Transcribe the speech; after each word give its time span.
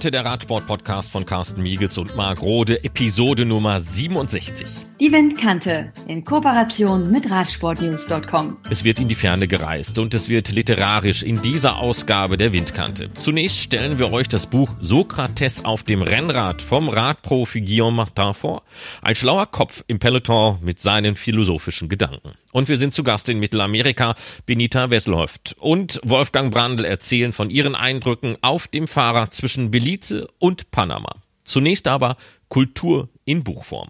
Windkante, 0.00 0.10
der 0.12 0.24
Radsport-Podcast 0.24 1.12
von 1.12 1.26
Carsten 1.26 1.62
Miegels 1.62 1.98
und 1.98 2.16
Marc 2.16 2.40
Rode, 2.40 2.82
Episode 2.84 3.44
Nummer 3.44 3.80
67. 3.80 4.86
Die 4.98 5.12
Windkante 5.12 5.92
in 6.08 6.24
Kooperation 6.24 7.10
mit 7.10 7.30
Radsportnews.com. 7.30 8.56
Es 8.70 8.82
wird 8.82 8.98
in 8.98 9.08
die 9.08 9.14
Ferne 9.14 9.46
gereist 9.46 9.98
und 9.98 10.14
es 10.14 10.30
wird 10.30 10.52
literarisch 10.52 11.22
in 11.22 11.42
dieser 11.42 11.76
Ausgabe 11.76 12.38
der 12.38 12.54
Windkante. 12.54 13.12
Zunächst 13.12 13.58
stellen 13.58 13.98
wir 13.98 14.10
euch 14.10 14.28
das 14.28 14.46
Buch 14.46 14.70
Sokrates 14.80 15.66
auf 15.66 15.82
dem 15.82 16.00
Rennrad 16.00 16.62
vom 16.62 16.88
Radprofi 16.88 17.60
Guillaume 17.60 17.96
Martin 17.98 18.32
vor. 18.32 18.62
Ein 19.02 19.14
schlauer 19.14 19.46
Kopf 19.46 19.84
im 19.86 19.98
Peloton 19.98 20.58
mit 20.62 20.80
seinen 20.80 21.14
philosophischen 21.14 21.90
Gedanken. 21.90 22.32
Und 22.52 22.68
wir 22.68 22.78
sind 22.78 22.94
zu 22.94 23.04
Gast 23.04 23.28
in 23.28 23.38
Mittelamerika. 23.38 24.14
Benita 24.44 24.90
Wesselhoft 24.90 25.56
und 25.58 26.00
Wolfgang 26.02 26.52
Brandl 26.52 26.84
erzählen 26.84 27.32
von 27.32 27.48
ihren 27.48 27.74
Eindrücken 27.74 28.36
auf 28.40 28.66
dem 28.66 28.88
Fahrrad 28.88 29.32
zwischen 29.32 29.70
Belize 29.70 29.89
und 30.38 30.70
Panama. 30.70 31.10
Zunächst 31.44 31.88
aber 31.88 32.16
Kultur 32.48 33.08
in 33.24 33.42
Buchform. 33.42 33.88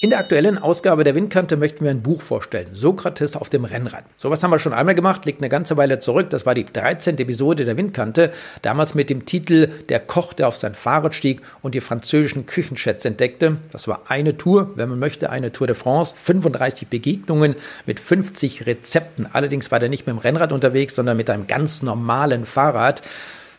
In 0.00 0.10
der 0.10 0.18
aktuellen 0.18 0.58
Ausgabe 0.58 1.02
der 1.02 1.14
Windkante 1.14 1.56
möchten 1.56 1.82
wir 1.82 1.90
ein 1.90 2.02
Buch 2.02 2.20
vorstellen. 2.20 2.68
Sokrates 2.74 3.36
auf 3.36 3.48
dem 3.48 3.64
Rennrad. 3.64 4.04
Sowas 4.18 4.42
haben 4.42 4.50
wir 4.50 4.58
schon 4.58 4.74
einmal 4.74 4.94
gemacht, 4.94 5.24
liegt 5.24 5.40
eine 5.40 5.48
ganze 5.48 5.78
Weile 5.78 5.98
zurück. 5.98 6.28
Das 6.28 6.44
war 6.44 6.54
die 6.54 6.66
13. 6.66 7.16
Episode 7.16 7.64
der 7.64 7.78
Windkante. 7.78 8.30
Damals 8.60 8.94
mit 8.94 9.08
dem 9.08 9.24
Titel 9.24 9.68
Der 9.88 10.00
Koch, 10.00 10.34
der 10.34 10.48
auf 10.48 10.56
sein 10.56 10.74
Fahrrad 10.74 11.14
stieg 11.14 11.40
und 11.62 11.74
die 11.74 11.80
französischen 11.80 12.44
Küchenschätze 12.44 13.08
entdeckte. 13.08 13.56
Das 13.70 13.88
war 13.88 14.02
eine 14.08 14.36
Tour, 14.36 14.72
wenn 14.74 14.90
man 14.90 14.98
möchte, 14.98 15.30
eine 15.30 15.52
Tour 15.52 15.68
de 15.68 15.76
France. 15.76 16.12
35 16.14 16.88
Begegnungen 16.88 17.56
mit 17.86 17.98
50 17.98 18.66
Rezepten. 18.66 19.26
Allerdings 19.32 19.70
war 19.70 19.80
der 19.80 19.88
nicht 19.88 20.06
mit 20.06 20.16
dem 20.16 20.20
Rennrad 20.20 20.52
unterwegs, 20.52 20.96
sondern 20.96 21.16
mit 21.16 21.30
einem 21.30 21.46
ganz 21.46 21.80
normalen 21.80 22.44
Fahrrad. 22.44 23.00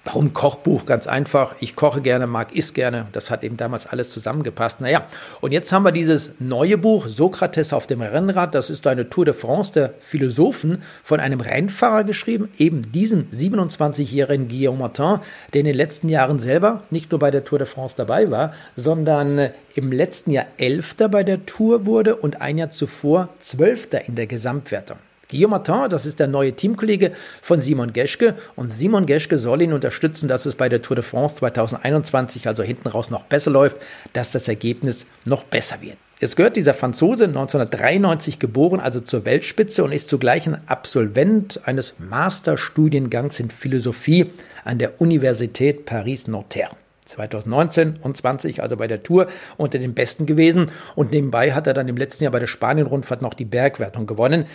Warum 0.06 0.34
Kochbuch? 0.34 0.86
Ganz 0.86 1.08
einfach. 1.08 1.56
Ich 1.62 1.76
koche 1.76 2.00
gerne, 2.00 2.28
mag 2.28 2.56
isst 2.56 2.76
gerne. 2.76 3.08
Das 3.12 3.32
hat 3.32 3.44
eben 3.44 3.58
damals 3.58 3.88
alles 3.88 4.12
zusammengepasst. 4.12 4.80
Naja, 4.80 5.08
und 5.42 5.52
jetzt 5.52 5.72
haben 5.72 5.82
wir 5.82 5.92
dieses 5.92 6.34
neue 6.38 6.78
Buch, 6.78 7.08
Sokrates 7.08 7.74
auf 7.74 7.88
dem 7.88 8.02
Rennrad. 8.02 8.54
Das 8.54 8.70
ist 8.70 8.86
eine 8.86 9.10
Tour 9.10 9.26
de 9.26 9.34
France 9.34 9.74
der 9.74 9.96
Philosophen 10.02 10.84
von 11.02 11.20
einem 11.20 11.42
Rennfahrer 11.42 12.04
geschrieben, 12.04 12.50
eben 12.60 12.92
diesem 12.92 13.32
27-jährigen 13.32 14.48
Guillaume 14.48 14.78
Martin, 14.78 15.22
der 15.54 15.62
in 15.62 15.66
den 15.66 15.76
letzten 15.76 16.08
Jahren 16.08 16.38
selber 16.38 16.84
nicht 16.92 17.10
nur 17.10 17.18
bei 17.18 17.32
der 17.32 17.44
Tour 17.44 17.58
de 17.58 17.68
France 17.68 17.96
dabei 17.98 18.30
war, 18.30 18.54
sondern 18.76 19.50
im 19.74 19.92
letzten 19.92 20.30
Jahr 20.30 20.46
Elfter 20.58 21.10
bei 21.10 21.24
der 21.24 21.48
Tour 21.48 21.88
wurde 21.88 22.16
und 22.16 22.42
ein 22.42 22.60
Jahr 22.60 22.70
zuvor 22.70 23.30
Zwölfter 23.40 24.08
in 24.08 24.14
der 24.14 24.28
Gesamtwertung. 24.28 24.98
Guillaume 25.30 25.52
Martin, 25.52 25.90
das 25.90 26.06
ist 26.06 26.20
der 26.20 26.28
neue 26.28 26.54
Teamkollege 26.54 27.12
von 27.42 27.62
Simon 27.62 27.94
Geschke 27.94 28.36
und 28.56 28.70
Simon 28.70 29.06
Geschke 29.06 29.38
soll 29.38 29.62
ihn 29.62 29.74
unterstützen, 29.74 30.28
dass 30.28 30.46
es 30.46 30.56
bei 30.56 30.70
der 30.70 30.82
Tour 30.82 30.96
de 30.96 31.04
France 31.04 31.36
2021, 31.36 32.48
also 32.48 32.64
hinten 32.64 32.88
raus 32.88 33.10
noch 33.10 33.24
besser 33.24 33.52
läuft, 33.52 33.78
dass 34.14 34.32
das 34.32 34.48
Ergebnis 34.48 35.06
noch 35.26 35.44
besser 35.44 35.82
wird. 35.82 35.98
Jetzt 36.22 36.38
gehört 36.38 36.56
dieser 36.56 36.74
Franzose 36.74 37.26
1993 37.26 38.40
geboren, 38.40 38.80
also 38.80 39.02
zur 39.02 39.26
Weltspitze 39.26 39.84
und 39.84 39.92
ist 39.92 40.10
zugleich 40.10 40.48
ein 40.48 40.58
Absolvent 40.68 41.60
eines 41.66 41.96
Masterstudiengangs 42.00 43.40
in 43.40 43.50
Philosophie 43.50 44.32
an 44.64 44.78
der 44.80 45.02
Universität 45.02 45.86
Paris-Nanterre. 45.86 46.78
2019 47.06 48.00
und 48.02 48.18
20, 48.18 48.64
also 48.64 48.78
bei 48.78 48.88
der 48.88 49.04
Tour, 49.04 49.28
unter 49.58 49.78
den 49.78 49.94
Besten 49.94 50.26
gewesen. 50.26 50.72
Und 50.96 51.12
nebenbei 51.12 51.54
hat 51.54 51.68
er 51.68 51.74
dann 51.74 51.88
im 51.88 51.98
letzten 51.98 52.24
Jahr 52.24 52.32
bei 52.32 52.40
der 52.40 52.48
Spanien-Rundfahrt 52.48 53.22
noch 53.22 53.34
die 53.34 53.46
Bergwertung 53.46 54.08
gewonnen. 54.08 54.46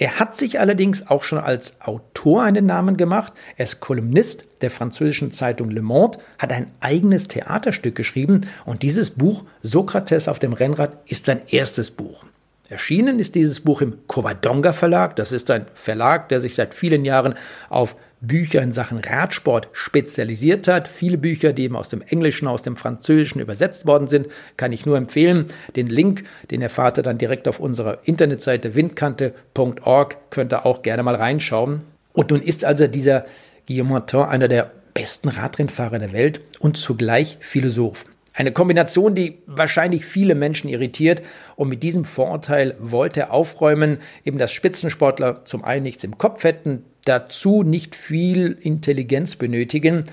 Er 0.00 0.18
hat 0.18 0.34
sich 0.34 0.58
allerdings 0.58 1.08
auch 1.08 1.24
schon 1.24 1.38
als 1.38 1.78
Autor 1.82 2.42
einen 2.42 2.64
Namen 2.64 2.96
gemacht. 2.96 3.34
Er 3.58 3.64
ist 3.64 3.80
Kolumnist 3.80 4.46
der 4.62 4.70
französischen 4.70 5.30
Zeitung 5.30 5.70
Le 5.70 5.82
Monde, 5.82 6.18
hat 6.38 6.54
ein 6.54 6.68
eigenes 6.80 7.28
Theaterstück 7.28 7.96
geschrieben 7.96 8.46
und 8.64 8.82
dieses 8.82 9.10
Buch 9.10 9.44
Sokrates 9.60 10.26
auf 10.26 10.38
dem 10.38 10.54
Rennrad 10.54 10.92
ist 11.04 11.26
sein 11.26 11.42
erstes 11.48 11.90
Buch. 11.90 12.24
Erschienen 12.70 13.18
ist 13.18 13.34
dieses 13.34 13.60
Buch 13.60 13.82
im 13.82 13.98
Covadonga 14.08 14.72
Verlag. 14.72 15.16
Das 15.16 15.32
ist 15.32 15.50
ein 15.50 15.66
Verlag, 15.74 16.30
der 16.30 16.40
sich 16.40 16.54
seit 16.54 16.72
vielen 16.72 17.04
Jahren 17.04 17.34
auf 17.68 17.94
Bücher 18.20 18.60
in 18.60 18.72
Sachen 18.72 18.98
Radsport 18.98 19.68
spezialisiert 19.72 20.68
hat. 20.68 20.88
Viele 20.88 21.16
Bücher, 21.16 21.52
die 21.52 21.64
eben 21.64 21.76
aus 21.76 21.88
dem 21.88 22.02
Englischen, 22.02 22.46
aus 22.46 22.62
dem 22.62 22.76
Französischen 22.76 23.40
übersetzt 23.40 23.86
worden 23.86 24.08
sind, 24.08 24.28
kann 24.56 24.72
ich 24.72 24.84
nur 24.84 24.96
empfehlen. 24.96 25.46
Den 25.76 25.86
Link, 25.86 26.24
den 26.50 26.60
erfahrt 26.60 26.98
ihr 26.98 27.02
dann 27.02 27.18
direkt 27.18 27.48
auf 27.48 27.60
unserer 27.60 27.98
Internetseite 28.04 28.74
windkante.org, 28.74 30.30
könnt 30.30 30.52
ihr 30.52 30.66
auch 30.66 30.82
gerne 30.82 31.02
mal 31.02 31.14
reinschauen. 31.14 31.82
Und 32.12 32.30
nun 32.30 32.42
ist 32.42 32.64
also 32.64 32.86
dieser 32.86 33.24
Guillaume 33.66 33.90
Martin 33.90 34.20
einer 34.20 34.48
der 34.48 34.70
besten 34.92 35.28
Radrennfahrer 35.28 35.98
der 35.98 36.12
Welt 36.12 36.40
und 36.58 36.76
zugleich 36.76 37.38
Philosoph. 37.40 38.04
Eine 38.32 38.52
Kombination, 38.52 39.14
die 39.14 39.38
wahrscheinlich 39.46 40.04
viele 40.04 40.34
Menschen 40.34 40.68
irritiert. 40.68 41.22
Und 41.56 41.68
mit 41.68 41.82
diesem 41.82 42.04
Vorurteil 42.04 42.76
wollte 42.78 43.20
er 43.20 43.32
aufräumen, 43.32 43.98
eben 44.24 44.38
dass 44.38 44.52
Spitzensportler 44.52 45.44
zum 45.44 45.64
einen 45.64 45.82
nichts 45.82 46.04
im 46.04 46.16
Kopf 46.16 46.44
hätten, 46.44 46.84
dazu 47.04 47.62
nicht 47.62 47.94
viel 47.94 48.56
Intelligenz 48.60 49.36
benötigen. 49.36 50.04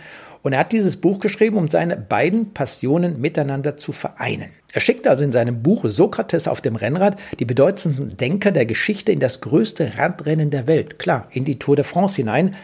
Und 0.43 0.53
er 0.53 0.59
hat 0.59 0.71
dieses 0.71 0.97
Buch 0.97 1.19
geschrieben, 1.19 1.57
um 1.57 1.69
seine 1.69 1.97
beiden 1.97 2.53
Passionen 2.53 3.19
miteinander 3.19 3.75
zu 3.77 3.91
vereinen. 3.91 4.49
Er 4.71 4.81
schickt 4.81 5.07
also 5.07 5.23
in 5.23 5.31
seinem 5.31 5.63
Buch 5.63 5.85
Sokrates 5.85 6.47
auf 6.47 6.61
dem 6.61 6.75
Rennrad 6.75 7.17
die 7.39 7.45
bedeutendsten 7.45 8.17
Denker 8.17 8.51
der 8.51 8.65
Geschichte 8.65 9.11
in 9.11 9.19
das 9.19 9.41
größte 9.41 9.97
Radrennen 9.97 10.49
der 10.49 10.67
Welt, 10.67 10.99
klar, 10.99 11.27
in 11.31 11.45
die 11.45 11.57
Tour 11.57 11.75
de 11.75 11.85
France 11.85 12.17
hinein. 12.17 12.55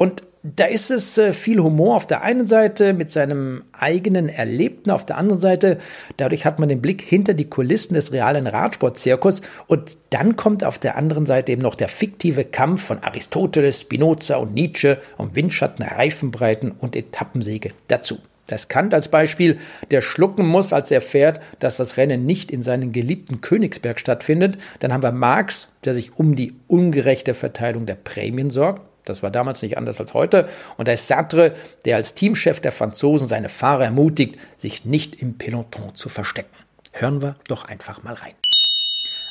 Und 0.00 0.22
da 0.42 0.64
ist 0.64 0.90
es 0.90 1.18
äh, 1.18 1.34
viel 1.34 1.60
Humor 1.60 1.94
auf 1.94 2.06
der 2.06 2.22
einen 2.22 2.46
Seite 2.46 2.94
mit 2.94 3.10
seinem 3.10 3.64
eigenen 3.72 4.30
Erlebten 4.30 4.90
auf 4.90 5.04
der 5.04 5.18
anderen 5.18 5.40
Seite. 5.42 5.76
Dadurch 6.16 6.46
hat 6.46 6.58
man 6.58 6.70
den 6.70 6.80
Blick 6.80 7.02
hinter 7.02 7.34
die 7.34 7.50
Kulissen 7.50 7.92
des 7.92 8.10
realen 8.10 8.46
Radsportzirkus 8.46 9.42
und 9.66 9.98
dann 10.08 10.36
kommt 10.36 10.64
auf 10.64 10.78
der 10.78 10.96
anderen 10.96 11.26
Seite 11.26 11.52
eben 11.52 11.60
noch 11.60 11.74
der 11.74 11.90
fiktive 11.90 12.46
Kampf 12.46 12.82
von 12.82 13.02
Aristoteles, 13.02 13.82
Spinoza 13.82 14.36
und 14.36 14.54
Nietzsche 14.54 14.96
um 15.18 15.36
Windschatten, 15.36 15.84
Reifenbreiten 15.84 16.70
und 16.70 16.96
Etappensiege 16.96 17.72
dazu. 17.88 18.20
Das 18.46 18.68
Kant 18.68 18.94
als 18.94 19.08
Beispiel, 19.08 19.58
der 19.90 20.00
schlucken 20.00 20.46
muss, 20.46 20.72
als 20.72 20.90
er 20.90 20.96
erfährt, 20.96 21.40
dass 21.58 21.76
das 21.76 21.98
Rennen 21.98 22.24
nicht 22.24 22.50
in 22.50 22.62
seinem 22.62 22.92
geliebten 22.92 23.42
Königsberg 23.42 24.00
stattfindet. 24.00 24.56
Dann 24.78 24.94
haben 24.94 25.02
wir 25.02 25.12
Marx, 25.12 25.68
der 25.84 25.92
sich 25.92 26.16
um 26.16 26.36
die 26.36 26.54
ungerechte 26.68 27.34
Verteilung 27.34 27.84
der 27.84 27.96
Prämien 27.96 28.48
sorgt. 28.48 28.89
Das 29.10 29.22
war 29.22 29.30
damals 29.30 29.60
nicht 29.62 29.76
anders 29.76 30.00
als 30.00 30.14
heute. 30.14 30.48
Und 30.76 30.88
da 30.88 30.92
ist 30.92 31.08
Sartre, 31.08 31.52
der 31.84 31.96
als 31.96 32.14
Teamchef 32.14 32.60
der 32.60 32.72
Franzosen 32.72 33.28
seine 33.28 33.48
Fahrer 33.48 33.84
ermutigt, 33.84 34.38
sich 34.56 34.84
nicht 34.84 35.20
im 35.20 35.36
Peloton 35.36 35.94
zu 35.94 36.08
verstecken. 36.08 36.56
Hören 36.92 37.20
wir 37.20 37.36
doch 37.48 37.64
einfach 37.64 38.02
mal 38.02 38.14
rein. 38.14 38.34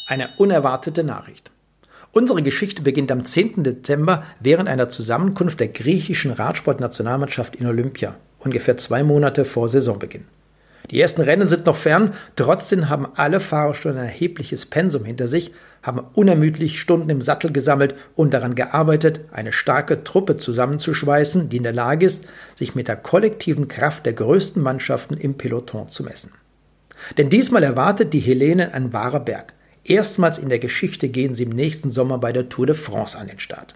Eine 0.07 0.29
unerwartete 0.38 1.03
Nachricht. 1.03 1.51
Unsere 2.12 2.41
Geschichte 2.41 2.81
beginnt 2.81 3.12
am 3.12 3.23
10. 3.23 3.63
Dezember 3.63 4.23
während 4.39 4.68
einer 4.68 4.89
Zusammenkunft 4.89 5.59
der 5.59 5.68
griechischen 5.68 6.31
Radsportnationalmannschaft 6.31 7.56
in 7.56 7.68
Olympia, 7.68 8.16
ungefähr 8.39 8.78
zwei 8.78 9.03
Monate 9.03 9.45
vor 9.45 9.69
Saisonbeginn. 9.69 10.25
Die 10.91 11.00
ersten 11.00 11.22
Rennen 11.22 11.47
sind 11.47 11.67
noch 11.67 11.75
fern, 11.75 12.13
trotzdem 12.35 12.89
haben 12.89 13.07
alle 13.16 13.39
Fahrer 13.39 13.75
schon 13.75 13.91
ein 13.91 14.05
erhebliches 14.05 14.66
Pensum 14.66 15.05
hinter 15.05 15.27
sich, 15.27 15.51
haben 15.83 16.01
unermüdlich 16.13 16.79
Stunden 16.79 17.09
im 17.09 17.22
Sattel 17.22 17.51
gesammelt 17.51 17.95
und 18.16 18.33
daran 18.33 18.55
gearbeitet, 18.55 19.22
eine 19.31 19.51
starke 19.51 20.03
Truppe 20.03 20.38
zusammenzuschweißen, 20.38 21.50
die 21.50 21.57
in 21.57 21.63
der 21.63 21.73
Lage 21.73 22.05
ist, 22.05 22.25
sich 22.55 22.75
mit 22.75 22.88
der 22.88 22.97
kollektiven 22.97 23.67
Kraft 23.67 24.05
der 24.05 24.13
größten 24.13 24.61
Mannschaften 24.61 25.16
im 25.16 25.35
Peloton 25.35 25.89
zu 25.89 26.03
messen. 26.03 26.31
Denn 27.17 27.29
diesmal 27.29 27.63
erwartet 27.63 28.13
die 28.13 28.19
Hellenen 28.19 28.73
ein 28.73 28.91
wahrer 28.91 29.21
Berg. 29.21 29.53
Erstmals 29.83 30.38
in 30.38 30.50
der 30.50 30.59
Geschichte 30.59 31.07
gehen 31.07 31.33
sie 31.33 31.44
im 31.44 31.51
nächsten 31.51 31.91
Sommer 31.91 32.18
bei 32.18 32.33
der 32.33 32.50
Tour 32.50 32.65
de 32.65 32.75
France 32.75 33.18
an 33.18 33.27
den 33.27 33.39
Start. 33.39 33.75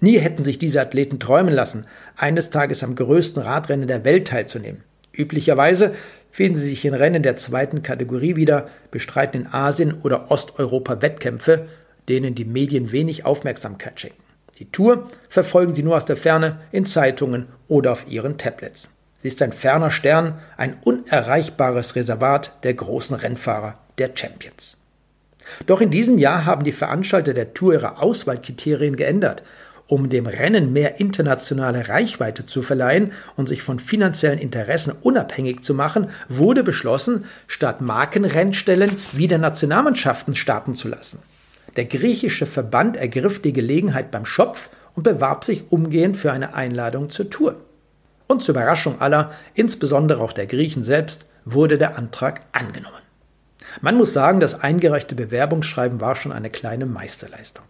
Nie 0.00 0.18
hätten 0.18 0.44
sich 0.44 0.58
diese 0.58 0.80
Athleten 0.80 1.18
träumen 1.18 1.52
lassen, 1.52 1.86
eines 2.16 2.50
Tages 2.50 2.82
am 2.82 2.94
größten 2.94 3.42
Radrennen 3.42 3.88
der 3.88 4.04
Welt 4.04 4.28
teilzunehmen. 4.28 4.84
Üblicherweise 5.18 5.94
finden 6.30 6.56
sie 6.56 6.70
sich 6.70 6.84
in 6.84 6.94
Rennen 6.94 7.22
der 7.22 7.36
zweiten 7.36 7.82
Kategorie 7.82 8.36
wieder, 8.36 8.68
bestreiten 8.90 9.42
in 9.42 9.46
Asien 9.48 10.00
oder 10.02 10.30
Osteuropa 10.30 11.02
Wettkämpfe, 11.02 11.66
denen 12.08 12.36
die 12.36 12.44
Medien 12.44 12.92
wenig 12.92 13.24
Aufmerksamkeit 13.26 14.00
schenken. 14.00 14.22
Die 14.58 14.70
Tour 14.70 15.08
verfolgen 15.28 15.74
sie 15.74 15.82
nur 15.82 15.96
aus 15.96 16.04
der 16.04 16.16
Ferne 16.16 16.60
in 16.70 16.86
Zeitungen 16.86 17.46
oder 17.66 17.92
auf 17.92 18.10
ihren 18.10 18.38
Tablets. 18.38 18.88
Sie 19.16 19.28
ist 19.28 19.42
ein 19.42 19.52
ferner 19.52 19.90
Stern, 19.90 20.38
ein 20.56 20.76
unerreichbares 20.82 21.96
Reservat 21.96 22.52
der 22.62 22.74
großen 22.74 23.16
Rennfahrer, 23.16 23.78
der 23.98 24.10
Champions. 24.14 24.76
Doch 25.66 25.80
in 25.80 25.90
diesem 25.90 26.18
Jahr 26.18 26.44
haben 26.44 26.62
die 26.62 26.72
Veranstalter 26.72 27.34
der 27.34 27.54
Tour 27.54 27.74
ihre 27.74 28.00
Auswahlkriterien 28.00 28.94
geändert 28.94 29.42
um 29.88 30.10
dem 30.10 30.26
Rennen 30.26 30.72
mehr 30.72 31.00
internationale 31.00 31.88
Reichweite 31.88 32.46
zu 32.46 32.62
verleihen 32.62 33.12
und 33.36 33.48
sich 33.48 33.62
von 33.62 33.78
finanziellen 33.78 34.38
Interessen 34.38 34.92
unabhängig 35.00 35.62
zu 35.62 35.74
machen, 35.74 36.10
wurde 36.28 36.62
beschlossen, 36.62 37.24
statt 37.46 37.80
Markenrennstellen 37.80 38.92
wieder 39.14 39.38
Nationalmannschaften 39.38 40.36
starten 40.36 40.74
zu 40.74 40.88
lassen. 40.88 41.20
Der 41.76 41.86
griechische 41.86 42.46
Verband 42.46 42.96
ergriff 42.96 43.40
die 43.40 43.52
Gelegenheit 43.54 44.10
beim 44.10 44.26
Schopf 44.26 44.68
und 44.94 45.04
bewarb 45.04 45.44
sich 45.44 45.72
umgehend 45.72 46.16
für 46.16 46.32
eine 46.32 46.54
Einladung 46.54 47.08
zur 47.08 47.30
Tour. 47.30 47.56
Und 48.26 48.42
zur 48.42 48.54
Überraschung 48.54 49.00
aller, 49.00 49.32
insbesondere 49.54 50.22
auch 50.22 50.34
der 50.34 50.46
Griechen 50.46 50.82
selbst, 50.82 51.24
wurde 51.46 51.78
der 51.78 51.96
Antrag 51.96 52.42
angenommen. 52.52 52.94
Man 53.80 53.96
muss 53.96 54.12
sagen, 54.12 54.38
das 54.40 54.60
eingereichte 54.60 55.14
Bewerbungsschreiben 55.14 56.00
war 56.00 56.14
schon 56.14 56.32
eine 56.32 56.50
kleine 56.50 56.84
Meisterleistung. 56.84 57.64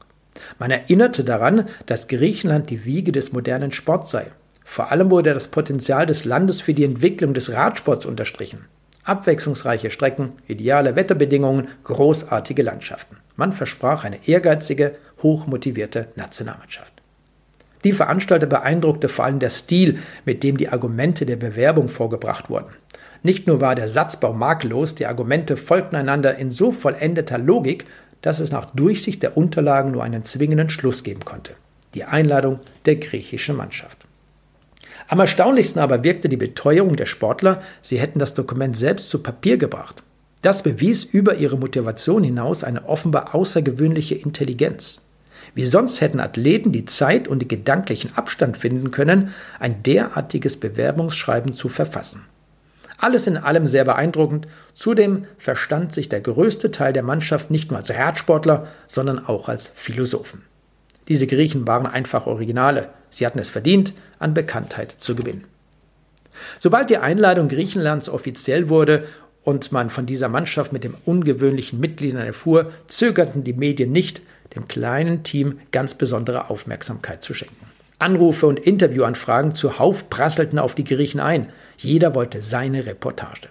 Man 0.58 0.70
erinnerte 0.70 1.24
daran, 1.24 1.64
dass 1.86 2.08
Griechenland 2.08 2.70
die 2.70 2.84
Wiege 2.84 3.12
des 3.12 3.32
modernen 3.32 3.72
Sports 3.72 4.10
sei. 4.10 4.26
Vor 4.64 4.92
allem 4.92 5.10
wurde 5.10 5.32
das 5.34 5.48
Potenzial 5.48 6.06
des 6.06 6.24
Landes 6.24 6.60
für 6.60 6.74
die 6.74 6.84
Entwicklung 6.84 7.34
des 7.34 7.52
Radsports 7.52 8.06
unterstrichen. 8.06 8.66
Abwechslungsreiche 9.04 9.90
Strecken, 9.90 10.32
ideale 10.46 10.94
Wetterbedingungen, 10.94 11.68
großartige 11.84 12.62
Landschaften. 12.62 13.16
Man 13.36 13.54
versprach 13.54 14.04
eine 14.04 14.28
ehrgeizige, 14.28 14.96
hochmotivierte 15.22 16.08
Nationalmannschaft. 16.16 16.92
Die 17.84 17.92
Veranstalter 17.92 18.46
beeindruckte 18.46 19.08
vor 19.08 19.24
allem 19.24 19.38
der 19.38 19.50
Stil, 19.50 19.98
mit 20.24 20.42
dem 20.42 20.58
die 20.58 20.68
Argumente 20.68 21.24
der 21.24 21.36
Bewerbung 21.36 21.88
vorgebracht 21.88 22.50
wurden. 22.50 22.74
Nicht 23.22 23.46
nur 23.46 23.60
war 23.60 23.74
der 23.74 23.88
Satzbau 23.88 24.32
makellos, 24.32 24.94
die 24.94 25.06
Argumente 25.06 25.56
folgten 25.56 25.96
einander 25.96 26.36
in 26.36 26.50
so 26.50 26.70
vollendeter 26.70 27.38
Logik, 27.38 27.84
dass 28.22 28.40
es 28.40 28.50
nach 28.50 28.66
Durchsicht 28.66 29.22
der 29.22 29.36
Unterlagen 29.36 29.92
nur 29.92 30.02
einen 30.02 30.24
zwingenden 30.24 30.70
Schluss 30.70 31.04
geben 31.04 31.24
konnte. 31.24 31.54
Die 31.94 32.04
Einladung 32.04 32.60
der 32.86 32.96
griechischen 32.96 33.56
Mannschaft. 33.56 33.98
Am 35.08 35.20
erstaunlichsten 35.20 35.80
aber 35.80 36.04
wirkte 36.04 36.28
die 36.28 36.36
Beteuerung 36.36 36.96
der 36.96 37.06
Sportler, 37.06 37.62
sie 37.80 37.98
hätten 37.98 38.18
das 38.18 38.34
Dokument 38.34 38.76
selbst 38.76 39.08
zu 39.08 39.22
Papier 39.22 39.56
gebracht. 39.56 40.02
Das 40.42 40.62
bewies 40.62 41.04
über 41.04 41.36
ihre 41.36 41.58
Motivation 41.58 42.22
hinaus 42.22 42.62
eine 42.62 42.88
offenbar 42.88 43.34
außergewöhnliche 43.34 44.14
Intelligenz. 44.14 45.02
Wie 45.54 45.66
sonst 45.66 46.00
hätten 46.00 46.20
Athleten 46.20 46.72
die 46.72 46.84
Zeit 46.84 47.26
und 47.26 47.40
den 47.40 47.48
gedanklichen 47.48 48.14
Abstand 48.16 48.56
finden 48.56 48.90
können, 48.90 49.34
ein 49.58 49.82
derartiges 49.82 50.58
Bewerbungsschreiben 50.58 51.54
zu 51.54 51.68
verfassen. 51.68 52.24
Alles 52.98 53.28
in 53.28 53.36
allem 53.36 53.66
sehr 53.66 53.84
beeindruckend. 53.84 54.48
Zudem 54.74 55.26
verstand 55.38 55.94
sich 55.94 56.08
der 56.08 56.20
größte 56.20 56.72
Teil 56.72 56.92
der 56.92 57.04
Mannschaft 57.04 57.50
nicht 57.50 57.70
nur 57.70 57.78
als 57.78 57.90
Radsportler, 57.90 58.66
sondern 58.88 59.24
auch 59.24 59.48
als 59.48 59.70
Philosophen. 59.74 60.42
Diese 61.06 61.26
Griechen 61.26 61.66
waren 61.66 61.86
einfach 61.86 62.26
Originale. 62.26 62.90
Sie 63.08 63.24
hatten 63.24 63.38
es 63.38 63.50
verdient, 63.50 63.94
an 64.18 64.34
Bekanntheit 64.34 64.96
zu 64.98 65.14
gewinnen. 65.14 65.44
Sobald 66.58 66.90
die 66.90 66.98
Einladung 66.98 67.48
Griechenlands 67.48 68.08
offiziell 68.08 68.68
wurde 68.68 69.06
und 69.42 69.72
man 69.72 69.90
von 69.90 70.06
dieser 70.06 70.28
Mannschaft 70.28 70.72
mit 70.72 70.84
dem 70.84 70.94
ungewöhnlichen 71.04 71.80
Mitgliedern 71.80 72.26
erfuhr, 72.26 72.72
zögerten 72.88 73.44
die 73.44 73.54
Medien 73.54 73.92
nicht, 73.92 74.20
dem 74.54 74.68
kleinen 74.68 75.22
Team 75.22 75.60
ganz 75.72 75.94
besondere 75.94 76.50
Aufmerksamkeit 76.50 77.22
zu 77.22 77.32
schenken. 77.32 77.67
Anrufe 77.98 78.46
und 78.46 78.60
Interviewanfragen 78.60 79.54
zuhauf 79.54 80.08
prasselten 80.08 80.58
auf 80.58 80.74
die 80.74 80.84
Griechen 80.84 81.20
ein. 81.20 81.48
Jeder 81.76 82.14
wollte 82.14 82.40
seine 82.40 82.86
Reportage. 82.86 83.48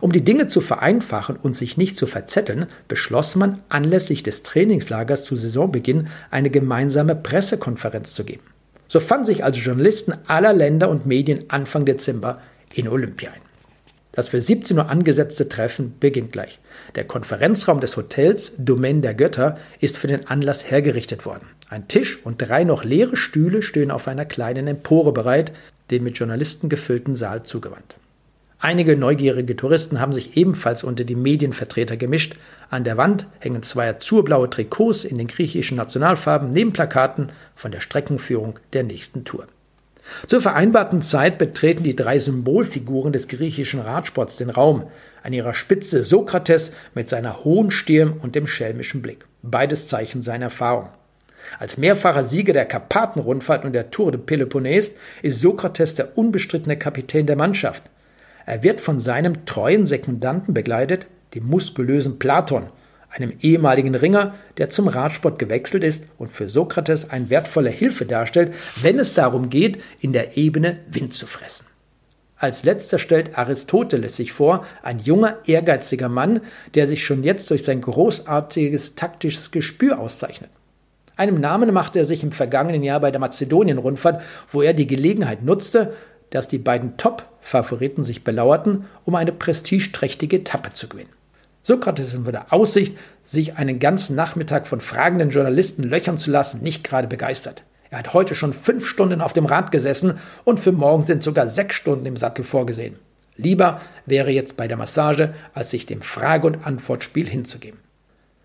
Um 0.00 0.12
die 0.12 0.24
Dinge 0.24 0.48
zu 0.48 0.60
vereinfachen 0.60 1.36
und 1.36 1.54
sich 1.56 1.76
nicht 1.76 1.98
zu 1.98 2.06
verzetteln, 2.06 2.66
beschloss 2.88 3.36
man 3.36 3.62
anlässlich 3.68 4.22
des 4.22 4.42
Trainingslagers 4.42 5.24
zu 5.24 5.36
Saisonbeginn 5.36 6.08
eine 6.30 6.50
gemeinsame 6.50 7.14
Pressekonferenz 7.14 8.14
zu 8.14 8.24
geben. 8.24 8.44
So 8.88 9.00
fanden 9.00 9.26
sich 9.26 9.44
also 9.44 9.60
Journalisten 9.60 10.14
aller 10.26 10.52
Länder 10.52 10.88
und 10.88 11.06
Medien 11.06 11.44
Anfang 11.48 11.84
Dezember 11.84 12.40
in 12.74 12.88
Olympia 12.88 13.30
ein. 13.30 13.40
Das 14.12 14.28
für 14.28 14.40
17 14.40 14.78
Uhr 14.78 14.88
angesetzte 14.88 15.48
Treffen 15.48 15.94
beginnt 15.98 16.32
gleich. 16.32 16.60
Der 16.94 17.04
Konferenzraum 17.04 17.80
des 17.80 17.96
Hotels 17.96 18.52
Domaine 18.58 19.00
der 19.00 19.14
Götter 19.14 19.58
ist 19.80 19.96
für 19.96 20.06
den 20.06 20.26
Anlass 20.26 20.70
hergerichtet 20.70 21.24
worden. 21.24 21.46
Ein 21.68 21.88
Tisch 21.88 22.18
und 22.24 22.36
drei 22.38 22.64
noch 22.64 22.84
leere 22.84 23.16
Stühle 23.16 23.62
stehen 23.62 23.90
auf 23.90 24.08
einer 24.08 24.24
kleinen 24.24 24.66
Empore 24.66 25.12
bereit, 25.12 25.52
den 25.90 26.04
mit 26.04 26.18
Journalisten 26.18 26.68
gefüllten 26.68 27.16
Saal 27.16 27.44
zugewandt. 27.44 27.96
Einige 28.64 28.96
neugierige 28.96 29.56
Touristen 29.56 29.98
haben 29.98 30.12
sich 30.12 30.36
ebenfalls 30.36 30.84
unter 30.84 31.02
die 31.02 31.16
Medienvertreter 31.16 31.96
gemischt. 31.96 32.36
An 32.70 32.84
der 32.84 32.96
Wand 32.96 33.26
hängen 33.40 33.64
zwei 33.64 33.88
azurblaue 33.88 34.48
Trikots 34.50 35.04
in 35.04 35.18
den 35.18 35.26
griechischen 35.26 35.76
Nationalfarben 35.76 36.50
neben 36.50 36.72
Plakaten 36.72 37.32
von 37.56 37.72
der 37.72 37.80
Streckenführung 37.80 38.60
der 38.72 38.84
nächsten 38.84 39.24
Tour. 39.24 39.48
Zur 40.28 40.40
vereinbarten 40.40 41.02
Zeit 41.02 41.38
betreten 41.38 41.82
die 41.82 41.96
drei 41.96 42.20
Symbolfiguren 42.20 43.12
des 43.12 43.26
griechischen 43.26 43.80
Radsports 43.80 44.36
den 44.36 44.50
Raum. 44.50 44.84
An 45.22 45.32
ihrer 45.32 45.54
Spitze 45.54 46.02
Sokrates 46.02 46.72
mit 46.94 47.08
seiner 47.08 47.44
hohen 47.44 47.70
Stirn 47.70 48.12
und 48.12 48.34
dem 48.34 48.46
schelmischen 48.46 49.02
Blick. 49.02 49.26
Beides 49.42 49.88
Zeichen 49.88 50.22
seiner 50.22 50.46
Erfahrung. 50.46 50.88
Als 51.58 51.76
mehrfacher 51.76 52.24
Sieger 52.24 52.52
der 52.52 52.66
Karpatenrundfahrt 52.66 53.64
und 53.64 53.72
der 53.72 53.90
Tour 53.90 54.12
de 54.12 54.20
Peloponnes 54.20 54.94
ist 55.22 55.40
Sokrates 55.40 55.94
der 55.94 56.16
unbestrittene 56.16 56.76
Kapitän 56.76 57.26
der 57.26 57.36
Mannschaft. 57.36 57.84
Er 58.46 58.62
wird 58.62 58.80
von 58.80 58.98
seinem 58.98 59.46
treuen 59.46 59.86
Sekundanten 59.86 60.54
begleitet, 60.54 61.06
dem 61.34 61.46
muskulösen 61.46 62.18
Platon, 62.18 62.68
einem 63.10 63.32
ehemaligen 63.40 63.94
Ringer, 63.94 64.34
der 64.58 64.70
zum 64.70 64.88
Radsport 64.88 65.38
gewechselt 65.38 65.84
ist 65.84 66.04
und 66.18 66.32
für 66.32 66.48
Sokrates 66.48 67.10
eine 67.10 67.30
wertvolle 67.30 67.70
Hilfe 67.70 68.06
darstellt, 68.06 68.54
wenn 68.80 68.98
es 68.98 69.14
darum 69.14 69.50
geht, 69.50 69.80
in 70.00 70.12
der 70.12 70.36
Ebene 70.36 70.80
Wind 70.88 71.12
zu 71.12 71.26
fressen. 71.26 71.66
Als 72.42 72.64
letzter 72.64 72.98
stellt 72.98 73.38
Aristoteles 73.38 74.16
sich 74.16 74.32
vor, 74.32 74.66
ein 74.82 74.98
junger, 74.98 75.36
ehrgeiziger 75.46 76.08
Mann, 76.08 76.40
der 76.74 76.88
sich 76.88 77.04
schon 77.04 77.22
jetzt 77.22 77.48
durch 77.50 77.62
sein 77.62 77.80
großartiges 77.80 78.96
taktisches 78.96 79.52
Gespür 79.52 80.00
auszeichnet. 80.00 80.50
Einem 81.14 81.38
Namen 81.38 81.72
machte 81.72 82.00
er 82.00 82.04
sich 82.04 82.24
im 82.24 82.32
vergangenen 82.32 82.82
Jahr 82.82 82.98
bei 82.98 83.12
der 83.12 83.20
Mazedonien-Rundfahrt, 83.20 84.22
wo 84.50 84.60
er 84.60 84.74
die 84.74 84.88
Gelegenheit 84.88 85.44
nutzte, 85.44 85.92
dass 86.30 86.48
die 86.48 86.58
beiden 86.58 86.96
Top-Favoriten 86.96 88.02
sich 88.02 88.24
belauerten, 88.24 88.86
um 89.04 89.14
eine 89.14 89.30
prestigeträchtige 89.30 90.38
Etappe 90.38 90.72
zu 90.72 90.88
gewinnen. 90.88 91.10
Sokrates 91.62 92.14
von 92.14 92.24
der 92.24 92.52
Aussicht, 92.52 92.98
sich 93.22 93.56
einen 93.56 93.78
ganzen 93.78 94.16
Nachmittag 94.16 94.66
von 94.66 94.80
fragenden 94.80 95.30
Journalisten 95.30 95.84
löchern 95.84 96.18
zu 96.18 96.32
lassen, 96.32 96.60
nicht 96.60 96.82
gerade 96.82 97.06
begeistert. 97.06 97.62
Er 97.92 97.98
hat 97.98 98.14
heute 98.14 98.34
schon 98.34 98.54
fünf 98.54 98.88
Stunden 98.88 99.20
auf 99.20 99.34
dem 99.34 99.44
Rad 99.44 99.70
gesessen 99.70 100.18
und 100.44 100.58
für 100.58 100.72
morgen 100.72 101.04
sind 101.04 101.22
sogar 101.22 101.46
sechs 101.46 101.76
Stunden 101.76 102.06
im 102.06 102.16
Sattel 102.16 102.42
vorgesehen. 102.42 102.96
Lieber 103.36 103.82
wäre 104.06 104.30
jetzt 104.30 104.56
bei 104.56 104.66
der 104.66 104.78
Massage, 104.78 105.34
als 105.52 105.72
sich 105.72 105.84
dem 105.84 106.00
Frage- 106.00 106.46
und 106.46 106.66
Antwortspiel 106.66 107.28
hinzugeben. 107.28 107.80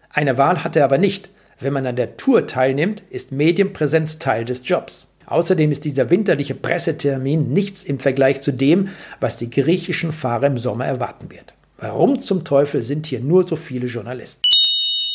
Eine 0.10 0.38
Wahl 0.38 0.66
hat 0.66 0.76
er 0.76 0.84
aber 0.84 0.98
nicht. 0.98 1.30
Wenn 1.62 1.72
man 1.72 1.86
an 1.86 1.96
der 1.96 2.18
Tour 2.18 2.46
teilnimmt, 2.46 3.04
ist 3.10 3.32
Medienpräsenz 3.32 4.20
Teil 4.20 4.44
des 4.44 4.68
Jobs. 4.68 5.08
Außerdem 5.28 5.72
ist 5.72 5.86
dieser 5.86 6.10
winterliche 6.10 6.54
Pressetermin 6.54 7.54
nichts 7.54 7.86
im 7.86 8.00
Vergleich 8.00 8.42
zu 8.42 8.52
dem, 8.52 8.90
was 9.22 9.38
die 9.38 9.50
griechischen 9.50 10.12
Fahrer 10.12 10.48
im 10.48 10.58
Sommer 10.58 10.88
erwarten 10.88 11.32
wird. 11.32 11.54
Warum 11.78 12.20
zum 12.20 12.44
Teufel 12.44 12.84
sind 12.84 13.08
hier 13.08 13.22
nur 13.22 13.48
so 13.48 13.56
viele 13.56 13.88
Journalisten? 13.88 14.42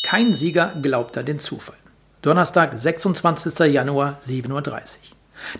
Kein 0.03 0.33
Sieger 0.33 0.73
glaubt 0.81 1.19
an 1.19 1.27
den 1.27 1.37
Zufall. 1.37 1.75
Donnerstag, 2.23 2.71
26. 2.73 3.59
Januar, 3.73 4.17
7.30 4.23 4.49
Uhr. 4.49 4.81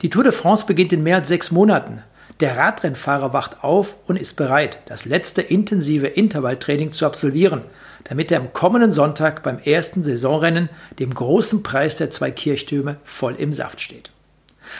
Die 0.02 0.10
Tour 0.10 0.24
de 0.24 0.32
France 0.32 0.66
beginnt 0.66 0.94
in 0.94 1.04
mehr 1.04 1.18
als 1.18 1.28
sechs 1.28 1.52
Monaten. 1.52 2.02
Der 2.40 2.56
Radrennfahrer 2.56 3.34
wacht 3.34 3.66
auf 3.66 3.98
und 4.08 4.16
ist 4.16 4.38
bereit, 4.38 4.80
das 4.86 5.04
letzte 5.04 5.42
intensive 5.42 6.08
Intervalltraining 6.08 6.94
zu 6.94 7.06
absolvieren, 7.06 7.64
damit 8.06 8.32
er 8.32 8.40
am 8.40 8.54
kommenden 8.54 8.94
Sonntag 8.94 9.44
beim 9.44 9.60
ersten 9.60 10.04
Saisonrennen, 10.04 10.70
dem 11.00 11.14
großen 11.14 11.64
Preis 11.64 11.98
der 11.98 12.12
zwei 12.12 12.32
Kirchtürme, 12.32 12.96
voll 13.04 13.36
im 13.36 13.52
Saft 13.52 13.82
steht. 13.82 14.12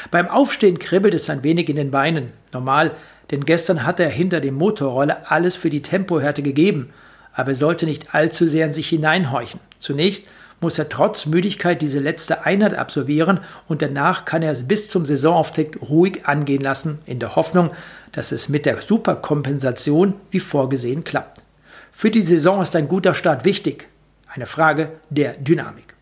Beim 0.10 0.30
Aufstehen 0.30 0.80
kribbelt 0.80 1.14
es 1.14 1.30
ein 1.30 1.44
wenig 1.44 1.68
in 1.68 1.76
den 1.76 1.92
Beinen. 1.92 2.32
Normal 2.54 2.92
denn 3.30 3.44
gestern 3.44 3.86
hatte 3.86 4.04
er 4.04 4.10
hinter 4.10 4.40
dem 4.40 4.56
Motorroller 4.56 5.24
alles 5.28 5.58
für 5.58 5.70
die 5.70 5.82
Tempohärte 5.82 6.44
gegeben, 6.44 6.94
aber 7.34 7.50
er 7.50 7.56
sollte 7.56 7.86
nicht 7.86 8.16
allzu 8.16 8.48
sehr 8.48 8.68
in 8.68 8.74
sich 8.74 8.88
hineinhorchen. 8.88 9.60
Zunächst 9.80 10.30
muss 10.64 10.80
er 10.80 10.90
trotz 10.90 11.28
Müdigkeit 11.28 11.82
diese 11.82 12.00
letzte 12.00 12.46
Einheit 12.46 12.74
absolvieren 12.74 13.42
und 13.68 13.84
danach 13.84 14.26
kann 14.26 14.42
er 14.42 14.52
es 14.52 14.68
bis 14.68 14.90
zum 14.90 15.06
Saisonauftakt 15.06 15.82
ruhig 15.82 16.26
angehen 16.26 16.62
lassen, 16.62 17.00
in 17.06 17.20
der 17.20 17.36
Hoffnung, 17.36 17.70
dass 18.14 18.32
es 18.32 18.50
mit 18.50 18.66
der 18.66 18.82
Superkompensation 18.82 20.16
wie 20.32 20.40
vorgesehen 20.40 21.04
klappt. 21.04 21.44
Für 21.92 22.10
die 22.10 22.24
Saison 22.24 22.62
ist 22.62 22.76
ein 22.76 22.88
guter 22.88 23.14
Start 23.14 23.46
wichtig. 23.46 23.88
Eine 24.28 24.48
Frage 24.48 24.90
der 25.10 25.34
Dynamik. 25.34 25.94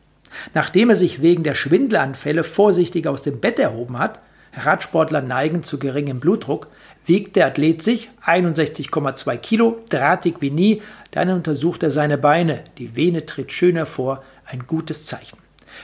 Nachdem 0.54 0.90
er 0.90 0.96
sich 0.96 1.22
wegen 1.22 1.44
der 1.44 1.56
Schwindelanfälle 1.56 2.46
vorsichtig 2.46 3.08
aus 3.08 3.24
dem 3.24 3.42
Bett 3.42 3.60
erhoben 3.60 4.00
hat, 4.00 4.20
Radsportler 4.54 5.22
neigen 5.22 5.64
zu 5.64 5.80
geringem 5.80 6.20
Blutdruck, 6.20 6.68
wiegt 7.06 7.36
der 7.36 7.48
Athlet 7.48 7.82
sich 7.82 8.10
61,2 8.26 9.38
Kilo, 9.38 9.80
drahtig 9.90 10.36
wie 10.40 10.52
nie, 10.52 10.82
dann 11.12 11.30
untersucht 11.30 11.84
er 11.84 11.92
seine 11.92 12.18
Beine, 12.18 12.64
die 12.78 12.96
Vene 12.96 13.26
tritt 13.26 13.52
schön 13.52 13.76
hervor, 13.76 14.24
ein 14.52 14.68
gutes 14.68 15.06
Zeichen. 15.06 15.38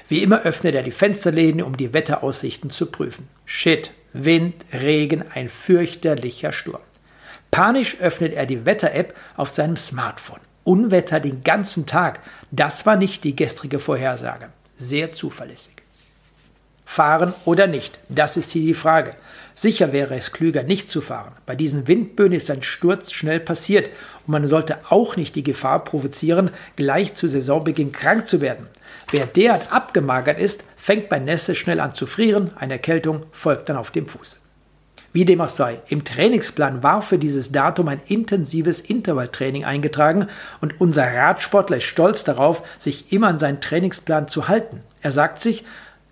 Wie 0.10 0.22
immer 0.22 0.42
öffnet 0.42 0.76
er 0.76 0.84
die 0.84 0.92
Fensterläden, 0.92 1.62
um 1.62 1.78
die 1.78 1.94
Wetteraussichten 1.94 2.70
zu 2.70 2.88
prüfen. 2.88 3.28
Shit, 3.46 3.92
Wind, 4.14 4.66
Regen, 4.74 5.24
ein 5.34 5.50
fürchterlicher 5.50 6.52
Sturm. 6.52 6.82
Panisch 7.52 8.00
öffnet 8.00 8.34
er 8.34 8.46
die 8.46 8.66
Wetter-App 8.66 9.16
auf 9.36 9.50
seinem 9.50 9.78
Smartphone. 9.78 10.42
Unwetter 10.64 11.20
den 11.20 11.44
ganzen 11.44 11.86
Tag. 11.86 12.20
Das 12.52 12.86
war 12.86 12.98
nicht 12.98 13.24
die 13.24 13.36
gestrige 13.36 13.80
Vorhersage. 13.80 14.50
Sehr 14.76 15.12
zuverlässig. 15.14 15.76
Fahren 16.86 17.34
oder 17.46 17.68
nicht? 17.68 18.00
Das 18.10 18.38
ist 18.38 18.52
hier 18.52 18.62
die 18.62 18.74
Frage. 18.74 19.16
Sicher 19.60 19.92
wäre 19.92 20.16
es 20.16 20.34
klüger, 20.34 20.62
nicht 20.62 20.88
zu 20.88 21.02
fahren. 21.02 21.34
Bei 21.48 21.56
diesen 21.56 21.88
Windböen 21.88 22.32
ist 22.32 22.52
ein 22.52 22.62
Sturz 22.62 23.12
schnell 23.12 23.40
passiert 23.40 23.90
und 24.28 24.32
man 24.34 24.48
sollte 24.48 24.78
auch 24.90 25.18
nicht 25.18 25.36
die 25.36 25.42
Gefahr 25.42 25.84
provozieren, 25.84 26.52
gleich 26.76 27.16
zu 27.16 27.28
Saisonbeginn 27.28 27.92
krank 27.92 28.28
zu 28.28 28.40
werden. 28.40 28.68
Wer 29.10 29.26
derart 29.26 29.74
abgemagert 29.74 30.38
ist, 30.40 30.64
fängt 30.76 31.10
bei 31.10 31.18
Nässe 31.18 31.56
schnell 31.56 31.80
an 31.80 31.96
zu 31.96 32.06
frieren, 32.06 32.52
eine 32.56 32.74
Erkältung 32.74 33.24
folgt 33.32 33.68
dann 33.70 33.78
auf 33.78 33.90
dem 33.90 34.08
Fuß. 34.08 34.38
Wie 35.12 35.26
dem 35.26 35.42
auch 35.42 35.50
sei, 35.50 35.82
im 35.88 36.06
Trainingsplan 36.06 36.84
war 36.84 37.02
für 37.02 37.18
dieses 37.18 37.52
Datum 37.52 37.88
ein 37.88 38.02
intensives 38.06 38.80
Intervalltraining 38.80 39.66
eingetragen 39.66 40.28
und 40.62 40.80
unser 40.80 41.12
Radsportler 41.12 41.78
ist 41.78 41.86
stolz 41.86 42.24
darauf, 42.24 42.62
sich 42.78 43.12
immer 43.12 43.30
an 43.30 43.40
seinen 43.40 43.60
Trainingsplan 43.60 44.28
zu 44.28 44.50
halten. 44.50 44.84
Er 45.02 45.12
sagt 45.12 45.40
sich, 45.40 45.66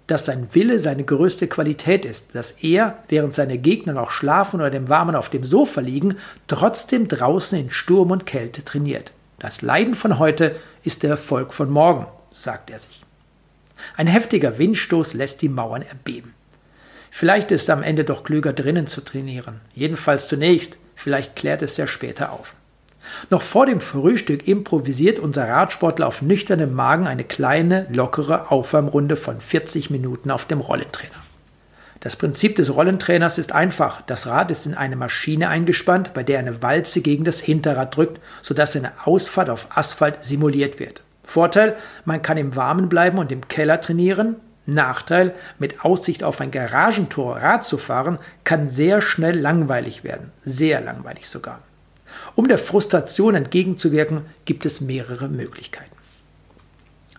dass 0.08 0.26
sein 0.26 0.48
Wille 0.54 0.80
seine 0.80 1.04
größte 1.04 1.48
Qualität 1.48 2.06
ist, 2.06 2.36
dass 2.36 2.52
er, 2.62 3.00
während 3.10 3.34
seine 3.34 3.58
Gegner 3.58 3.94
noch 3.94 4.12
schlafen 4.12 4.60
oder 4.60 4.70
dem 4.70 4.90
Warmen 4.90 5.16
auf 5.16 5.30
dem 5.30 5.44
Sofa 5.44 5.82
liegen, 5.82 6.18
trotzdem 6.48 7.08
draußen 7.08 7.58
in 7.58 7.72
Sturm 7.72 8.12
und 8.12 8.26
Kälte 8.26 8.64
trainiert. 8.64 9.12
Das 9.40 9.62
Leiden 9.62 9.96
von 9.96 10.20
heute 10.20 10.56
ist 10.84 11.04
der 11.04 11.12
Erfolg 11.12 11.54
von 11.54 11.70
morgen, 11.70 12.06
sagt 12.32 12.70
er 12.70 12.80
sich. 12.80 13.04
Ein 13.98 14.08
heftiger 14.08 14.58
Windstoß 14.58 15.14
lässt 15.14 15.42
die 15.42 15.50
Mauern 15.50 15.82
erbeben. 15.82 16.34
Vielleicht 17.12 17.52
ist 17.52 17.70
am 17.70 17.82
Ende 17.84 18.04
doch 18.04 18.24
klüger 18.24 18.54
drinnen 18.54 18.88
zu 18.88 19.02
trainieren. 19.02 19.62
Jedenfalls 19.74 20.28
zunächst, 20.28 20.78
vielleicht 20.96 21.36
klärt 21.36 21.62
es 21.62 21.78
ja 21.78 21.88
später 21.88 22.32
auf. 22.32 22.56
Noch 23.30 23.42
vor 23.42 23.66
dem 23.66 23.82
Frühstück 23.82 24.48
improvisiert 24.48 25.20
unser 25.20 25.48
Radsportler 25.48 26.08
auf 26.08 26.22
nüchternem 26.22 26.74
Magen 26.74 27.08
eine 27.08 27.24
kleine, 27.24 27.88
lockere 27.90 28.52
Aufwärmrunde 28.52 29.16
von 29.16 29.40
40 29.40 29.90
Minuten 29.90 30.32
auf 30.32 30.46
dem 30.46 30.60
Rollentrainer. 30.60 31.16
Das 32.06 32.16
Prinzip 32.16 32.56
des 32.56 32.76
Rollentrainers 32.76 33.40
ist 33.40 33.52
einfach. 33.52 34.04
Das 34.04 34.28
Rad 34.28 34.52
ist 34.52 34.68
in 34.68 34.76
eine 34.76 34.96
Maschine 34.96 35.50
eingespannt, 35.50 36.14
bei 36.14 36.22
der 36.22 36.38
eine 36.38 36.62
Walze 36.62 37.02
gegen 37.02 37.24
das 37.24 37.40
Hinterrad 37.40 37.96
drückt, 37.96 38.22
sodass 38.44 38.76
eine 38.76 38.92
Ausfahrt 39.06 39.50
auf 39.50 39.68
Asphalt 39.76 40.24
simuliert 40.24 40.80
wird. 40.80 41.02
Vorteil, 41.24 41.76
man 42.06 42.22
kann 42.22 42.38
im 42.38 42.56
Warmen 42.56 42.90
bleiben 42.90 43.18
und 43.18 43.32
im 43.32 43.48
Keller 43.48 43.82
trainieren. 43.82 44.36
Nachteil, 44.68 45.34
mit 45.58 45.84
Aussicht 45.84 46.24
auf 46.24 46.42
ein 46.42 46.52
Garagentor 46.52 47.38
Rad 47.38 47.64
zu 47.64 47.80
fahren, 47.80 48.20
kann 48.44 48.70
sehr 48.70 49.02
schnell 49.02 49.40
langweilig 49.40 50.04
werden. 50.04 50.32
Sehr 50.44 50.82
langweilig 50.82 51.28
sogar. 51.28 51.60
Um 52.36 52.48
der 52.48 52.58
Frustration 52.58 53.36
entgegenzuwirken, 53.36 54.22
gibt 54.44 54.66
es 54.66 54.82
mehrere 54.82 55.30
Möglichkeiten. 55.30 55.96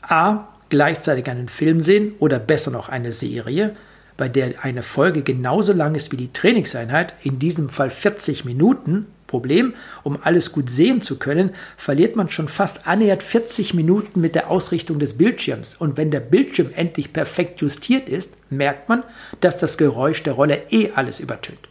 A. 0.03 0.49
Gleichzeitig 0.69 1.29
einen 1.29 1.49
Film 1.49 1.81
sehen 1.81 2.15
oder 2.19 2.39
besser 2.39 2.71
noch 2.71 2.89
eine 2.89 3.13
Serie, 3.13 3.77
bei 4.17 4.29
der 4.29 4.65
eine 4.65 4.83
Folge 4.83 5.23
genauso 5.23 5.73
lang 5.73 5.95
ist 5.95 6.11
wie 6.11 6.17
die 6.17 6.33
Trainingseinheit, 6.33 7.15
in 7.23 7.39
diesem 7.39 7.69
Fall 7.69 7.91
40 7.91 8.45
Minuten. 8.45 9.07
Problem, 9.27 9.75
um 10.05 10.19
alles 10.23 10.53
gut 10.53 10.71
sehen 10.71 11.03
zu 11.03 11.19
können, 11.19 11.51
verliert 11.77 12.15
man 12.15 12.31
schon 12.31 12.47
fast 12.47 12.87
annähernd 12.87 13.25
40 13.25 13.75
Minuten 13.75 14.21
mit 14.21 14.37
der 14.37 14.53
Ausrichtung 14.53 15.01
des 15.01 15.19
Bildschirms. 15.19 15.75
Und 15.75 15.97
wenn 15.97 16.13
der 16.13 16.21
Bildschirm 16.21 16.71
endlich 16.75 17.13
perfekt 17.13 17.61
justiert 17.61 18.09
ist, 18.09 18.31
merkt 18.51 18.89
man, 18.89 19.03
dass 19.41 19.59
das 19.59 19.79
Geräusch 19.79 20.23
der 20.23 20.35
Rolle 20.35 20.63
eh 20.71 20.93
alles 20.95 21.19
übertönt. 21.19 21.69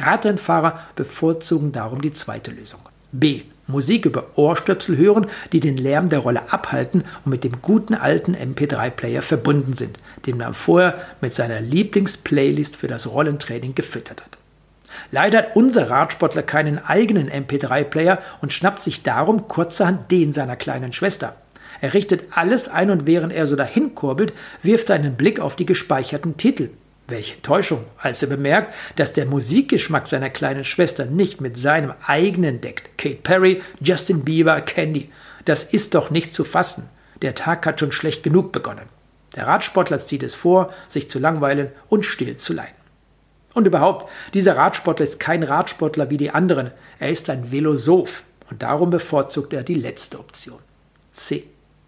Radrennfahrer 0.00 0.80
bevorzugen 0.96 1.72
darum 1.72 2.00
die 2.00 2.12
zweite 2.12 2.50
Lösung. 2.50 2.80
B. 3.12 3.42
Musik 3.66 4.04
über 4.04 4.26
Ohrstöpsel 4.36 4.96
hören, 4.96 5.26
die 5.52 5.60
den 5.60 5.76
Lärm 5.76 6.08
der 6.08 6.18
Rolle 6.20 6.52
abhalten 6.52 7.04
und 7.24 7.30
mit 7.30 7.44
dem 7.44 7.62
guten 7.62 7.94
alten 7.94 8.34
MP3-Player 8.34 9.22
verbunden 9.22 9.74
sind, 9.74 9.98
den 10.26 10.38
man 10.38 10.54
vorher 10.54 11.00
mit 11.20 11.32
seiner 11.32 11.60
Lieblingsplaylist 11.60 12.76
für 12.76 12.88
das 12.88 13.06
Rollentraining 13.06 13.74
gefüttert 13.74 14.20
hat. 14.20 14.38
Leider 15.12 15.38
hat 15.38 15.56
unser 15.56 15.88
Radsportler 15.88 16.42
keinen 16.42 16.84
eigenen 16.84 17.30
MP3-Player 17.30 18.18
und 18.40 18.52
schnappt 18.52 18.82
sich 18.82 19.02
darum 19.02 19.48
kurzerhand 19.48 20.10
den 20.10 20.32
seiner 20.32 20.56
kleinen 20.56 20.92
Schwester. 20.92 21.36
Er 21.80 21.94
richtet 21.94 22.24
alles 22.32 22.68
ein 22.68 22.90
und 22.90 23.06
während 23.06 23.32
er 23.32 23.46
so 23.46 23.56
dahin 23.56 23.94
kurbelt, 23.94 24.32
wirft 24.62 24.90
er 24.90 24.96
einen 24.96 25.14
Blick 25.14 25.40
auf 25.40 25.56
die 25.56 25.66
gespeicherten 25.66 26.36
Titel. 26.36 26.70
Welche 27.10 27.34
Enttäuschung, 27.34 27.84
als 27.98 28.22
er 28.22 28.28
bemerkt, 28.28 28.74
dass 28.96 29.12
der 29.12 29.26
Musikgeschmack 29.26 30.06
seiner 30.06 30.30
kleinen 30.30 30.64
Schwester 30.64 31.06
nicht 31.06 31.40
mit 31.40 31.58
seinem 31.58 31.92
eigenen 32.06 32.60
deckt. 32.60 32.96
Kate 32.96 33.16
Perry, 33.22 33.62
Justin 33.80 34.24
Bieber, 34.24 34.60
Candy. 34.60 35.10
Das 35.44 35.64
ist 35.64 35.94
doch 35.94 36.10
nicht 36.10 36.32
zu 36.32 36.44
fassen. 36.44 36.88
Der 37.22 37.34
Tag 37.34 37.66
hat 37.66 37.80
schon 37.80 37.92
schlecht 37.92 38.22
genug 38.22 38.52
begonnen. 38.52 38.88
Der 39.36 39.46
Radsportler 39.46 40.00
zieht 40.00 40.22
es 40.22 40.34
vor, 40.34 40.72
sich 40.88 41.08
zu 41.08 41.18
langweilen 41.18 41.70
und 41.88 42.04
still 42.04 42.36
zu 42.36 42.52
leiden. 42.52 42.74
Und 43.52 43.66
überhaupt, 43.66 44.10
dieser 44.32 44.56
Radsportler 44.56 45.04
ist 45.04 45.20
kein 45.20 45.42
Radsportler 45.42 46.10
wie 46.10 46.16
die 46.16 46.30
anderen. 46.30 46.70
Er 46.98 47.10
ist 47.10 47.28
ein 47.30 47.50
Velosoph 47.50 48.22
und 48.50 48.62
darum 48.62 48.90
bevorzugt 48.90 49.52
er 49.52 49.62
die 49.62 49.74
letzte 49.74 50.18
Option. 50.18 50.58
C. 51.12 51.44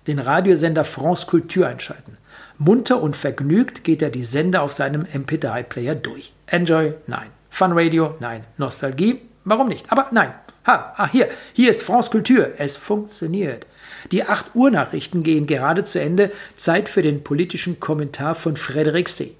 Den 0.07 0.19
Radiosender 0.19 0.85
France 0.85 1.27
Culture 1.27 1.69
einschalten. 1.69 2.19
Munter 2.59 3.03
und 3.03 3.17
vergnügt 3.17 3.85
geht 3.85 4.03
er 4.03 4.11
die 4.11 4.25
Sender 4.25 4.63
auf 4.63 4.73
seinem 4.73 5.05
MP3-Player 5.05 5.95
durch. 5.95 6.33
Enjoy? 6.47 6.95
Nein. 7.07 7.29
Fun 7.51 7.73
Radio? 7.73 8.15
Nein. 8.21 8.45
Nostalgie? 8.57 9.21
Warum 9.45 9.69
nicht? 9.69 9.91
Aber 9.91 10.09
nein. 10.13 10.33
Ha, 10.67 10.95
ah, 10.97 11.11
hier, 11.11 11.29
hier 11.55 11.71
ist 11.71 11.83
France 11.83 12.11
Culture. 12.11 12.53
Es 12.59 12.77
funktioniert. 12.77 13.67
Die 14.13 14.25
8 14.25 14.55
Uhr 14.55 14.71
Nachrichten 14.71 15.23
gehen 15.23 15.47
gerade 15.47 15.85
zu 15.85 16.01
Ende. 16.01 16.31
Zeit 16.57 16.89
für 16.89 17.03
den 17.03 17.25
politischen 17.25 17.81
Kommentar 17.81 18.35
von 18.35 18.57
Frederik 18.57 19.09
See. 19.09 19.35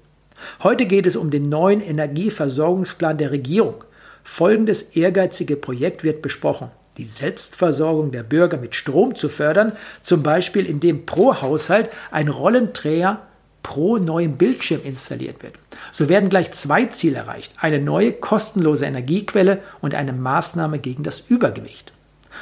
Heute 0.61 0.85
geht 0.85 1.07
es 1.07 1.15
um 1.15 1.31
den 1.31 1.43
neuen 1.43 1.81
Energieversorgungsplan 1.81 3.17
der 3.17 3.31
Regierung. 3.31 3.83
Folgendes 4.23 4.81
ehrgeizige 4.95 5.55
Projekt 5.55 6.03
wird 6.03 6.21
besprochen 6.21 6.71
die 6.97 7.05
Selbstversorgung 7.05 8.11
der 8.11 8.23
Bürger 8.23 8.57
mit 8.57 8.75
Strom 8.75 9.15
zu 9.15 9.29
fördern, 9.29 9.73
zum 10.01 10.23
Beispiel 10.23 10.65
indem 10.65 11.05
pro 11.05 11.41
Haushalt 11.41 11.89
ein 12.11 12.27
Rollenträger 12.27 13.21
pro 13.63 13.97
neuen 13.97 14.37
Bildschirm 14.37 14.81
installiert 14.83 15.41
wird. 15.41 15.53
So 15.91 16.09
werden 16.09 16.29
gleich 16.29 16.51
zwei 16.51 16.85
Ziele 16.85 17.19
erreicht, 17.19 17.53
eine 17.57 17.79
neue 17.79 18.11
kostenlose 18.11 18.85
Energiequelle 18.85 19.59
und 19.81 19.95
eine 19.95 20.13
Maßnahme 20.13 20.79
gegen 20.79 21.03
das 21.03 21.21
Übergewicht. 21.21 21.93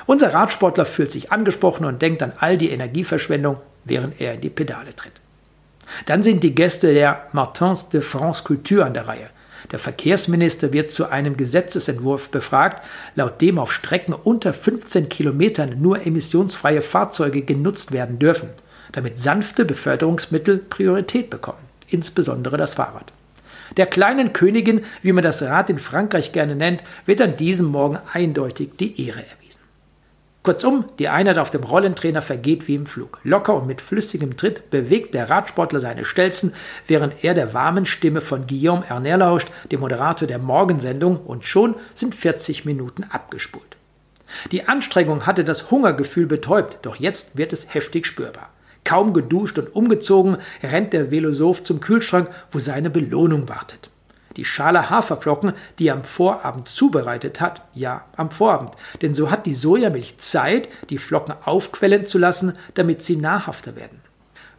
Unser 0.07 0.33
Radsportler 0.33 0.85
fühlt 0.85 1.11
sich 1.11 1.31
angesprochen 1.31 1.85
und 1.85 2.01
denkt 2.01 2.23
an 2.23 2.33
all 2.39 2.57
die 2.57 2.69
Energieverschwendung, 2.69 3.57
während 3.85 4.19
er 4.19 4.33
in 4.33 4.41
die 4.41 4.49
Pedale 4.49 4.95
tritt. 4.95 5.13
Dann 6.05 6.23
sind 6.23 6.43
die 6.43 6.55
Gäste 6.55 6.93
der 6.93 7.27
Martins 7.33 7.89
de 7.89 8.01
France 8.01 8.43
Culture 8.43 8.85
an 8.85 8.93
der 8.93 9.07
Reihe. 9.07 9.29
Der 9.71 9.79
Verkehrsminister 9.79 10.73
wird 10.73 10.91
zu 10.91 11.09
einem 11.09 11.37
Gesetzesentwurf 11.37 12.29
befragt, 12.29 12.87
laut 13.15 13.41
dem 13.41 13.59
auf 13.59 13.71
Strecken 13.71 14.13
unter 14.13 14.53
15 14.53 15.09
Kilometern 15.09 15.81
nur 15.81 16.05
emissionsfreie 16.05 16.81
Fahrzeuge 16.81 17.43
genutzt 17.43 17.91
werden 17.91 18.17
dürfen, 18.17 18.49
damit 18.91 19.19
sanfte 19.19 19.65
Beförderungsmittel 19.65 20.57
Priorität 20.57 21.29
bekommen, 21.29 21.59
insbesondere 21.89 22.57
das 22.57 22.73
Fahrrad. 22.73 23.13
Der 23.77 23.85
kleinen 23.85 24.33
Königin, 24.33 24.83
wie 25.01 25.13
man 25.13 25.23
das 25.23 25.41
Rad 25.43 25.69
in 25.69 25.77
Frankreich 25.77 26.33
gerne 26.33 26.55
nennt, 26.55 26.83
wird 27.05 27.21
an 27.21 27.37
diesem 27.37 27.67
Morgen 27.67 27.99
eindeutig 28.11 28.71
die 28.79 29.05
Ehre. 29.07 29.23
Kurzum, 30.43 30.85
die 30.97 31.07
Einheit 31.07 31.37
auf 31.37 31.51
dem 31.51 31.63
Rollentrainer 31.63 32.23
vergeht 32.23 32.67
wie 32.67 32.73
im 32.73 32.87
Flug. 32.87 33.19
Locker 33.23 33.53
und 33.53 33.67
mit 33.67 33.79
flüssigem 33.79 34.37
Tritt 34.37 34.71
bewegt 34.71 35.13
der 35.13 35.29
Radsportler 35.29 35.79
seine 35.79 36.03
Stelzen, 36.03 36.55
während 36.87 37.23
er 37.23 37.35
der 37.35 37.53
warmen 37.53 37.85
Stimme 37.85 38.21
von 38.21 38.47
Guillaume 38.47 38.83
Erner 38.89 39.17
lauscht, 39.17 39.49
dem 39.71 39.81
Moderator 39.81 40.27
der 40.27 40.39
Morgensendung, 40.39 41.17
und 41.17 41.45
schon 41.45 41.75
sind 41.93 42.15
40 42.15 42.65
Minuten 42.65 43.03
abgespult. 43.03 43.77
Die 44.51 44.67
Anstrengung 44.67 45.27
hatte 45.27 45.43
das 45.43 45.69
Hungergefühl 45.69 46.25
betäubt, 46.25 46.79
doch 46.81 46.95
jetzt 46.95 47.37
wird 47.37 47.53
es 47.53 47.71
heftig 47.75 48.07
spürbar. 48.07 48.49
Kaum 48.83 49.13
geduscht 49.13 49.59
und 49.59 49.75
umgezogen, 49.75 50.37
rennt 50.63 50.93
der 50.93 51.11
Velosoph 51.11 51.63
zum 51.63 51.81
Kühlschrank, 51.81 52.27
wo 52.51 52.57
seine 52.57 52.89
Belohnung 52.89 53.47
wartet 53.47 53.90
die 54.37 54.45
Schale 54.45 54.89
Haferflocken, 54.89 55.53
die 55.79 55.87
er 55.87 55.95
am 55.95 56.03
Vorabend 56.03 56.67
zubereitet 56.67 57.41
hat, 57.41 57.63
ja, 57.73 58.05
am 58.15 58.31
Vorabend, 58.31 58.71
denn 59.01 59.13
so 59.13 59.31
hat 59.31 59.45
die 59.45 59.53
Sojamilch 59.53 60.17
Zeit, 60.17 60.69
die 60.89 60.97
Flocken 60.97 61.33
aufquellen 61.43 62.05
zu 62.05 62.17
lassen, 62.17 62.57
damit 62.73 63.03
sie 63.03 63.17
nahrhafter 63.17 63.75
werden. 63.75 64.01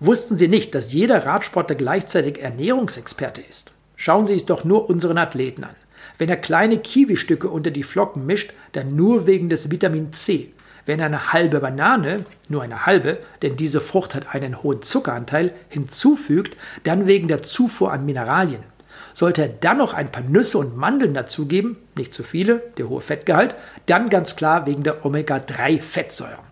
Wussten 0.01 0.37
Sie 0.37 0.49
nicht, 0.49 0.75
dass 0.75 0.93
jeder 0.93 1.27
Radsportler 1.27 1.77
gleichzeitig 1.77 2.43
Ernährungsexperte 2.43 3.41
ist? 3.41 3.71
Schauen 3.95 4.27
Sie 4.27 4.35
sich 4.35 4.47
doch 4.47 4.65
nur 4.65 4.91
unseren 4.91 5.17
Athleten 5.17 5.63
an. 5.63 5.77
Wenn 6.19 6.29
er 6.29 6.37
kleine 6.37 6.79
Kiwistücke 6.79 7.49
unter 7.49 7.71
die 7.71 7.85
Flocken 7.85 8.27
mischt, 8.27 8.53
dann 8.73 8.97
nur 8.97 9.29
wegen 9.29 9.49
des 9.49 9.71
Vitamin 9.71 10.13
C. 10.13 10.53
Wenn 10.87 10.99
er 10.99 11.07
eine 11.07 11.33
halbe 11.33 11.61
Banane, 11.61 12.25
nur 12.49 12.63
eine 12.63 12.85
halbe, 12.87 13.19
denn 13.43 13.57
diese 13.57 13.81
Frucht 13.81 14.17
hat 14.17 14.35
einen 14.35 14.63
hohen 14.65 14.83
Zuckeranteil, 14.83 15.55
hinzufügt, 15.69 16.57
dann 16.83 17.07
wegen 17.07 17.29
der 17.29 17.43
Zufuhr 17.43 17.93
an 17.93 18.05
Mineralien. 18.05 18.65
Sollte 19.13 19.43
er 19.43 19.49
dann 19.49 19.79
noch 19.79 19.95
ein 19.95 20.11
paar 20.11 20.23
Nüsse 20.23 20.59
und 20.59 20.77
Mandeln 20.77 21.15
dazugeben, 21.15 21.77
nicht 21.97 22.15
zu 22.15 22.23
viele, 22.23 22.63
der 22.79 22.89
hohe 22.89 23.01
Fettgehalt, 23.01 23.55
dann 23.87 24.09
ganz 24.09 24.37
klar 24.37 24.67
wegen 24.67 24.83
der 24.83 25.05
Omega-3-Fettsäuren. 25.05 26.45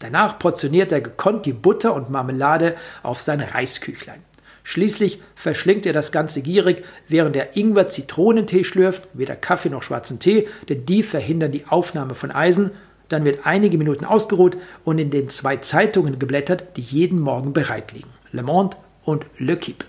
Danach 0.00 0.38
portioniert 0.38 0.92
er 0.92 1.02
gekonnt 1.02 1.46
die 1.46 1.52
Butter 1.52 1.94
und 1.94 2.10
Marmelade 2.10 2.74
auf 3.02 3.20
sein 3.20 3.40
Reisküchlein. 3.40 4.22
Schließlich 4.62 5.20
verschlingt 5.34 5.86
er 5.86 5.92
das 5.92 6.12
Ganze 6.12 6.42
gierig, 6.42 6.84
während 7.08 7.36
er 7.36 7.56
Ingwer-Zitronentee 7.56 8.64
schlürft, 8.64 9.08
weder 9.12 9.36
Kaffee 9.36 9.68
noch 9.68 9.82
schwarzen 9.82 10.18
Tee, 10.18 10.48
denn 10.68 10.86
die 10.86 11.02
verhindern 11.02 11.52
die 11.52 11.66
Aufnahme 11.66 12.14
von 12.14 12.30
Eisen. 12.30 12.70
Dann 13.08 13.24
wird 13.24 13.46
einige 13.46 13.78
Minuten 13.78 14.04
ausgeruht 14.04 14.56
und 14.84 14.98
in 14.98 15.10
den 15.10 15.28
zwei 15.28 15.56
Zeitungen 15.56 16.18
geblättert, 16.18 16.76
die 16.76 16.82
jeden 16.82 17.20
Morgen 17.20 17.52
bereit 17.52 17.92
liegen. 17.92 18.10
Le 18.32 18.42
Monde 18.42 18.76
und 19.04 19.26
Le 19.38 19.56
Quipe. 19.56 19.84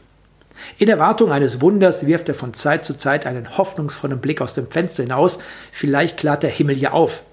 In 0.77 0.89
Erwartung 0.89 1.31
eines 1.31 1.61
Wunders 1.61 2.05
wirft 2.05 2.29
er 2.29 2.35
von 2.35 2.53
Zeit 2.53 2.85
zu 2.85 2.95
Zeit 2.95 3.25
einen 3.25 3.57
hoffnungsvollen 3.57 4.19
Blick 4.19 4.41
aus 4.41 4.53
dem 4.53 4.69
Fenster 4.69 5.03
hinaus. 5.03 5.39
Vielleicht 5.71 6.17
klart 6.17 6.43
der 6.43 6.49
Himmel 6.49 6.77
ja 6.77 6.91
auf. 6.91 7.23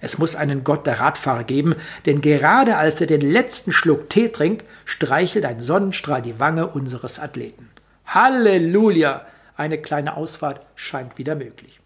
Es 0.00 0.18
muss 0.18 0.36
einen 0.36 0.62
Gott 0.62 0.86
der 0.86 1.00
Radfahrer 1.00 1.44
geben, 1.44 1.74
denn 2.06 2.20
gerade 2.20 2.76
als 2.76 3.00
er 3.00 3.08
den 3.08 3.20
letzten 3.20 3.72
Schluck 3.72 4.08
Tee 4.08 4.28
trinkt, 4.28 4.64
streichelt 4.84 5.44
ein 5.44 5.60
Sonnenstrahl 5.60 6.22
die 6.22 6.38
Wange 6.38 6.68
unseres 6.68 7.18
Athleten. 7.18 7.68
Halleluja! 8.06 9.26
Eine 9.56 9.78
kleine 9.78 10.16
Ausfahrt 10.16 10.60
scheint 10.76 11.18
wieder 11.18 11.34
möglich. 11.34 11.80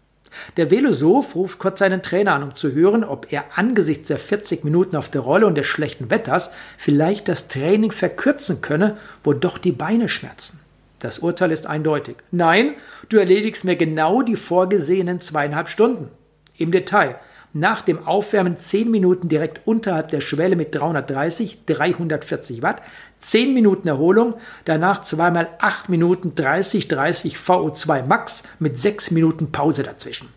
Der 0.57 0.69
Velosoph 0.69 1.35
ruft 1.35 1.59
kurz 1.59 1.79
seinen 1.79 2.03
Trainer 2.03 2.33
an, 2.33 2.43
um 2.43 2.55
zu 2.55 2.71
hören, 2.71 3.03
ob 3.03 3.31
er 3.31 3.45
angesichts 3.55 4.07
der 4.07 4.17
40 4.17 4.63
Minuten 4.63 4.95
auf 4.95 5.09
der 5.09 5.21
Rolle 5.21 5.47
und 5.47 5.55
des 5.55 5.67
schlechten 5.67 6.09
Wetters 6.09 6.51
vielleicht 6.77 7.27
das 7.27 7.47
Training 7.47 7.91
verkürzen 7.91 8.61
könne, 8.61 8.97
wo 9.23 9.33
doch 9.33 9.57
die 9.57 9.71
Beine 9.71 10.09
schmerzen. 10.09 10.59
Das 11.03 11.19
Urteil 11.19 11.51
ist 11.51 11.67
eindeutig. 11.67 12.15
Nein, 12.31 12.75
du 13.09 13.17
erledigst 13.17 13.65
mir 13.65 13.75
genau 13.75 14.21
die 14.21 14.37
vorgesehenen 14.37 15.19
zweieinhalb 15.19 15.67
Stunden. 15.67 16.09
Im 16.57 16.71
Detail 16.71 17.19
nach 17.51 17.81
dem 17.81 18.07
Aufwärmen 18.07 18.57
10 18.57 18.89
Minuten 18.89 19.27
direkt 19.27 19.67
unterhalb 19.67 20.11
der 20.11 20.21
Schwelle 20.21 20.55
mit 20.55 20.73
330, 20.73 21.65
340 21.65 22.61
Watt, 22.61 22.81
10 23.19 23.53
Minuten 23.53 23.89
Erholung, 23.89 24.35
danach 24.63 25.01
zweimal 25.01 25.49
8 25.59 25.89
Minuten 25.89 26.35
30, 26.35 26.87
30 26.87 27.35
VO2 27.35 28.05
Max 28.05 28.43
mit 28.59 28.79
6 28.79 29.11
Minuten 29.11 29.51
Pause 29.51 29.83
dazwischen. 29.83 30.29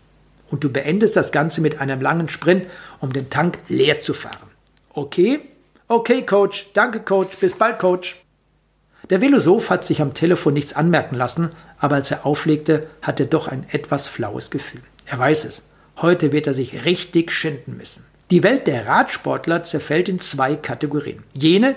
Und 0.51 0.65
du 0.65 0.69
beendest 0.69 1.15
das 1.15 1.31
Ganze 1.31 1.61
mit 1.61 1.79
einem 1.79 2.01
langen 2.01 2.27
Sprint, 2.27 2.67
um 2.99 3.13
den 3.13 3.29
Tank 3.29 3.59
leer 3.69 3.99
zu 3.99 4.13
fahren. 4.13 4.49
Okay? 4.93 5.39
Okay, 5.87 6.23
Coach. 6.23 6.71
Danke, 6.73 6.99
Coach. 6.99 7.37
Bis 7.37 7.53
bald, 7.53 7.79
Coach. 7.79 8.17
Der 9.09 9.21
Philosoph 9.21 9.69
hat 9.69 9.85
sich 9.85 10.01
am 10.01 10.13
Telefon 10.13 10.53
nichts 10.53 10.73
anmerken 10.73 11.15
lassen, 11.15 11.51
aber 11.79 11.95
als 11.95 12.11
er 12.11 12.25
auflegte, 12.25 12.87
hat 13.01 13.19
er 13.19 13.25
doch 13.25 13.47
ein 13.47 13.65
etwas 13.71 14.07
flaues 14.07 14.49
Gefühl. 14.49 14.81
Er 15.05 15.17
weiß 15.17 15.45
es. 15.45 15.63
Heute 16.01 16.33
wird 16.33 16.45
er 16.45 16.53
sich 16.53 16.85
richtig 16.85 17.31
schinden 17.31 17.77
müssen. 17.77 18.05
Die 18.29 18.43
Welt 18.43 18.67
der 18.67 18.85
Radsportler 18.85 19.63
zerfällt 19.63 20.09
in 20.09 20.19
zwei 20.19 20.57
Kategorien. 20.57 21.23
Jene, 21.33 21.75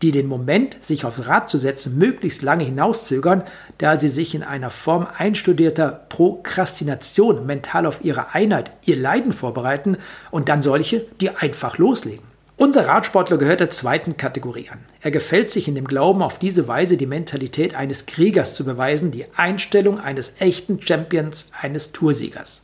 die 0.00 0.12
den 0.12 0.28
Moment, 0.28 0.76
sich 0.80 1.04
aufs 1.04 1.26
Rad 1.26 1.50
zu 1.50 1.58
setzen, 1.58 1.98
möglichst 1.98 2.42
lange 2.42 2.64
hinauszögern, 2.64 3.42
da 3.78 3.96
sie 3.96 4.08
sich 4.08 4.36
in 4.36 4.44
einer 4.44 4.70
Form 4.70 5.08
einstudierter 5.12 6.06
Prokrastination 6.08 7.44
mental 7.44 7.86
auf 7.86 8.04
ihre 8.04 8.32
Einheit, 8.34 8.70
ihr 8.84 8.96
Leiden 8.96 9.32
vorbereiten, 9.32 9.96
und 10.30 10.48
dann 10.48 10.62
solche, 10.62 11.04
die 11.20 11.30
einfach 11.30 11.78
loslegen. 11.78 12.24
Unser 12.58 12.86
Radsportler 12.86 13.38
gehört 13.38 13.60
der 13.60 13.70
zweiten 13.70 14.18
Kategorie 14.18 14.68
an. 14.68 14.80
Er 15.00 15.10
gefällt 15.10 15.50
sich 15.50 15.68
in 15.68 15.74
dem 15.74 15.86
Glauben, 15.86 16.20
auf 16.20 16.38
diese 16.38 16.68
Weise 16.68 16.98
die 16.98 17.06
Mentalität 17.06 17.74
eines 17.74 18.04
Kriegers 18.04 18.52
zu 18.52 18.64
beweisen, 18.64 19.10
die 19.10 19.24
Einstellung 19.36 19.98
eines 19.98 20.34
echten 20.40 20.82
Champions, 20.82 21.50
eines 21.62 21.92
Toursiegers 21.92 22.62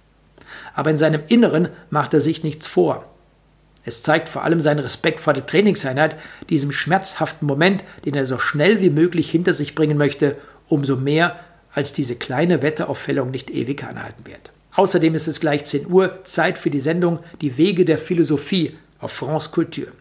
aber 0.75 0.91
in 0.91 0.99
seinem 0.99 1.23
Inneren 1.29 1.69
macht 1.91 2.15
er 2.15 2.21
sich 2.21 2.43
nichts 2.43 2.67
vor. 2.67 3.05
Es 3.85 4.03
zeigt 4.03 4.29
vor 4.29 4.45
allem 4.45 4.61
seinen 4.61 4.81
Respekt 4.81 5.21
vor 5.21 5.35
der 5.35 5.47
Trainingseinheit, 5.47 6.17
diesem 6.49 6.73
schmerzhaften 6.73 7.47
Moment, 7.47 7.85
den 8.05 8.15
er 8.15 8.27
so 8.27 8.39
schnell 8.39 8.81
wie 8.81 8.91
möglich 8.91 9.31
hinter 9.31 9.53
sich 9.53 9.75
bringen 9.75 9.99
möchte, 9.99 10.37
umso 10.69 10.97
mehr, 10.97 11.39
als 11.73 11.93
diese 11.93 12.17
kleine 12.17 12.63
Wetteraufhellung 12.63 13.31
nicht 13.31 13.51
ewig 13.51 13.85
anhalten 13.85 14.27
wird. 14.27 14.53
Außerdem 14.75 15.15
ist 15.15 15.29
es 15.29 15.39
gleich 15.39 15.65
10 15.65 15.93
Uhr, 15.93 16.25
Zeit 16.25 16.57
für 16.57 16.71
die 16.71 16.81
Sendung 16.81 17.19
Die 17.41 17.59
Wege 17.59 17.85
der 17.85 17.99
Philosophie 17.99 18.77
auf 18.99 19.13
France 19.13 19.51
Culture. 19.51 19.93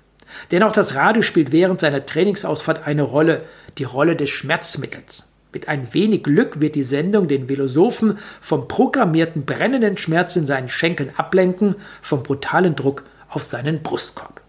Denn 0.52 0.64
auch 0.64 0.72
das 0.72 0.96
Radio 0.96 1.22
spielt 1.22 1.52
während 1.52 1.80
seiner 1.80 2.06
Trainingsausfahrt 2.06 2.88
eine 2.88 3.04
Rolle, 3.04 3.44
die 3.78 3.84
Rolle 3.84 4.16
des 4.16 4.30
Schmerzmittels. 4.30 5.30
Mit 5.54 5.68
ein 5.68 5.94
wenig 5.94 6.24
Glück 6.24 6.60
wird 6.60 6.74
die 6.74 6.84
Sendung 6.84 7.28
den 7.28 7.48
Philosophen 7.48 8.18
vom 8.42 8.68
programmierten 8.68 9.46
brennenden 9.46 9.98
Schmerz 9.98 10.36
in 10.36 10.48
seinen 10.48 10.68
Schenkeln 10.68 11.12
ablenken, 11.16 11.76
vom 12.02 12.24
brutalen 12.24 12.76
Druck 12.76 13.04
auf 13.30 13.44
seinen 13.44 13.84
Brustkorb. 13.84 14.42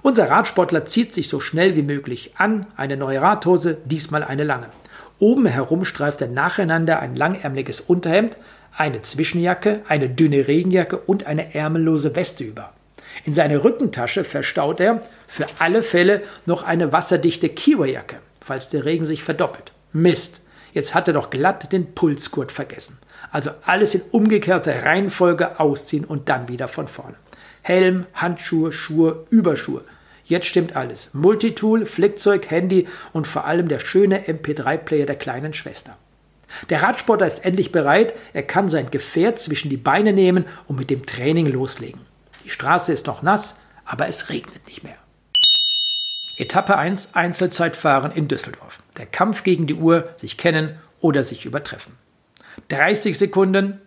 Unser 0.00 0.30
Radsportler 0.30 0.86
zieht 0.86 1.12
sich 1.12 1.28
so 1.28 1.40
schnell 1.40 1.76
wie 1.76 1.82
möglich 1.82 2.32
an, 2.36 2.66
eine 2.76 2.96
neue 2.96 3.20
Radhose, 3.20 3.78
diesmal 3.84 4.22
eine 4.24 4.44
lange. 4.44 4.68
Oben 5.18 5.46
herum 5.46 5.84
streift 5.84 6.20
er 6.20 6.28
nacheinander 6.28 7.00
ein 7.00 7.16
langärmliches 7.16 7.80
Unterhemd, 7.80 8.36
eine 8.76 9.02
Zwischenjacke, 9.02 9.82
eine 9.88 10.08
dünne 10.08 10.48
Regenjacke 10.48 10.98
und 10.98 11.26
eine 11.26 11.54
ärmellose 11.54 12.16
Weste 12.16 12.44
über. 12.44 12.72
In 13.24 13.34
seine 13.34 13.62
Rückentasche 13.62 14.24
verstaut 14.24 14.80
er 14.80 15.00
für 15.26 15.46
alle 15.58 15.82
Fälle 15.82 16.22
noch 16.46 16.64
eine 16.64 16.92
wasserdichte 16.92 17.48
Kiwajacke, 17.48 18.16
falls 18.40 18.68
der 18.68 18.84
Regen 18.84 19.04
sich 19.04 19.22
verdoppelt. 19.22 19.72
Mist, 19.92 20.40
jetzt 20.72 20.94
hat 20.94 21.08
er 21.08 21.14
doch 21.14 21.30
glatt 21.30 21.72
den 21.72 21.94
Pulsgurt 21.94 22.50
vergessen. 22.50 22.98
Also 23.30 23.50
alles 23.64 23.94
in 23.94 24.02
umgekehrter 24.10 24.84
Reihenfolge 24.84 25.60
ausziehen 25.60 26.04
und 26.04 26.28
dann 26.28 26.48
wieder 26.48 26.68
von 26.68 26.88
vorne. 26.88 27.16
Helm, 27.62 28.06
Handschuhe, 28.14 28.72
Schuhe, 28.72 29.24
Überschuhe. 29.30 29.82
Jetzt 30.24 30.46
stimmt 30.46 30.76
alles. 30.76 31.10
Multitool, 31.12 31.86
Flickzeug, 31.86 32.50
Handy 32.50 32.88
und 33.12 33.26
vor 33.26 33.44
allem 33.44 33.68
der 33.68 33.78
schöne 33.78 34.20
MP3-Player 34.26 35.06
der 35.06 35.16
kleinen 35.16 35.54
Schwester. 35.54 35.96
Der 36.70 36.82
Radsportler 36.82 37.26
ist 37.26 37.44
endlich 37.44 37.72
bereit, 37.72 38.14
er 38.32 38.42
kann 38.44 38.68
sein 38.68 38.90
Gefährt 38.90 39.38
zwischen 39.38 39.70
die 39.70 39.76
Beine 39.76 40.12
nehmen 40.12 40.44
und 40.66 40.78
mit 40.78 40.90
dem 40.90 41.04
Training 41.04 41.46
loslegen. 41.46 42.00
Die 42.44 42.50
Straße 42.50 42.92
ist 42.92 43.06
noch 43.06 43.22
nass, 43.22 43.58
aber 43.84 44.06
es 44.08 44.28
regnet 44.28 44.66
nicht 44.66 44.84
mehr. 44.84 44.96
Etappe 46.36 46.76
1 46.76 47.14
Einzelzeitfahren 47.14 48.12
in 48.12 48.28
Düsseldorf. 48.28 48.80
Der 48.96 49.06
Kampf 49.06 49.44
gegen 49.44 49.66
die 49.66 49.74
Uhr, 49.74 50.14
sich 50.16 50.36
kennen 50.36 50.78
oder 51.00 51.22
sich 51.22 51.46
übertreffen. 51.46 51.96
30 52.68 53.18
Sekunden, 53.18 53.80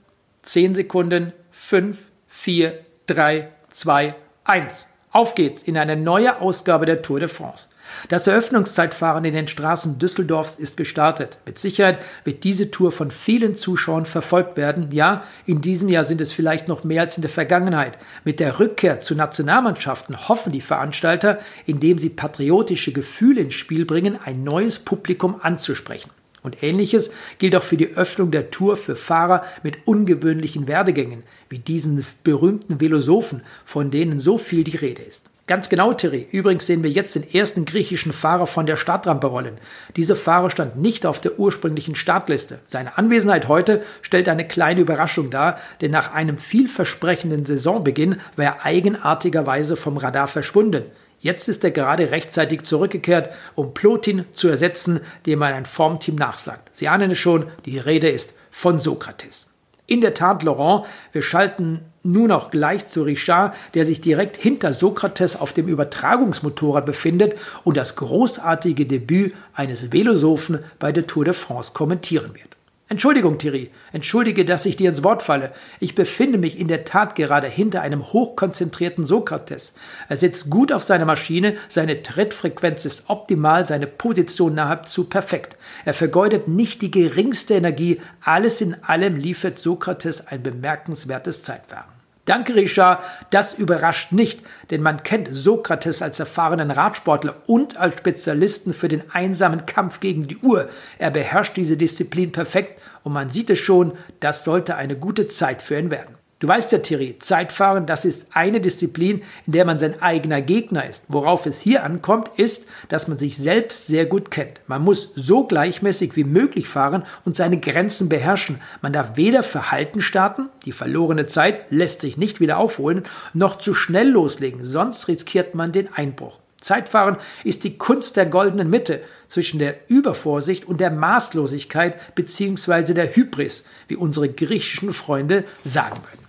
10 0.44 0.76
Sekunden, 0.76 1.34
5, 1.52 1.98
4, 2.28 2.86
3, 3.08 3.50
2, 3.70 4.16
1. 4.46 4.94
Auf 5.12 5.36
geht's 5.36 5.64
in 5.64 5.78
eine 5.78 5.96
neue 5.96 6.40
Ausgabe 6.42 6.86
der 6.86 7.02
Tour 7.02 7.20
de 7.20 7.30
France. 7.30 7.70
Das 8.10 8.28
Eröffnungszeitfahren 8.28 9.26
in 9.26 9.34
den 9.34 9.48
Straßen 9.48 10.00
Düsseldorfs 10.00 10.60
ist 10.60 10.78
gestartet. 10.78 11.38
Mit 11.46 11.60
Sicherheit 11.60 12.00
wird 12.24 12.44
diese 12.44 12.72
Tour 12.72 12.92
von 12.92 13.12
vielen 13.12 13.56
Zuschauern 13.56 14.06
verfolgt 14.06 14.58
werden. 14.58 14.90
Ja, 14.92 15.24
in 15.46 15.62
diesem 15.62 15.90
Jahr 15.90 16.06
sind 16.06 16.22
es 16.22 16.32
vielleicht 16.32 16.68
noch 16.68 16.84
mehr 16.84 17.02
als 17.02 17.18
in 17.18 17.22
der 17.22 17.30
Vergangenheit. 17.30 17.98
Mit 18.24 18.40
der 18.40 18.60
Rückkehr 18.60 19.00
zu 19.00 19.16
Nationalmannschaften 19.16 20.30
hoffen 20.30 20.52
die 20.52 20.62
Veranstalter, 20.62 21.40
indem 21.66 21.98
sie 21.98 22.10
patriotische 22.10 22.92
Gefühle 22.92 23.42
ins 23.42 23.56
Spiel 23.56 23.86
bringen, 23.86 24.18
ein 24.24 24.44
neues 24.44 24.80
Publikum 24.80 25.40
anzusprechen. 25.42 26.12
Und 26.44 26.64
ähnliches 26.64 27.12
gilt 27.40 27.56
auch 27.56 27.64
für 27.64 27.78
die 27.78 27.98
Öffnung 27.98 28.32
der 28.32 28.52
Tour 28.52 28.78
für 28.78 28.96
Fahrer 28.96 29.44
mit 29.64 29.86
ungewöhnlichen 29.86 30.68
Werdegängen, 30.68 31.24
wie 31.50 31.60
diesen 31.60 32.06
berühmten 32.24 32.80
Philosophen, 32.80 33.42
von 33.66 33.92
denen 33.92 34.18
so 34.18 34.38
viel 34.38 34.64
die 34.64 34.78
Rede 34.78 35.02
ist. 35.02 35.27
Ganz 35.48 35.70
genau, 35.70 35.94
Thierry. 35.94 36.28
Übrigens 36.30 36.68
sehen 36.68 36.84
wir 36.84 36.90
jetzt 36.90 37.16
den 37.16 37.34
ersten 37.34 37.64
griechischen 37.64 38.12
Fahrer 38.12 38.48
von 38.48 38.66
der 38.66 38.76
Startrampe 38.76 39.28
rollen. 39.28 39.60
Dieser 39.96 40.18
Fahrer 40.18 40.50
stand 40.50 40.76
nicht 40.76 41.06
auf 41.06 41.22
der 41.22 41.40
ursprünglichen 41.40 41.96
Startliste. 41.96 42.60
Seine 42.68 42.98
Anwesenheit 42.98 43.48
heute 43.48 43.82
stellt 44.02 44.28
eine 44.28 44.46
kleine 44.46 44.82
Überraschung 44.82 45.30
dar, 45.30 45.58
denn 45.80 45.92
nach 45.92 46.14
einem 46.14 46.38
vielversprechenden 46.38 47.46
Saisonbeginn 47.46 48.20
war 48.36 48.46
er 48.46 48.66
eigenartigerweise 48.66 49.78
vom 49.78 49.96
Radar 49.96 50.28
verschwunden. 50.28 50.84
Jetzt 51.22 51.48
ist 51.48 51.64
er 51.64 51.72
gerade 51.72 52.12
rechtzeitig 52.12 52.64
zurückgekehrt, 52.64 53.34
um 53.56 53.74
Plotin 53.74 54.26
zu 54.34 54.50
ersetzen, 54.50 55.00
dem 55.26 55.40
man 55.40 55.54
ein 55.54 55.66
Formteam 55.66 56.16
nachsagt. 56.16 56.76
Sie 56.76 56.90
ahnen 56.90 57.12
es 57.12 57.20
schon, 57.20 57.48
die 57.66 57.80
Rede 57.80 58.10
ist 58.10 58.34
von 58.52 58.80
Sokrates. 58.80 59.48
In 59.86 60.02
der 60.02 60.14
Tat, 60.14 60.44
Laurent, 60.44 60.86
wir 61.14 61.22
schalten 61.22 61.86
nun 62.12 62.32
auch 62.32 62.52
gleich 62.52 62.88
zu 62.88 63.04
Richard, 63.04 63.56
der 63.74 63.86
sich 63.86 64.02
direkt 64.02 64.38
hinter 64.38 64.74
Sokrates 64.74 65.36
auf 65.36 65.54
dem 65.54 65.68
Übertragungsmotorrad 65.68 66.86
befindet 66.86 67.36
und 67.64 67.78
das 67.78 67.96
großartige 67.96 68.86
Debüt 68.86 69.34
eines 69.54 69.92
Velosophen 69.92 70.60
bei 70.80 70.92
der 70.92 71.08
Tour 71.08 71.26
de 71.26 71.34
France 71.34 71.72
kommentieren 71.74 72.34
wird. 72.34 72.58
Entschuldigung, 72.90 73.38
Thierry, 73.38 73.70
entschuldige, 73.92 74.46
dass 74.46 74.66
ich 74.66 74.78
dir 74.78 74.90
ins 74.90 75.04
Wort 75.04 75.22
falle. 75.22 75.52
Ich 75.82 75.94
befinde 75.94 76.38
mich 76.38 76.58
in 76.58 76.70
der 76.70 76.86
Tat 76.86 77.16
gerade 77.16 77.48
hinter 77.48 77.82
einem 77.82 78.14
hochkonzentrierten 78.14 79.06
Sokrates. 79.06 79.74
Er 80.08 80.16
sitzt 80.16 80.50
gut 80.50 80.72
auf 80.72 80.84
seiner 80.84 81.04
Maschine, 81.04 81.58
seine 81.68 82.02
Trittfrequenz 82.02 82.86
ist 82.86 83.04
optimal, 83.08 83.68
seine 83.68 83.88
Position 83.88 84.56
nahezu 84.56 85.04
perfekt. 85.04 85.58
Er 85.84 85.94
vergeudet 85.94 86.48
nicht 86.48 86.82
die 86.82 86.92
geringste 86.92 87.56
Energie, 87.56 88.00
alles 88.24 88.62
in 88.62 88.82
allem 88.82 89.18
liefert 89.18 89.60
Sokrates 89.60 90.26
ein 90.28 90.42
bemerkenswertes 90.42 91.44
Zeitfahren. 91.44 91.97
Danke, 92.28 92.56
Richard. 92.56 93.04
Das 93.30 93.54
überrascht 93.54 94.12
nicht, 94.12 94.42
denn 94.70 94.82
man 94.82 95.02
kennt 95.02 95.30
Sokrates 95.32 96.02
als 96.02 96.20
erfahrenen 96.20 96.72
Radsportler 96.72 97.36
und 97.48 97.78
als 97.78 98.00
Spezialisten 98.00 98.74
für 98.74 98.90
den 98.90 99.10
einsamen 99.12 99.66
Kampf 99.66 100.02
gegen 100.02 100.28
die 100.28 100.38
Uhr. 100.38 100.70
Er 101.00 101.10
beherrscht 101.10 101.56
diese 101.56 101.78
Disziplin 101.78 102.34
perfekt 102.34 102.82
und 103.04 103.14
man 103.14 103.30
sieht 103.30 103.50
es 103.50 103.60
schon, 103.60 103.94
das 104.20 104.44
sollte 104.44 104.76
eine 104.76 104.98
gute 104.98 105.28
Zeit 105.28 105.62
für 105.62 105.80
ihn 105.80 105.90
werden. 105.90 106.17
Du 106.40 106.48
weißt 106.48 106.72
ja, 106.72 106.78
Thierry, 106.78 107.16
Zeitfahren, 107.18 107.88
das 107.88 108.06
ist 108.06 108.28
eine 108.32 108.62
Disziplin, 108.62 109.24
in 109.48 109.54
der 109.54 109.66
man 109.66 109.80
sein 109.80 110.00
eigener 110.04 110.40
Gegner 110.40 110.88
ist. 110.88 111.06
Worauf 111.08 111.48
es 111.48 111.60
hier 111.60 111.84
ankommt, 111.84 112.30
ist, 112.38 112.68
dass 112.90 113.08
man 113.08 113.18
sich 113.18 113.38
selbst 113.38 113.88
sehr 113.88 114.06
gut 114.06 114.30
kennt. 114.30 114.62
Man 114.68 114.84
muss 114.84 115.10
so 115.16 115.46
gleichmäßig 115.46 116.16
wie 116.16 116.26
möglich 116.26 116.68
fahren 116.68 117.08
und 117.26 117.36
seine 117.36 117.60
Grenzen 117.60 118.08
beherrschen. 118.08 118.62
Man 118.84 118.94
darf 118.94 119.18
weder 119.18 119.42
Verhalten 119.42 120.00
starten, 120.00 120.50
die 120.66 120.74
verlorene 120.74 121.26
Zeit 121.26 121.72
lässt 121.72 122.02
sich 122.02 122.18
nicht 122.18 122.40
wieder 122.40 122.60
aufholen, 122.60 123.02
noch 123.34 123.58
zu 123.58 123.74
schnell 123.74 124.10
loslegen, 124.10 124.64
sonst 124.64 125.08
riskiert 125.08 125.56
man 125.56 125.72
den 125.72 125.92
Einbruch. 125.92 126.38
Zeitfahren 126.62 127.18
ist 127.46 127.64
die 127.64 127.80
Kunst 127.80 128.16
der 128.16 128.28
goldenen 128.28 128.70
Mitte 128.70 129.02
zwischen 129.28 129.58
der 129.58 129.76
Übervorsicht 129.88 130.66
und 130.66 130.82
der 130.82 130.92
Maßlosigkeit 130.92 132.14
bzw. 132.14 132.94
der 132.94 133.16
Hybris, 133.16 133.64
wie 133.88 133.96
unsere 133.96 134.30
griechischen 134.30 134.94
Freunde 134.94 135.44
sagen 135.64 135.98
würden. 136.12 136.27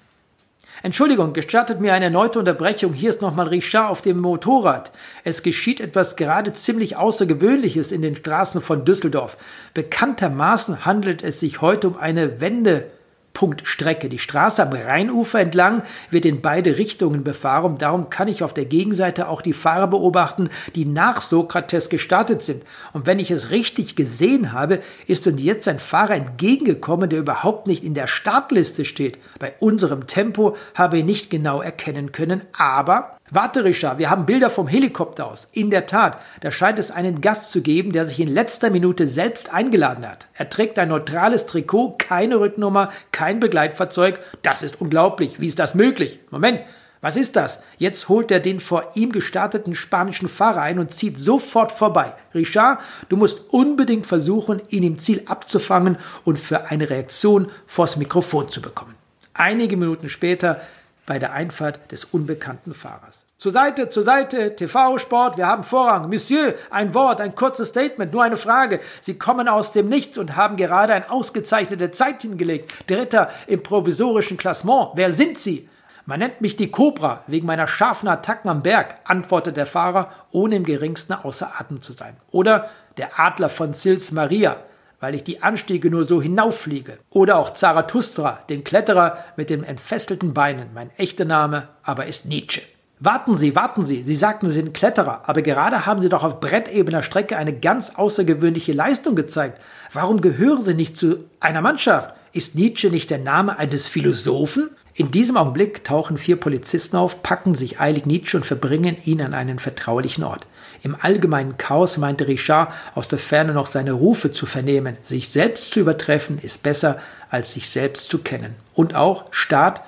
Entschuldigung, 0.83 1.33
gestattet 1.33 1.81
mir 1.81 1.93
eine 1.93 2.07
erneute 2.07 2.39
Unterbrechung. 2.39 2.93
Hier 2.93 3.11
ist 3.11 3.21
nochmal 3.21 3.49
Richard 3.49 3.91
auf 3.91 4.01
dem 4.01 4.19
Motorrad. 4.19 4.93
Es 5.25 5.43
geschieht 5.43 5.81
etwas 5.81 6.15
gerade 6.15 6.53
ziemlich 6.53 6.97
Außergewöhnliches 6.97 7.91
in 7.91 8.03
den 8.03 8.15
Straßen 8.15 8.61
von 8.61 8.85
Düsseldorf. 8.85 9.37
Bekanntermaßen 9.75 10.85
handelt 10.85 11.23
es 11.23 11.41
sich 11.41 11.61
heute 11.61 11.89
um 11.89 11.97
eine 11.97 12.41
Wende 12.41 12.91
Punktstrecke. 13.39 14.09
Die 14.09 14.19
Straße 14.19 14.61
am 14.61 14.73
Rheinufer 14.73 15.39
entlang 15.39 15.85
wird 16.11 16.27
in 16.27 16.43
beide 16.43 16.77
Richtungen 16.77 17.23
befahren. 17.23 17.79
Darum 17.79 18.11
kann 18.11 18.27
ich 18.27 18.43
auf 18.43 18.53
der 18.53 18.65
Gegenseite 18.65 19.29
auch 19.29 19.43
die 19.43 19.53
Fahrer 19.53 19.87
beobachten, 19.87 20.49
die 20.75 20.85
nach 20.85 21.21
Sokrates 21.21 21.89
gestartet 21.89 22.43
sind. 22.43 22.65
Und 22.93 23.07
wenn 23.07 23.21
ich 23.21 23.31
es 23.31 23.51
richtig 23.51 23.95
gesehen 23.95 24.51
habe, 24.53 24.81
ist 25.07 25.29
uns 25.29 25.41
jetzt 25.41 25.69
ein 25.69 25.79
Fahrer 25.79 26.17
entgegengekommen, 26.17 27.09
der 27.09 27.21
überhaupt 27.21 27.69
nicht 27.69 27.85
in 27.85 27.95
der 27.95 28.09
Startliste 28.09 28.85
steht. 28.85 29.19
Bei 29.39 29.55
unserem 29.61 30.09
Tempo 30.09 30.57
habe 30.75 30.99
ich 30.99 31.05
nicht 31.05 31.31
genau 31.31 31.63
erkennen 31.63 32.11
können, 32.11 32.43
aber 32.57 33.18
Warte, 33.31 33.63
Richard, 33.65 33.99
wir 33.99 34.09
haben 34.09 34.25
Bilder 34.25 34.49
vom 34.49 34.69
Helikopter 34.69 35.27
aus. 35.27 35.49
In 35.53 35.69
der 35.71 35.85
Tat, 35.85 36.19
da 36.41 36.51
scheint 36.51 36.79
es 36.79 36.91
einen 36.91 37.21
Gast 37.21 37.53
zu 37.53 37.61
geben, 37.61 37.93
der 37.93 38.07
sich 38.07 38.19
in 38.21 38.29
letzter 38.29 38.71
Minute 38.71 39.07
selbst 39.07 39.53
eingeladen 39.53 40.09
hat. 40.09 40.29
Er 40.33 40.49
trägt 40.49 40.79
ein 40.79 40.89
neutrales 40.89 41.47
Trikot, 41.47 41.97
keine 41.99 42.41
Rücknummer, 42.41 42.91
kein 43.13 43.39
Begleitfahrzeug. 43.39 44.19
Das 44.43 44.63
ist 44.63 44.81
unglaublich. 44.81 45.41
Wie 45.41 45.47
ist 45.47 45.59
das 45.59 45.75
möglich? 45.75 46.21
Moment, 46.31 46.61
was 47.03 47.17
ist 47.17 47.37
das? 47.37 47.61
Jetzt 47.77 48.09
holt 48.09 48.31
er 48.31 48.41
den 48.41 48.61
vor 48.61 48.93
ihm 48.95 49.13
gestarteten 49.13 49.75
spanischen 49.75 50.29
Fahrer 50.29 50.63
ein 50.63 50.79
und 50.79 50.93
zieht 50.93 51.19
sofort 51.19 51.71
vorbei. 51.71 52.15
Richard, 52.35 52.81
du 53.11 53.19
musst 53.19 53.43
unbedingt 53.51 54.07
versuchen, 54.07 54.63
ihn 54.69 54.83
im 54.83 54.99
Ziel 54.99 55.23
abzufangen 55.27 55.99
und 56.25 56.39
für 56.39 56.71
eine 56.71 56.89
Reaktion 56.89 57.51
vors 57.67 57.99
Mikrofon 57.99 58.49
zu 58.49 58.63
bekommen. 58.63 58.95
Einige 59.35 59.77
Minuten 59.77 60.09
später 60.09 60.61
bei 61.09 61.19
der 61.19 61.33
Einfahrt 61.33 61.91
des 61.91 62.05
unbekannten 62.05 62.75
Fahrers. 62.75 63.25
Zur 63.39 63.51
Seite, 63.51 63.89
zur 63.89 64.03
Seite, 64.03 64.55
TV, 64.55 64.99
Sport, 64.99 65.39
wir 65.39 65.47
haben 65.47 65.65
Vorrang. 65.65 66.11
Monsieur, 66.11 66.55
ein 66.71 66.93
Wort, 66.93 67.21
ein 67.23 67.35
kurzes 67.35 67.69
Statement, 67.69 68.13
nur 68.13 68.23
eine 68.23 68.37
Frage. 68.37 68.81
Sie 69.01 69.17
kommen 69.17 69.49
aus 69.49 69.73
dem 69.73 69.89
Nichts 69.89 70.19
und 70.19 70.37
haben 70.37 70.57
gerade 70.57 70.93
eine 70.93 71.11
ausgezeichnete 71.11 71.91
Zeit 71.93 72.23
hingelegt. 72.23 72.75
Dritter 72.91 73.31
im 73.47 73.63
provisorischen 73.63 74.37
Klassement. 74.37 74.91
Wer 74.97 75.13
sind 75.13 75.39
Sie? 75.39 75.69
Man 76.05 76.19
nennt 76.19 76.43
mich 76.43 76.57
die 76.57 76.71
Cobra 76.71 77.23
wegen 77.27 77.47
meiner 77.47 77.69
scharfen 77.69 78.09
Attacken 78.09 78.51
am 78.51 78.63
Berg, 78.63 78.97
antwortet 79.05 79.57
der 79.57 79.67
Fahrer, 79.67 80.13
ohne 80.31 80.57
im 80.57 80.65
geringsten 80.65 81.15
außer 81.15 81.59
Atem 81.59 81.81
zu 81.81 81.93
sein. 81.93 82.17
Oder 82.31 82.69
der 82.99 83.19
Adler 83.19 83.49
von 83.49 83.73
Sils 83.73 84.13
Maria, 84.13 84.57
weil 85.01 85.15
ich 85.15 85.25
die 85.25 85.43
Anstiege 85.43 85.91
nur 85.91 86.05
so 86.05 86.21
hinauffliege. 86.21 86.99
Oder 87.11 87.39
auch 87.39 87.55
Zarathustra, 87.55 88.41
den 88.49 88.65
Kletterer 88.65 89.19
mit 89.37 89.51
den 89.51 89.65
entfesselten 89.65 90.35
Beinen. 90.35 90.69
Mein 90.75 90.91
echter 90.97 91.25
Name 91.25 91.69
aber 91.83 92.07
ist 92.07 92.27
Nietzsche. 92.27 92.63
Warten 93.01 93.37
Sie, 93.37 93.55
warten 93.55 93.85
Sie. 93.85 94.03
Sie 94.03 94.17
sagten, 94.17 94.49
Sie 94.49 94.55
sind 94.55 94.75
Kletterer, 94.75 95.23
aber 95.27 95.43
gerade 95.43 95.87
haben 95.87 96.03
Sie 96.03 96.09
doch 96.09 96.25
auf 96.25 96.41
brettebener 96.41 97.05
Strecke 97.05 97.37
eine 97.37 97.53
ganz 97.53 97.95
außergewöhnliche 97.95 98.73
Leistung 98.73 99.15
gezeigt. 99.15 99.63
Warum 99.93 100.21
gehören 100.21 100.65
Sie 100.65 100.75
nicht 100.75 100.97
zu 100.97 101.25
einer 101.39 101.61
Mannschaft? 101.61 102.15
Ist 102.33 102.57
Nietzsche 102.57 102.91
nicht 102.91 103.11
der 103.11 103.19
Name 103.19 103.57
eines 103.57 103.87
Philosophen? 103.87 104.71
In 104.95 105.13
diesem 105.13 105.37
Augenblick 105.37 105.85
tauchen 105.85 106.17
vier 106.17 106.35
Polizisten 106.37 106.97
auf, 106.97 107.23
packen 107.23 107.55
sich 107.55 107.81
eilig 107.81 108.05
Nietzsche 108.05 108.37
und 108.37 108.45
verbringen 108.45 108.97
ihn 109.05 109.23
an 109.23 109.33
einen 109.33 109.61
vertraulichen 109.61 110.25
Ort. 110.25 110.49
Im 110.83 110.97
allgemeinen 111.01 111.57
Chaos 111.57 111.99
meinte 111.99 112.29
Richard 112.29 112.73
aus 112.95 113.09
der 113.09 113.19
Ferne 113.19 113.53
noch 113.53 113.67
seine 113.67 113.93
Rufe 113.93 114.31
zu 114.31 114.47
vernehmen. 114.47 114.97
Sich 115.03 115.29
selbst 115.31 115.73
zu 115.73 115.81
übertreffen 115.81 116.39
ist 116.41 116.63
besser, 116.63 116.99
als 117.31 117.53
sich 117.53 117.69
selbst 117.69 118.09
zu 118.09 118.19
kennen. 118.19 118.55
Und 118.75 118.95
auch 118.95 119.25
Staat 119.31 119.83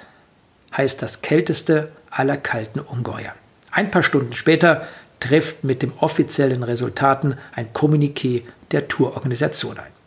heißt 0.76 1.00
das 1.03 1.22
kälteste 1.22 1.90
aller 2.11 2.37
kalten 2.37 2.81
Ungeheuer. 2.81 3.35
Ein 3.70 3.90
paar 3.90 4.03
Stunden 4.03 4.33
später 4.33 4.87
trifft 5.20 5.64
mit 5.64 5.83
den 5.83 5.92
offiziellen 6.00 6.62
Resultaten 6.62 7.37
ein 7.55 7.72
Kommuniqué 7.72 8.42
der 8.72 8.88
Tourorganisation 8.88 9.79
ein. 9.79 9.99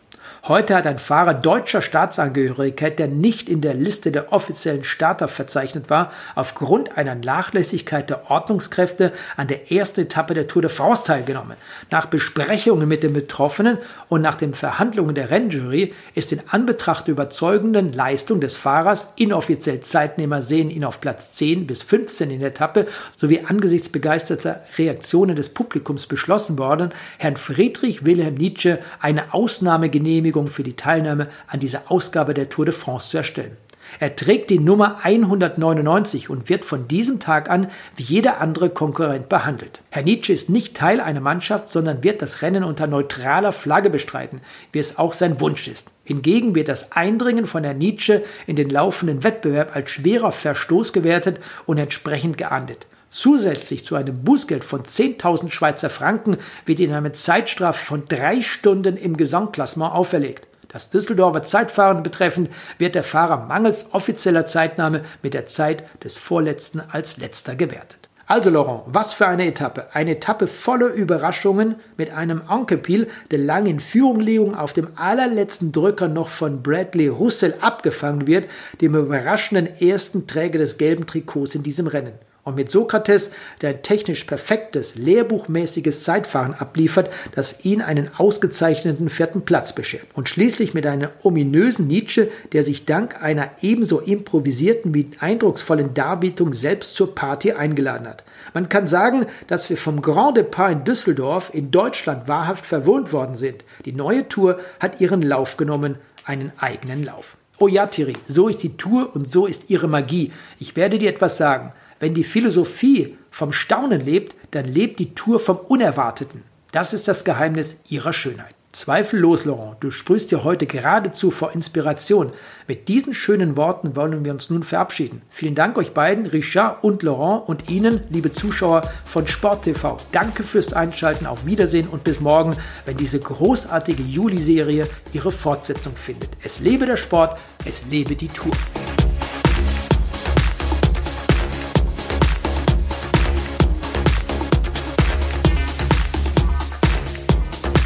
Heute 0.46 0.76
hat 0.76 0.86
ein 0.86 0.98
Fahrer 0.98 1.32
deutscher 1.32 1.80
Staatsangehörigkeit, 1.80 2.98
der 2.98 3.08
nicht 3.08 3.48
in 3.48 3.62
der 3.62 3.72
Liste 3.72 4.12
der 4.12 4.30
offiziellen 4.30 4.84
Starter 4.84 5.26
verzeichnet 5.26 5.88
war, 5.88 6.12
aufgrund 6.34 6.98
einer 6.98 7.14
Nachlässigkeit 7.14 8.10
der 8.10 8.30
Ordnungskräfte 8.30 9.14
an 9.38 9.48
der 9.48 9.72
ersten 9.72 10.02
Etappe 10.02 10.34
der 10.34 10.46
Tour 10.46 10.60
de 10.60 10.70
France 10.70 11.04
teilgenommen. 11.04 11.56
Nach 11.90 12.04
Besprechungen 12.04 12.86
mit 12.86 13.02
den 13.02 13.14
Betroffenen 13.14 13.78
und 14.10 14.20
nach 14.20 14.34
den 14.34 14.52
Verhandlungen 14.52 15.14
der 15.14 15.30
Rennjury 15.30 15.94
ist 16.14 16.30
in 16.30 16.42
Anbetracht 16.50 17.06
der 17.06 17.12
überzeugenden 17.12 17.94
Leistung 17.94 18.42
des 18.42 18.58
Fahrers, 18.58 19.14
inoffiziell 19.16 19.80
Zeitnehmer 19.80 20.42
sehen 20.42 20.68
ihn 20.68 20.84
auf 20.84 21.00
Platz 21.00 21.32
10 21.36 21.66
bis 21.66 21.82
15 21.82 22.30
in 22.30 22.40
der 22.40 22.50
Etappe, 22.50 22.86
sowie 23.16 23.40
angesichts 23.48 23.88
begeisterter 23.88 24.60
Reaktionen 24.76 25.36
des 25.36 25.48
Publikums 25.48 26.06
beschlossen 26.06 26.58
worden, 26.58 26.92
Herrn 27.16 27.38
Friedrich 27.38 28.04
Wilhelm 28.04 28.34
Nietzsche 28.34 28.78
eine 29.00 29.32
Ausnahmegenehmigung 29.32 30.33
Genehmigung 30.34 30.48
für 30.48 30.64
die 30.64 30.76
Teilnahme 30.76 31.28
an 31.46 31.60
dieser 31.60 31.90
Ausgabe 31.90 32.34
der 32.34 32.50
Tour 32.50 32.64
de 32.66 32.74
France 32.74 33.08
zu 33.08 33.16
erstellen. 33.16 33.56
Er 34.00 34.16
trägt 34.16 34.50
die 34.50 34.58
Nummer 34.58 34.98
199 35.04 36.28
und 36.28 36.48
wird 36.48 36.64
von 36.64 36.88
diesem 36.88 37.20
Tag 37.20 37.48
an 37.48 37.68
wie 37.96 38.02
jeder 38.02 38.40
andere 38.40 38.70
Konkurrent 38.70 39.28
behandelt. 39.28 39.82
Herr 39.90 40.02
Nietzsche 40.02 40.32
ist 40.32 40.50
nicht 40.50 40.76
Teil 40.76 41.00
einer 41.00 41.20
Mannschaft, 41.20 41.70
sondern 41.70 42.02
wird 42.02 42.20
das 42.20 42.42
Rennen 42.42 42.64
unter 42.64 42.86
neutraler 42.88 43.52
Flagge 43.52 43.90
bestreiten, 43.90 44.40
wie 44.72 44.80
es 44.80 44.98
auch 44.98 45.12
sein 45.12 45.38
Wunsch 45.38 45.68
ist. 45.68 45.90
Hingegen 46.02 46.54
wird 46.54 46.68
das 46.68 46.92
Eindringen 46.92 47.46
von 47.46 47.62
Herrn 47.62 47.78
Nietzsche 47.78 48.24
in 48.46 48.56
den 48.56 48.70
laufenden 48.70 49.22
Wettbewerb 49.22 49.76
als 49.76 49.90
schwerer 49.90 50.32
Verstoß 50.32 50.92
gewertet 50.92 51.38
und 51.66 51.78
entsprechend 51.78 52.36
geahndet. 52.36 52.86
Zusätzlich 53.16 53.86
zu 53.86 53.94
einem 53.94 54.24
Bußgeld 54.24 54.64
von 54.64 54.82
10.000 54.82 55.52
Schweizer 55.52 55.88
Franken 55.88 56.36
wird 56.66 56.80
ihnen 56.80 56.94
eine 56.94 57.12
Zeitstrafe 57.12 57.78
von 57.78 58.06
drei 58.08 58.40
Stunden 58.40 58.96
im 58.96 59.16
Gesamtklassement 59.16 59.94
auferlegt. 59.94 60.48
Das 60.66 60.90
Düsseldorfer 60.90 61.44
Zeitfahren 61.44 62.02
betreffend 62.02 62.50
wird 62.76 62.96
der 62.96 63.04
Fahrer 63.04 63.46
mangels 63.46 63.86
offizieller 63.92 64.46
Zeitnahme 64.46 65.02
mit 65.22 65.32
der 65.32 65.46
Zeit 65.46 65.84
des 66.02 66.16
Vorletzten 66.16 66.80
als 66.80 67.16
letzter 67.16 67.54
gewertet. 67.54 68.08
Also 68.26 68.50
Laurent, 68.50 68.82
was 68.86 69.14
für 69.14 69.28
eine 69.28 69.46
Etappe. 69.46 69.86
Eine 69.92 70.16
Etappe 70.16 70.48
voller 70.48 70.88
Überraschungen 70.88 71.76
mit 71.96 72.12
einem 72.12 72.42
Anquetil, 72.48 73.08
der 73.30 73.38
lang 73.38 73.66
in 73.66 73.78
Führung 73.78 74.56
auf 74.56 74.72
dem 74.72 74.88
allerletzten 74.96 75.70
Drücker 75.70 76.08
noch 76.08 76.28
von 76.28 76.64
Bradley 76.64 77.06
Russell 77.06 77.54
abgefangen 77.60 78.26
wird, 78.26 78.50
dem 78.80 78.96
überraschenden 78.96 79.68
ersten 79.80 80.26
Träger 80.26 80.58
des 80.58 80.78
gelben 80.78 81.06
Trikots 81.06 81.54
in 81.54 81.62
diesem 81.62 81.86
Rennen. 81.86 82.14
Und 82.44 82.56
mit 82.56 82.70
Sokrates, 82.70 83.30
der 83.62 83.70
ein 83.70 83.82
technisch 83.82 84.24
perfektes, 84.24 84.96
lehrbuchmäßiges 84.96 86.02
Zeitfahren 86.02 86.52
abliefert, 86.52 87.10
das 87.34 87.64
ihn 87.64 87.80
einen 87.80 88.10
ausgezeichneten 88.14 89.08
vierten 89.08 89.46
Platz 89.46 89.74
beschert. 89.74 90.04
Und 90.12 90.28
schließlich 90.28 90.74
mit 90.74 90.86
einem 90.86 91.08
ominösen 91.22 91.86
Nietzsche, 91.86 92.30
der 92.52 92.62
sich 92.62 92.84
dank 92.84 93.22
einer 93.22 93.50
ebenso 93.62 93.98
improvisierten 94.00 94.92
wie 94.92 95.10
eindrucksvollen 95.20 95.94
Darbietung 95.94 96.52
selbst 96.52 96.96
zur 96.96 97.14
Party 97.14 97.52
eingeladen 97.52 98.06
hat. 98.06 98.24
Man 98.52 98.68
kann 98.68 98.86
sagen, 98.86 99.26
dass 99.46 99.70
wir 99.70 99.78
vom 99.78 100.02
Grand 100.02 100.36
Depart 100.36 100.72
in 100.72 100.84
Düsseldorf 100.84 101.50
in 101.54 101.70
Deutschland 101.70 102.28
wahrhaft 102.28 102.66
verwohnt 102.66 103.14
worden 103.14 103.36
sind. 103.36 103.64
Die 103.86 103.92
neue 103.92 104.28
Tour 104.28 104.58
hat 104.80 105.00
ihren 105.00 105.22
Lauf 105.22 105.56
genommen, 105.56 105.96
einen 106.26 106.52
eigenen 106.58 107.02
Lauf. 107.04 107.38
Oh 107.58 107.68
ja, 107.68 107.86
Thierry, 107.86 108.14
so 108.28 108.48
ist 108.48 108.62
die 108.62 108.76
Tour 108.76 109.14
und 109.14 109.30
so 109.30 109.46
ist 109.46 109.70
ihre 109.70 109.88
Magie. 109.88 110.32
Ich 110.58 110.76
werde 110.76 110.98
dir 110.98 111.08
etwas 111.08 111.38
sagen. 111.38 111.72
Wenn 112.04 112.12
die 112.12 112.22
Philosophie 112.22 113.16
vom 113.30 113.50
Staunen 113.50 114.04
lebt, 114.04 114.36
dann 114.50 114.66
lebt 114.66 114.98
die 114.98 115.14
Tour 115.14 115.40
vom 115.40 115.56
Unerwarteten. 115.56 116.42
Das 116.70 116.92
ist 116.92 117.08
das 117.08 117.24
Geheimnis 117.24 117.80
ihrer 117.88 118.12
Schönheit. 118.12 118.54
Zweifellos, 118.72 119.46
Laurent, 119.46 119.78
du 119.80 119.90
sprühst 119.90 120.30
ja 120.30 120.44
heute 120.44 120.66
geradezu 120.66 121.30
vor 121.30 121.52
Inspiration. 121.52 122.34
Mit 122.68 122.88
diesen 122.88 123.14
schönen 123.14 123.56
Worten 123.56 123.96
wollen 123.96 124.22
wir 124.22 124.32
uns 124.32 124.50
nun 124.50 124.64
verabschieden. 124.64 125.22
Vielen 125.30 125.54
Dank 125.54 125.78
euch 125.78 125.94
beiden, 125.94 126.26
Richard 126.26 126.84
und 126.84 127.02
Laurent 127.02 127.48
und 127.48 127.70
Ihnen, 127.70 128.02
liebe 128.10 128.34
Zuschauer 128.34 128.82
von 129.06 129.26
Sport 129.26 129.62
TV. 129.62 129.96
Danke 130.12 130.42
fürs 130.42 130.74
Einschalten, 130.74 131.24
auf 131.24 131.46
Wiedersehen 131.46 131.88
und 131.88 132.04
bis 132.04 132.20
morgen, 132.20 132.54
wenn 132.84 132.98
diese 132.98 133.18
großartige 133.18 134.02
Juli-Serie 134.02 134.88
ihre 135.14 135.32
Fortsetzung 135.32 135.96
findet. 135.96 136.28
Es 136.42 136.60
lebe 136.60 136.84
der 136.84 136.98
Sport, 136.98 137.38
es 137.64 137.86
lebe 137.86 138.14
die 138.14 138.28
Tour. 138.28 138.52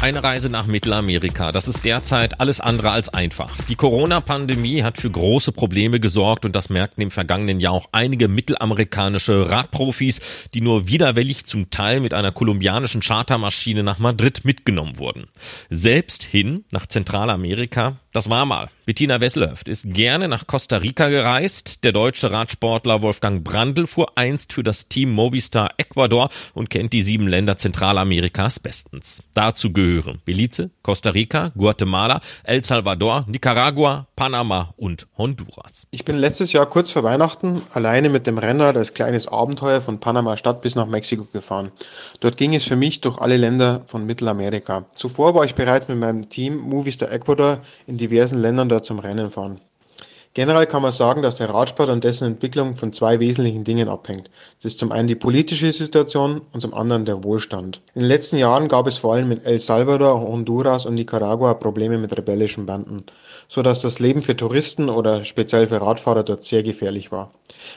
Eine 0.01 0.23
Reise 0.23 0.49
nach 0.49 0.65
Mittelamerika, 0.65 1.51
das 1.51 1.67
ist 1.67 1.83
derzeit 1.83 2.39
alles 2.39 2.61
andere 2.61 2.91
als 2.91 3.09
einfach. 3.09 3.51
Die 3.67 3.75
Corona-Pandemie 3.75 4.81
hat 4.81 4.97
für 4.97 5.11
große 5.11 5.51
Probleme 5.51 5.99
gesorgt 5.99 6.45
und 6.45 6.55
das 6.55 6.69
merkten 6.69 7.03
im 7.03 7.11
vergangenen 7.11 7.59
Jahr 7.59 7.73
auch 7.73 7.89
einige 7.91 8.29
mittelamerikanische 8.29 9.49
Radprofis, 9.49 10.21
die 10.53 10.61
nur 10.61 10.87
widerwillig 10.87 11.45
zum 11.45 11.69
Teil 11.69 11.99
mit 11.99 12.13
einer 12.13 12.31
kolumbianischen 12.31 13.01
Chartermaschine 13.01 13.83
nach 13.83 13.99
Madrid 13.99 14.45
mitgenommen 14.45 14.99
wurden. 14.99 15.27
Selbst 15.69 16.23
hin 16.23 16.63
nach 16.71 16.85
Zentralamerika 16.85 17.97
das 18.11 18.29
war 18.29 18.45
mal. 18.45 18.69
Bettina 18.85 19.21
Wesselhöft 19.21 19.69
ist 19.69 19.85
gerne 19.93 20.27
nach 20.27 20.47
Costa 20.47 20.77
Rica 20.77 21.09
gereist. 21.09 21.83
Der 21.83 21.91
deutsche 21.91 22.31
Radsportler 22.31 23.03
Wolfgang 23.03 23.43
Brandl 23.43 23.85
fuhr 23.85 24.17
einst 24.17 24.51
für 24.51 24.63
das 24.63 24.87
Team 24.87 25.11
Movistar 25.11 25.69
Ecuador 25.77 26.29
und 26.55 26.71
kennt 26.71 26.91
die 26.93 27.03
sieben 27.03 27.27
Länder 27.27 27.57
Zentralamerikas 27.57 28.59
bestens. 28.59 29.21
Dazu 29.35 29.71
gehören 29.73 30.21
Belize, 30.25 30.71
Costa 30.81 31.11
Rica, 31.11 31.49
Guatemala, 31.49 32.19
El 32.43 32.63
Salvador, 32.63 33.25
Nicaragua, 33.27 34.07
Panama 34.15 34.73
und 34.75 35.07
Honduras. 35.15 35.85
Ich 35.91 36.03
bin 36.03 36.17
letztes 36.17 36.51
Jahr 36.51 36.65
kurz 36.65 36.89
vor 36.89 37.03
Weihnachten 37.03 37.61
alleine 37.73 38.09
mit 38.09 38.25
dem 38.25 38.39
Rennrad 38.39 38.75
als 38.75 38.95
kleines 38.95 39.27
Abenteuer 39.27 39.81
von 39.81 39.99
Panama 39.99 40.35
Stadt 40.35 40.63
bis 40.63 40.73
nach 40.73 40.87
Mexiko 40.87 41.27
gefahren. 41.31 41.71
Dort 42.21 42.37
ging 42.37 42.55
es 42.55 42.63
für 42.63 42.75
mich 42.75 43.01
durch 43.01 43.19
alle 43.19 43.37
Länder 43.37 43.83
von 43.85 44.07
Mittelamerika. 44.07 44.85
Zuvor 44.95 45.35
war 45.35 45.45
ich 45.45 45.53
bereits 45.53 45.87
mit 45.87 45.99
meinem 45.99 46.27
Team 46.27 46.57
Movistar 46.57 47.11
Ecuador 47.11 47.59
in 47.85 47.98
diversen 47.99 48.39
Ländern 48.39 48.69
dort 48.69 48.85
zum 48.85 48.99
Rennen 48.99 49.29
fahren. 49.29 49.61
Generell 50.35 50.67
kann 50.67 50.83
man 50.83 50.91
sagen, 50.91 51.23
dass 51.23 51.37
der 51.37 51.49
Radsport 51.49 51.89
und 51.89 52.03
dessen 52.03 52.25
Entwicklung 52.25 52.75
von 52.75 52.93
zwei 52.93 53.19
wesentlichen 53.19 53.63
Dingen 53.63 53.89
abhängt. 53.89 54.29
Das 54.57 54.73
ist 54.73 54.79
zum 54.79 54.91
einen 54.91 55.07
die 55.07 55.15
politische 55.15 55.73
Situation 55.73 56.41
und 56.53 56.61
zum 56.61 56.75
anderen 56.75 57.05
der 57.05 57.23
Wohlstand. 57.23 57.81
In 57.95 58.01
den 58.01 58.09
letzten 58.09 58.37
Jahren 58.37 58.67
gab 58.67 58.85
es 58.85 58.99
vor 58.99 59.15
allem 59.15 59.31
in 59.31 59.43
El 59.43 59.59
Salvador, 59.59 60.21
Honduras 60.21 60.85
und 60.85 60.93
Nicaragua 60.93 61.55
Probleme 61.55 61.97
mit 61.97 62.15
rebellischen 62.15 62.67
Banden, 62.67 63.05
so 63.49 63.63
dass 63.63 63.79
das 63.79 63.99
Leben 63.99 64.21
für 64.21 64.37
Touristen 64.37 64.89
oder 64.89 65.25
speziell 65.25 65.67
für 65.67 65.81
Radfahrer 65.81 66.23
dort 66.23 66.43
sehr 66.43 66.61
gefährlich 66.61 67.11
war. 67.11 67.31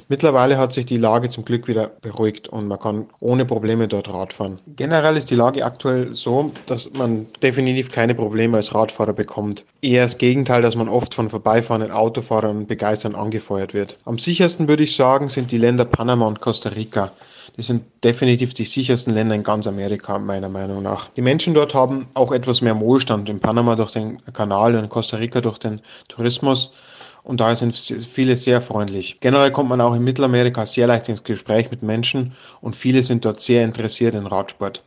Mittlerweile 0.09 0.59
hat 0.59 0.73
sich 0.75 0.85
die 0.85 0.99
Lage 0.99 1.31
zum 1.31 1.47
Glück 1.47 1.67
wieder 1.67 1.91
beruhigt 2.03 2.47
und 2.47 2.69
man 2.69 2.79
kann 2.79 3.07
ohne 3.21 3.47
Probleme 3.47 3.89
dort 3.89 4.13
Radfahren. 4.13 4.61
Generell 4.77 5.17
ist 5.17 5.31
die 5.31 5.35
Lage 5.35 5.65
aktuell 5.65 6.15
so, 6.15 6.53
dass 6.67 6.93
man 6.93 7.27
definitiv 7.43 7.91
keine 7.91 8.15
Probleme 8.15 8.59
als 8.59 8.75
Radfahrer 8.75 9.15
bekommt. 9.15 9.65
Eher 9.81 10.03
das 10.03 10.19
Gegenteil, 10.19 10.61
dass 10.61 10.77
man 10.77 10.89
oft 10.91 11.15
von 11.15 11.31
vorbeifahrenden 11.31 11.91
Autofahrern 11.91 12.59
und 12.59 12.69
Begeistern 12.69 13.15
angefeuert 13.15 13.73
wird. 13.73 13.97
Am 14.05 14.19
sichersten 14.19 14.69
würde 14.69 14.85
ich 14.85 14.95
sagen, 14.95 15.31
sind 15.31 15.51
die 15.51 15.59
Länder 15.59 15.87
Panama 15.87 16.27
und 16.27 16.41
Costa 16.43 16.69
Rica. 16.69 17.11
Die 17.57 17.63
sind 17.63 17.85
definitiv 18.03 18.55
die 18.55 18.65
sichersten 18.65 19.15
Länder 19.15 19.35
in 19.35 19.43
ganz 19.43 19.67
Amerika, 19.67 20.19
meiner 20.19 20.49
Meinung 20.49 20.83
nach. 20.83 21.09
Die 21.11 21.23
Menschen 21.23 21.53
dort 21.53 21.75
haben 21.75 22.07
auch 22.15 22.33
etwas 22.33 22.63
mehr 22.63 22.79
Wohlstand. 22.81 23.29
In 23.29 23.41
Panama 23.41 23.77
durch 23.77 23.93
den 23.93 24.19
Kanal 24.33 24.75
und 24.75 24.85
in 24.85 24.89
Costa 24.89 25.19
Rica 25.19 25.41
durch 25.41 25.59
den 25.59 25.81
Tourismus. 26.09 26.73
Und 27.25 27.41
daher 27.41 27.57
sind 27.57 27.77
viele 27.77 28.37
sehr 28.37 28.63
freundlich. 28.63 29.19
Generell 29.21 29.53
kommt 29.53 29.69
man 29.69 29.81
auch 29.81 29.95
in 29.95 30.03
Mittelamerika 30.03 30.67
sehr 30.67 30.87
leicht 30.87 31.09
ins 31.09 31.23
Gespräch 31.23 31.71
mit 31.71 31.83
Menschen 31.83 32.33
und 32.61 32.75
viele 32.75 33.03
sind 33.03 33.25
dort 33.25 33.39
sehr 33.39 33.65
interessiert 33.65 34.15
in 34.15 34.27
Radsport. 34.27 34.83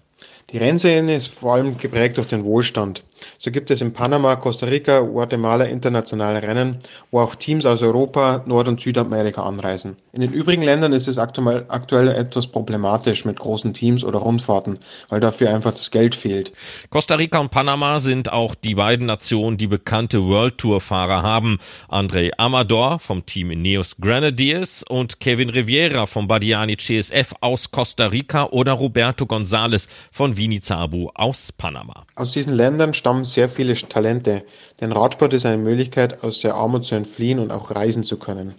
Die 0.51 0.57
Rennszene 0.57 1.15
ist 1.15 1.27
vor 1.27 1.55
allem 1.55 1.77
geprägt 1.77 2.17
durch 2.17 2.27
den 2.27 2.43
Wohlstand. 2.43 3.03
So 3.37 3.51
gibt 3.51 3.71
es 3.71 3.81
in 3.81 3.93
Panama, 3.93 4.35
Costa 4.35 4.65
Rica, 4.65 5.01
Guatemala 5.01 5.65
internationale 5.65 6.41
Rennen, 6.41 6.79
wo 7.11 7.19
auch 7.19 7.35
Teams 7.35 7.65
aus 7.65 7.81
Europa, 7.81 8.43
Nord- 8.45 8.67
und 8.67 8.81
Südamerika 8.81 9.43
anreisen. 9.43 9.97
In 10.13 10.21
den 10.21 10.33
übrigen 10.33 10.61
Ländern 10.61 10.93
ist 10.93 11.07
es 11.07 11.17
aktuell, 11.17 11.65
aktuell 11.67 12.07
etwas 12.07 12.47
problematisch 12.47 13.25
mit 13.25 13.39
großen 13.39 13.73
Teams 13.73 14.03
oder 14.03 14.19
Rundfahrten, 14.19 14.79
weil 15.09 15.19
dafür 15.19 15.53
einfach 15.53 15.71
das 15.71 15.91
Geld 15.91 16.15
fehlt. 16.15 16.53
Costa 16.89 17.15
Rica 17.15 17.39
und 17.39 17.51
Panama 17.51 17.99
sind 17.99 18.31
auch 18.31 18.55
die 18.55 18.75
beiden 18.75 19.05
Nationen, 19.05 19.57
die 19.57 19.67
bekannte 19.67 20.23
World 20.23 20.57
Tour 20.57 20.81
Fahrer 20.81 21.21
haben. 21.21 21.59
André 21.89 22.31
Amador 22.37 22.99
vom 22.99 23.25
Team 23.25 23.49
Neos 23.49 23.97
Grenadiers 23.99 24.83
und 24.87 25.19
Kevin 25.19 25.49
Riviera 25.49 26.05
vom 26.05 26.27
Badiani 26.27 26.77
CSF 26.77 27.33
aus 27.41 27.71
Costa 27.71 28.07
Rica 28.07 28.45
oder 28.45 28.73
Roberto 28.73 29.25
González 29.25 29.87
von 30.11 30.37
Vinizabu 30.37 31.09
aus 31.13 31.51
Panama. 31.51 32.05
Aus 32.15 32.31
diesen 32.31 32.53
Ländern 32.53 32.93
stammen 33.05 33.23
sehr 33.23 33.49
viele 33.49 33.75
Talente, 33.75 34.43
denn 34.81 34.91
Radsport 34.91 35.31
ist 35.35 35.45
eine 35.45 35.61
Möglichkeit, 35.61 36.23
aus 36.23 36.39
der 36.39 36.55
Armut 36.55 36.85
zu 36.85 36.95
entfliehen 36.95 37.37
und 37.37 37.51
auch 37.51 37.69
reisen 37.69 38.03
zu 38.03 38.17
können. 38.17 38.55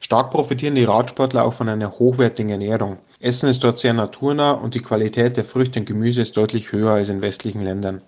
Stark 0.00 0.30
profitieren 0.30 0.74
die 0.74 0.84
Radsportler 0.84 1.44
auch 1.44 1.52
von 1.52 1.68
einer 1.68 1.98
hochwertigen 1.98 2.50
Ernährung. 2.50 2.96
Essen 3.20 3.50
ist 3.50 3.62
dort 3.62 3.78
sehr 3.78 3.92
naturnah 3.92 4.52
und 4.52 4.74
die 4.74 4.80
Qualität 4.80 5.36
der 5.36 5.44
Früchte 5.44 5.80
und 5.80 5.84
Gemüse 5.84 6.22
ist 6.22 6.34
deutlich 6.34 6.72
höher 6.72 6.92
als 6.92 7.10
in 7.10 7.20
westlichen 7.20 7.60
Ländern. 7.60 8.00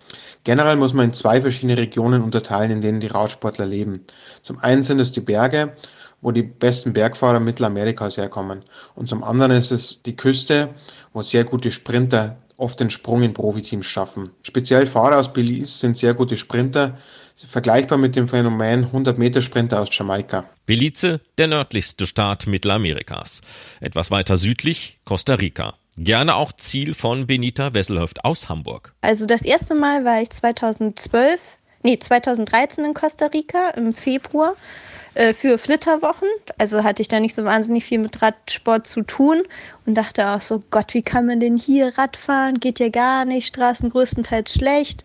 Generell 0.45 0.77
muss 0.77 0.95
man 0.95 1.09
in 1.09 1.13
zwei 1.13 1.43
verschiedene 1.43 1.77
Regionen 1.77 2.23
unterteilen, 2.23 2.71
in 2.71 2.81
denen 2.81 3.01
die 3.01 3.09
Radsportler 3.09 3.67
leben. 3.67 4.03
Zum 4.41 4.59
einen 4.61 4.83
sind 4.83 4.99
es 4.99 5.13
die 5.13 5.21
Berge, 5.21 5.75
wo 6.23 6.33
die 6.33 6.43
besten 6.43 6.95
Bergfahrer 6.95 7.41
Mittelamerikas 7.41 8.17
herkommen. 8.17 8.63
Und 8.95 9.11
zum 9.11 9.23
anderen 9.23 9.53
ist 9.53 9.73
es 9.73 10.01
die 10.03 10.17
Küste, 10.17 10.71
wo 11.13 11.21
sehr 11.21 11.45
gute 11.45 11.71
Sprinter 11.71 12.39
oft 12.57 12.81
den 12.81 12.91
Sprung 12.91 13.23
in 13.23 13.35
Profiteams 13.35 13.87
schaffen. 13.87 14.31
Speziell 14.43 14.87
Fahrer 14.87 15.19
aus 15.19 15.33
Belize 15.33 15.79
sind 15.79 15.97
sehr 15.97 16.15
gute 16.15 16.37
Sprinter, 16.37 16.99
vergleichbar 17.35 17.99
mit 17.99 18.17
dem 18.17 18.29
Phänomen 18.29 18.87
100-Meter-Sprinter 18.93 19.81
aus 19.81 19.89
Jamaika. 19.91 20.49
Belize, 20.65 21.21
der 21.37 21.49
nördlichste 21.49 22.07
Staat 22.07 22.47
Mittelamerikas. 22.47 23.43
Etwas 23.81 24.11
weiter 24.11 24.37
südlich 24.37 24.99
Costa 25.05 25.35
Rica. 25.35 25.75
Gerne 25.99 26.35
auch 26.35 26.53
Ziel 26.53 26.93
von 26.95 27.27
Benita 27.27 27.73
Wesselhöft 27.73 28.25
aus 28.25 28.49
Hamburg. 28.49 28.95
Also 29.01 29.27
das 29.27 29.43
erste 29.43 29.75
Mal 29.75 30.05
war 30.05 30.21
ich 30.21 30.31
2012, 30.31 31.41
nee 31.87 31.99
2013 31.99 32.85
in 32.85 32.95
Costa 32.95 33.27
Rica 33.27 33.71
im 33.71 33.95
Februar 33.95 34.57
äh, 35.15 35.33
für 35.33 35.57
Flitterwochen. 35.57 36.29
Also 36.59 36.83
hatte 36.83 37.01
ich 37.01 37.09
da 37.09 37.21
nicht 37.21 37.35
so 37.35 37.45
wahnsinnig 37.45 37.85
viel 37.85 38.01
mit 38.01 38.21
Radsport 38.21 38.89
zu 38.89 39.03
tun 39.03 39.45
und 39.87 39.95
dachte 39.95 40.29
auch 40.29 40.43
so, 40.43 40.63
Gott, 40.71 40.95
wie 40.95 41.03
kann 41.03 41.27
man 41.27 41.39
denn 41.39 41.57
hier 41.57 41.97
Radfahren? 41.97 42.59
Geht 42.59 42.81
ja 42.81 42.89
gar 42.89 43.25
nicht, 43.25 43.47
Straßen 43.47 43.91
größtenteils 43.91 44.53
schlecht 44.53 45.05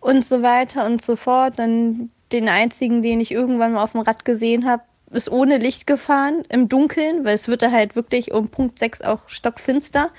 und 0.00 0.24
so 0.24 0.42
weiter 0.42 0.86
und 0.86 1.02
so 1.02 1.16
fort. 1.16 1.58
Dann 1.58 2.10
den 2.32 2.48
einzigen, 2.48 3.02
den 3.02 3.20
ich 3.20 3.30
irgendwann 3.30 3.72
mal 3.72 3.84
auf 3.84 3.92
dem 3.92 4.00
Rad 4.00 4.24
gesehen 4.24 4.66
habe, 4.66 4.82
ist 5.10 5.30
ohne 5.30 5.58
Licht 5.58 5.86
gefahren, 5.86 6.44
im 6.48 6.68
Dunkeln, 6.68 7.24
weil 7.26 7.34
es 7.34 7.46
wird 7.46 7.60
da 7.60 7.70
halt 7.70 7.94
wirklich 7.94 8.32
um 8.32 8.48
Punkt 8.48 8.78
6 8.78 9.02
auch 9.02 9.28
stockfinster 9.28 10.10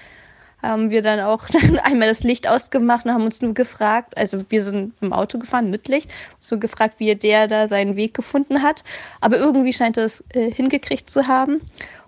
haben 0.62 0.91
wir 0.91 1.02
dann 1.02 1.20
auch 1.20 1.46
dann 1.50 1.80
einmal 1.80 2.08
das 2.08 2.24
Licht 2.24 2.48
ausgemacht 2.48 3.06
und 3.06 3.13
haben 3.13 3.24
uns 3.24 3.41
nur 3.41 3.54
gefragt, 3.54 4.17
also 4.17 4.43
wir 4.50 4.63
sind 4.63 4.93
im 5.02 5.13
Auto 5.13 5.38
gefahren 5.39 5.70
mit 5.70 5.88
Licht, 5.88 6.10
so 6.39 6.60
gefragt, 6.60 6.96
wie 7.00 7.13
der 7.15 7.48
da 7.48 7.67
seinen 7.67 7.96
Weg 7.96 8.13
gefunden 8.13 8.62
hat. 8.62 8.84
Aber 9.22 9.38
irgendwie 9.38 9.74
scheint 9.74 9.98
er 9.98 10.06
es 10.06 10.24
äh, 10.30 10.52
hingekriegt 10.52 11.10
zu 11.10 11.28
haben. 11.28 11.62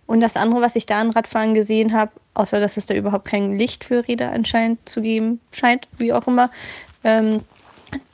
Und 0.06 0.22
das 0.22 0.38
andere, 0.38 0.62
was 0.62 0.76
ich 0.76 0.88
da 0.88 1.00
an 1.00 1.12
Radfahren 1.12 1.54
gesehen 1.54 1.94
habe, 1.94 2.12
außer 2.34 2.60
dass 2.60 2.78
es 2.78 2.88
da 2.88 2.96
überhaupt 2.96 3.26
kein 3.26 3.54
Licht 3.54 3.84
für 3.84 4.08
Räder 4.08 4.32
anscheinend 4.32 4.90
zu 4.90 5.02
geben 5.02 5.40
scheint, 5.52 5.88
wie 5.98 6.14
auch 6.14 6.26
immer, 6.26 6.50
ähm, 7.04 7.42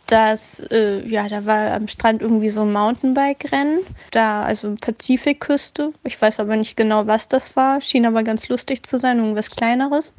dass, 0.07 0.59
äh, 0.71 1.05
ja, 1.07 1.27
da 1.27 1.45
war 1.45 1.71
am 1.71 1.87
Strand 1.87 2.21
irgendwie 2.21 2.49
so 2.49 2.61
ein 2.61 2.71
Mountainbike-Rennen, 2.71 3.79
da, 4.11 4.43
also 4.43 4.75
Pazifikküste. 4.79 5.93
Ich 6.03 6.21
weiß 6.21 6.39
aber 6.39 6.55
nicht 6.55 6.77
genau, 6.77 7.07
was 7.07 7.27
das 7.27 7.55
war. 7.55 7.81
Schien 7.81 8.05
aber 8.05 8.23
ganz 8.23 8.47
lustig 8.49 8.83
zu 8.83 8.99
sein, 8.99 9.19
irgendwas 9.19 9.49
Kleineres. 9.49 10.13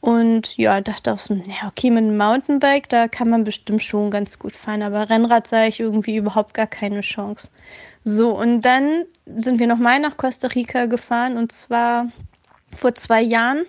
Und 0.00 0.56
ja, 0.56 0.80
dachte 0.80 1.12
auch 1.12 1.18
so, 1.20 1.34
na 1.34 1.68
okay, 1.68 1.90
mit 1.90 2.02
einem 2.02 2.16
Mountainbike, 2.16 2.88
da 2.88 3.06
kann 3.06 3.28
man 3.28 3.44
bestimmt 3.44 3.84
schon 3.84 4.10
ganz 4.10 4.36
gut 4.36 4.56
fahren, 4.56 4.82
aber 4.82 5.08
Rennrad 5.08 5.46
sah 5.46 5.66
ich 5.66 5.78
irgendwie 5.78 6.16
überhaupt 6.16 6.54
gar 6.54 6.66
keine 6.66 7.02
Chance. 7.02 7.50
So, 8.02 8.36
und 8.36 8.62
dann 8.62 9.04
sind 9.36 9.60
wir 9.60 9.68
nochmal 9.68 10.00
nach 10.00 10.16
Costa 10.16 10.48
Rica 10.48 10.86
gefahren 10.86 11.36
und 11.36 11.52
zwar 11.52 12.08
vor 12.76 12.96
zwei 12.96 13.22
Jahren 13.22 13.64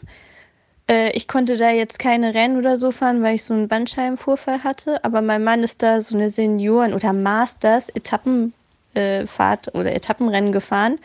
äh, 0.88 1.12
ich 1.12 1.28
konnte 1.28 1.58
da 1.58 1.69
jetzt 1.69 2.00
keine 2.00 2.34
Rennen 2.34 2.58
oder 2.58 2.78
so 2.78 2.91
fahren, 2.91 3.22
weil 3.24 3.36
ich 3.36 3.43
so 3.43 3.54
einen 3.54 3.67
Bandscheibenvorfall 3.67 4.63
hatte. 4.63 5.04
Aber 5.04 5.22
mein 5.22 5.43
Mann 5.43 5.63
ist 5.63 5.84
da 5.84 6.02
so 6.02 6.15
eine 6.15 6.30
Senioren- 6.30 6.93
oder 6.93 7.13
Masters-Etappenfahrt 7.13 9.67
äh, 9.67 9.72
oder 9.74 9.96
Etappenrennen 9.96 10.52
gefahren, 10.52 11.00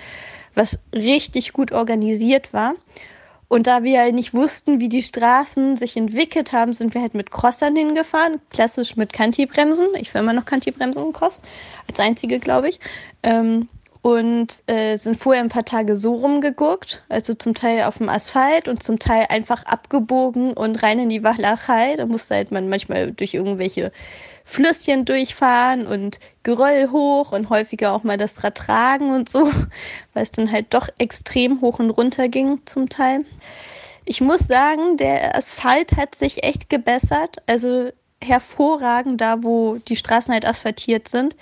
was 0.54 0.82
richtig 0.94 1.52
gut 1.52 1.72
organisiert 1.72 2.52
war. 2.52 2.74
Und 3.48 3.66
da 3.66 3.82
wir 3.82 3.92
ja 3.92 4.12
nicht 4.12 4.34
wussten, 4.34 4.78
wie 4.78 4.90
die 4.90 5.02
Straßen 5.02 5.76
sich 5.76 5.96
entwickelt 5.96 6.52
haben, 6.52 6.74
sind 6.74 6.92
wir 6.92 7.00
halt 7.00 7.14
mit 7.14 7.30
Crossern 7.30 7.74
hingefahren. 7.74 8.42
Klassisch 8.50 8.96
mit 8.96 9.14
Kanti-Bremsen. 9.14 9.88
Ich 9.96 10.10
fahre 10.10 10.22
immer 10.22 10.34
noch 10.34 10.44
Kanti-Bremsen 10.44 11.02
im 11.02 11.14
Cross. 11.14 11.40
Als 11.88 11.98
einzige, 11.98 12.40
glaube 12.40 12.68
ich. 12.68 12.78
Ähm, 13.22 13.68
und 14.02 14.62
äh, 14.66 14.96
sind 14.96 15.16
vorher 15.16 15.42
ein 15.42 15.48
paar 15.48 15.64
Tage 15.64 15.96
so 15.96 16.14
rumgeguckt, 16.14 17.04
also 17.08 17.34
zum 17.34 17.54
Teil 17.54 17.82
auf 17.84 17.98
dem 17.98 18.08
Asphalt 18.08 18.68
und 18.68 18.82
zum 18.82 18.98
Teil 18.98 19.26
einfach 19.28 19.64
abgebogen 19.64 20.52
und 20.52 20.82
rein 20.82 20.98
in 20.98 21.08
die 21.08 21.24
Walachei. 21.24 21.96
Da 21.96 22.06
musste 22.06 22.36
halt 22.36 22.50
man 22.50 22.68
manchmal 22.68 23.12
durch 23.12 23.34
irgendwelche 23.34 23.92
Flüsschen 24.44 25.04
durchfahren 25.04 25.86
und 25.86 26.20
Geröll 26.42 26.90
hoch 26.90 27.32
und 27.32 27.50
häufiger 27.50 27.92
auch 27.92 28.04
mal 28.04 28.16
das 28.16 28.42
Rad 28.42 28.56
tragen 28.56 29.12
und 29.12 29.28
so, 29.28 29.44
weil 30.14 30.22
es 30.22 30.32
dann 30.32 30.50
halt 30.50 30.66
doch 30.70 30.88
extrem 30.98 31.60
hoch 31.60 31.78
und 31.78 31.90
runter 31.90 32.28
ging 32.28 32.60
zum 32.64 32.88
Teil. 32.88 33.24
Ich 34.04 34.22
muss 34.22 34.40
sagen, 34.40 34.96
der 34.96 35.36
Asphalt 35.36 35.96
hat 35.96 36.14
sich 36.14 36.42
echt 36.44 36.70
gebessert. 36.70 37.36
Also 37.46 37.90
hervorragend 38.22 39.20
da, 39.20 39.42
wo 39.42 39.76
die 39.76 39.96
Straßen 39.96 40.32
halt 40.32 40.46
asphaltiert 40.46 41.08
sind, 41.08 41.36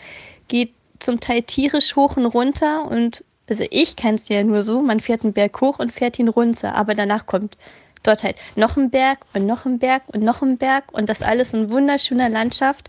geht 0.49 0.75
zum 0.99 1.21
Teil 1.21 1.43
tierisch 1.43 1.97
hoch 1.97 2.17
und 2.17 2.27
runter 2.27 2.87
und 2.87 3.25
also 3.49 3.65
ich 3.71 3.97
kenne 3.97 4.17
es 4.17 4.29
ja 4.29 4.43
nur 4.43 4.63
so, 4.63 4.83
man 4.83 5.01
fährt 5.01 5.23
einen 5.23 5.33
Berg 5.33 5.61
hoch 5.61 5.79
und 5.79 5.93
fährt 5.93 6.19
ihn 6.19 6.29
runter, 6.29 6.75
aber 6.75 6.95
danach 6.95 7.27
kommt 7.27 7.57
dort 8.03 8.23
halt 8.23 8.37
noch 8.57 8.77
ein 8.77 8.91
Berg 8.91 9.19
und 9.35 9.47
noch 9.47 9.67
ein 9.67 9.79
Berg 9.79 10.03
und 10.13 10.23
noch 10.23 10.43
ein 10.43 10.59
Berg 10.59 10.93
und 10.93 11.09
das 11.09 11.23
alles 11.23 11.53
in 11.53 11.71
wunderschöner 11.71 12.29
Landschaft 12.29 12.89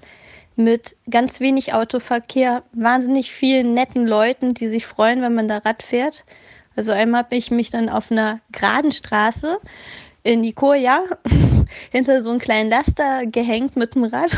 mit 0.56 0.96
ganz 1.10 1.40
wenig 1.40 1.74
Autoverkehr, 1.74 2.64
wahnsinnig 2.74 3.32
vielen 3.32 3.74
netten 3.74 4.08
Leuten, 4.08 4.54
die 4.56 4.68
sich 4.68 4.86
freuen, 4.88 5.22
wenn 5.22 5.36
man 5.36 5.48
da 5.48 5.60
Rad 5.60 5.84
fährt. 5.84 6.26
Also 6.76 6.92
einmal 6.92 7.24
habe 7.24 7.36
ich 7.36 7.52
mich 7.52 7.70
dann 7.70 7.90
auf 7.90 8.12
einer 8.12 8.40
geraden 8.52 8.92
Straße 8.92 9.60
in 10.24 10.42
Nicoya 10.42 11.04
hinter 11.92 12.22
so 12.22 12.32
einen 12.32 12.40
kleinen 12.40 12.70
Laster 12.70 13.26
gehängt 13.28 13.76
mit 13.76 13.96
dem 13.96 14.06
Rad 14.06 14.36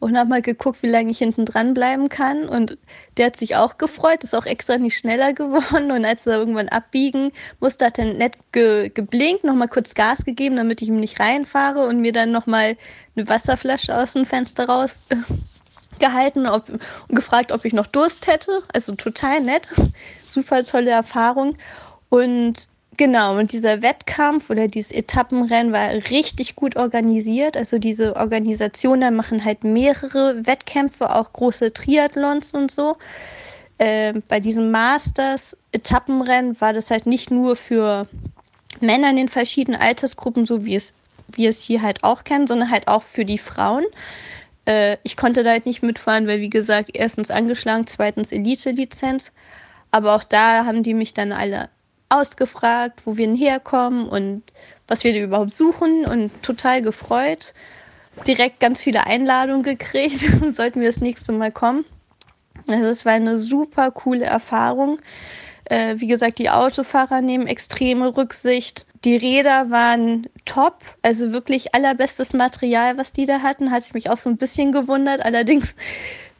und 0.00 0.16
habe 0.16 0.30
mal 0.30 0.42
geguckt, 0.42 0.82
wie 0.82 0.88
lange 0.88 1.10
ich 1.10 1.18
hinten 1.18 1.44
dran 1.44 1.74
bleiben 1.74 2.08
kann. 2.08 2.48
Und 2.48 2.78
der 3.16 3.26
hat 3.26 3.36
sich 3.36 3.54
auch 3.54 3.78
gefreut, 3.78 4.24
ist 4.24 4.34
auch 4.34 4.46
extra 4.46 4.78
nicht 4.78 4.96
schneller 4.96 5.32
geworden. 5.34 5.92
Und 5.92 6.04
als 6.04 6.26
er 6.26 6.38
irgendwann 6.38 6.70
abbiegen 6.70 7.30
musste, 7.60 7.86
hat 7.86 7.98
er 7.98 8.06
nett 8.06 8.36
ge 8.52 8.88
geblinkt, 8.88 9.44
nochmal 9.44 9.68
kurz 9.68 9.94
Gas 9.94 10.24
gegeben, 10.24 10.56
damit 10.56 10.82
ich 10.82 10.88
ihm 10.88 10.98
nicht 10.98 11.20
reinfahre 11.20 11.86
und 11.86 12.00
mir 12.00 12.12
dann 12.12 12.32
nochmal 12.32 12.76
eine 13.14 13.28
Wasserflasche 13.28 13.96
aus 13.96 14.14
dem 14.14 14.24
Fenster 14.26 14.68
raus 14.68 15.02
gehalten 15.98 16.46
ob, 16.46 16.70
und 16.70 17.14
gefragt, 17.14 17.52
ob 17.52 17.66
ich 17.66 17.74
noch 17.74 17.86
Durst 17.86 18.26
hätte. 18.26 18.62
Also 18.72 18.94
total 18.94 19.42
nett, 19.42 19.68
super 20.26 20.64
tolle 20.64 20.90
Erfahrung. 20.90 21.58
Und 22.08 22.69
Genau, 23.00 23.38
und 23.38 23.54
dieser 23.54 23.80
Wettkampf 23.80 24.50
oder 24.50 24.68
dieses 24.68 24.92
Etappenrennen 24.92 25.72
war 25.72 25.88
richtig 26.10 26.54
gut 26.54 26.76
organisiert. 26.76 27.56
Also 27.56 27.78
diese 27.78 28.14
Organisationen 28.14 29.16
machen 29.16 29.42
halt 29.42 29.64
mehrere 29.64 30.46
Wettkämpfe, 30.46 31.08
auch 31.16 31.32
große 31.32 31.72
Triathlons 31.72 32.52
und 32.52 32.70
so. 32.70 32.98
Äh, 33.78 34.20
bei 34.28 34.38
diesem 34.38 34.70
Masters-Etappenrennen 34.70 36.60
war 36.60 36.74
das 36.74 36.90
halt 36.90 37.06
nicht 37.06 37.30
nur 37.30 37.56
für 37.56 38.06
Männer 38.82 39.08
in 39.08 39.16
den 39.16 39.28
verschiedenen 39.30 39.80
Altersgruppen, 39.80 40.44
so 40.44 40.66
wie 40.66 40.74
es 40.74 40.92
wir 41.28 41.48
es 41.48 41.62
hier 41.62 41.80
halt 41.80 42.04
auch 42.04 42.22
kennen, 42.22 42.46
sondern 42.46 42.70
halt 42.70 42.86
auch 42.86 43.02
für 43.02 43.24
die 43.24 43.38
Frauen. 43.38 43.86
Äh, 44.66 44.98
ich 45.04 45.16
konnte 45.16 45.42
da 45.42 45.52
halt 45.52 45.64
nicht 45.64 45.82
mitfahren, 45.82 46.26
weil 46.26 46.42
wie 46.42 46.50
gesagt, 46.50 46.90
erstens 46.92 47.30
angeschlagen, 47.30 47.86
zweitens 47.86 48.30
Elite-Lizenz. 48.30 49.32
Aber 49.90 50.14
auch 50.14 50.24
da 50.24 50.66
haben 50.66 50.82
die 50.82 50.92
mich 50.92 51.14
dann 51.14 51.32
alle 51.32 51.70
ausgefragt, 52.10 53.02
wo 53.04 53.16
wir 53.16 53.28
herkommen 53.34 54.08
und 54.08 54.42
was 54.86 55.04
wir 55.04 55.18
überhaupt 55.18 55.52
suchen 55.52 56.04
und 56.04 56.42
total 56.42 56.82
gefreut. 56.82 57.54
Direkt 58.26 58.60
ganz 58.60 58.82
viele 58.82 59.06
Einladungen 59.06 59.62
gekriegt, 59.62 60.24
sollten 60.54 60.80
wir 60.80 60.88
das 60.88 61.00
nächste 61.00 61.32
Mal 61.32 61.52
kommen. 61.52 61.84
Also 62.66 62.86
es 62.86 63.06
war 63.06 63.12
eine 63.12 63.38
super 63.38 63.90
coole 63.90 64.24
Erfahrung. 64.24 64.98
Äh, 65.64 65.94
wie 65.98 66.08
gesagt, 66.08 66.38
die 66.38 66.50
Autofahrer 66.50 67.20
nehmen 67.20 67.46
extreme 67.46 68.16
Rücksicht. 68.16 68.86
Die 69.04 69.16
Räder 69.16 69.70
waren 69.70 70.26
top, 70.44 70.80
also 71.02 71.32
wirklich 71.32 71.74
allerbestes 71.74 72.32
Material, 72.34 72.98
was 72.98 73.12
die 73.12 73.24
da 73.24 73.40
hatten. 73.40 73.70
Hatte 73.70 73.86
ich 73.86 73.94
mich 73.94 74.10
auch 74.10 74.18
so 74.18 74.28
ein 74.28 74.36
bisschen 74.36 74.72
gewundert. 74.72 75.24
Allerdings 75.24 75.76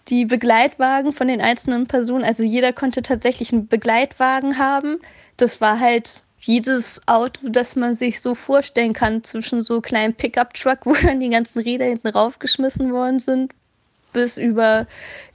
die 0.08 0.24
Begleitwagen 0.24 1.12
von 1.12 1.28
den 1.28 1.40
einzelnen 1.40 1.86
Personen, 1.86 2.24
also 2.24 2.42
jeder 2.42 2.72
konnte 2.72 3.02
tatsächlich 3.02 3.52
einen 3.52 3.68
Begleitwagen 3.68 4.58
haben 4.58 4.98
das 5.40 5.60
war 5.60 5.78
halt 5.80 6.22
jedes 6.40 7.00
Auto, 7.06 7.48
das 7.48 7.76
man 7.76 7.94
sich 7.94 8.20
so 8.20 8.34
vorstellen 8.34 8.92
kann, 8.92 9.22
zwischen 9.22 9.62
so 9.62 9.80
kleinen 9.80 10.14
Pickup-Truck, 10.14 10.78
wo 10.84 10.94
dann 10.94 11.20
die 11.20 11.30
ganzen 11.30 11.60
Räder 11.60 11.84
hinten 11.84 12.08
raufgeschmissen 12.08 12.92
worden 12.92 13.18
sind, 13.18 13.52
bis 14.12 14.36
über, 14.36 14.86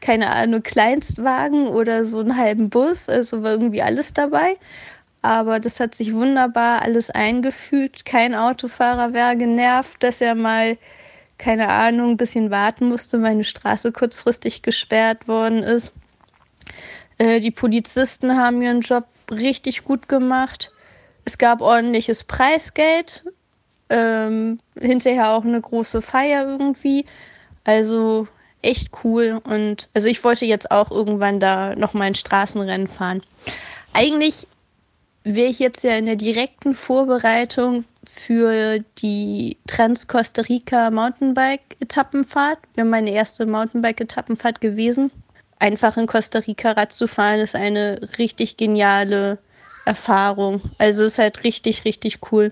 keine 0.01 0.29
Ahnung, 0.31 0.63
Kleinstwagen 0.63 1.67
oder 1.67 2.05
so 2.05 2.19
einen 2.19 2.35
halben 2.35 2.69
Bus. 2.69 3.07
Also 3.07 3.43
war 3.43 3.51
irgendwie 3.51 3.81
alles 3.81 4.13
dabei. 4.13 4.57
Aber 5.21 5.59
das 5.59 5.79
hat 5.79 5.95
sich 5.95 6.13
wunderbar 6.13 6.81
alles 6.83 7.09
eingefügt. 7.09 8.05
Kein 8.05 8.35
Autofahrer 8.35 9.13
wäre 9.13 9.35
genervt, 9.37 10.03
dass 10.03 10.21
er 10.21 10.35
mal, 10.35 10.77
keine 11.37 11.69
Ahnung, 11.69 12.11
ein 12.11 12.17
bisschen 12.17 12.51
warten 12.51 12.87
musste, 12.89 13.21
weil 13.21 13.31
eine 13.31 13.43
Straße 13.43 13.91
kurzfristig 13.91 14.61
gesperrt 14.61 15.27
worden 15.27 15.63
ist. 15.63 15.93
Äh, 17.17 17.39
die 17.39 17.51
Polizisten 17.51 18.35
haben 18.37 18.61
ihren 18.61 18.81
Job 18.81 19.05
richtig 19.31 19.83
gut 19.83 20.07
gemacht. 20.07 20.71
Es 21.25 21.37
gab 21.37 21.61
ordentliches 21.61 22.23
Preisgeld. 22.23 23.23
Ähm, 23.89 24.59
hinterher 24.79 25.29
auch 25.29 25.45
eine 25.45 25.61
große 25.61 26.01
Feier 26.01 26.47
irgendwie. 26.47 27.05
Also 27.63 28.27
echt 28.61 28.89
cool. 29.03 29.41
Und 29.43 29.89
also 29.93 30.07
ich 30.07 30.23
wollte 30.23 30.45
jetzt 30.45 30.71
auch 30.71 30.91
irgendwann 30.91 31.39
da 31.39 31.75
noch 31.75 31.93
mal 31.93 32.05
ein 32.05 32.15
Straßenrennen 32.15 32.87
fahren. 32.87 33.21
Eigentlich 33.93 34.47
wäre 35.23 35.49
ich 35.49 35.59
jetzt 35.59 35.83
ja 35.83 35.95
in 35.95 36.05
der 36.05 36.15
direkten 36.15 36.75
Vorbereitung 36.75 37.85
für 38.07 38.79
die 38.99 39.57
Trans-Costa 39.67 40.43
Rica 40.43 40.89
Mountainbike-Etappenfahrt. 40.91 42.59
Wäre 42.75 42.87
meine 42.87 43.11
erste 43.11 43.45
Mountainbike-Etappenfahrt 43.45 44.61
gewesen 44.61 45.11
einfach 45.59 45.97
in 45.97 46.07
Costa 46.07 46.39
Rica 46.39 46.71
Rad 46.71 46.93
zu 46.93 47.07
fahren, 47.07 47.39
ist 47.39 47.55
eine 47.55 48.09
richtig 48.17 48.57
geniale 48.57 49.39
Erfahrung. 49.85 50.61
Also 50.77 51.03
ist 51.03 51.19
halt 51.19 51.43
richtig, 51.43 51.85
richtig 51.85 52.19
cool. 52.31 52.51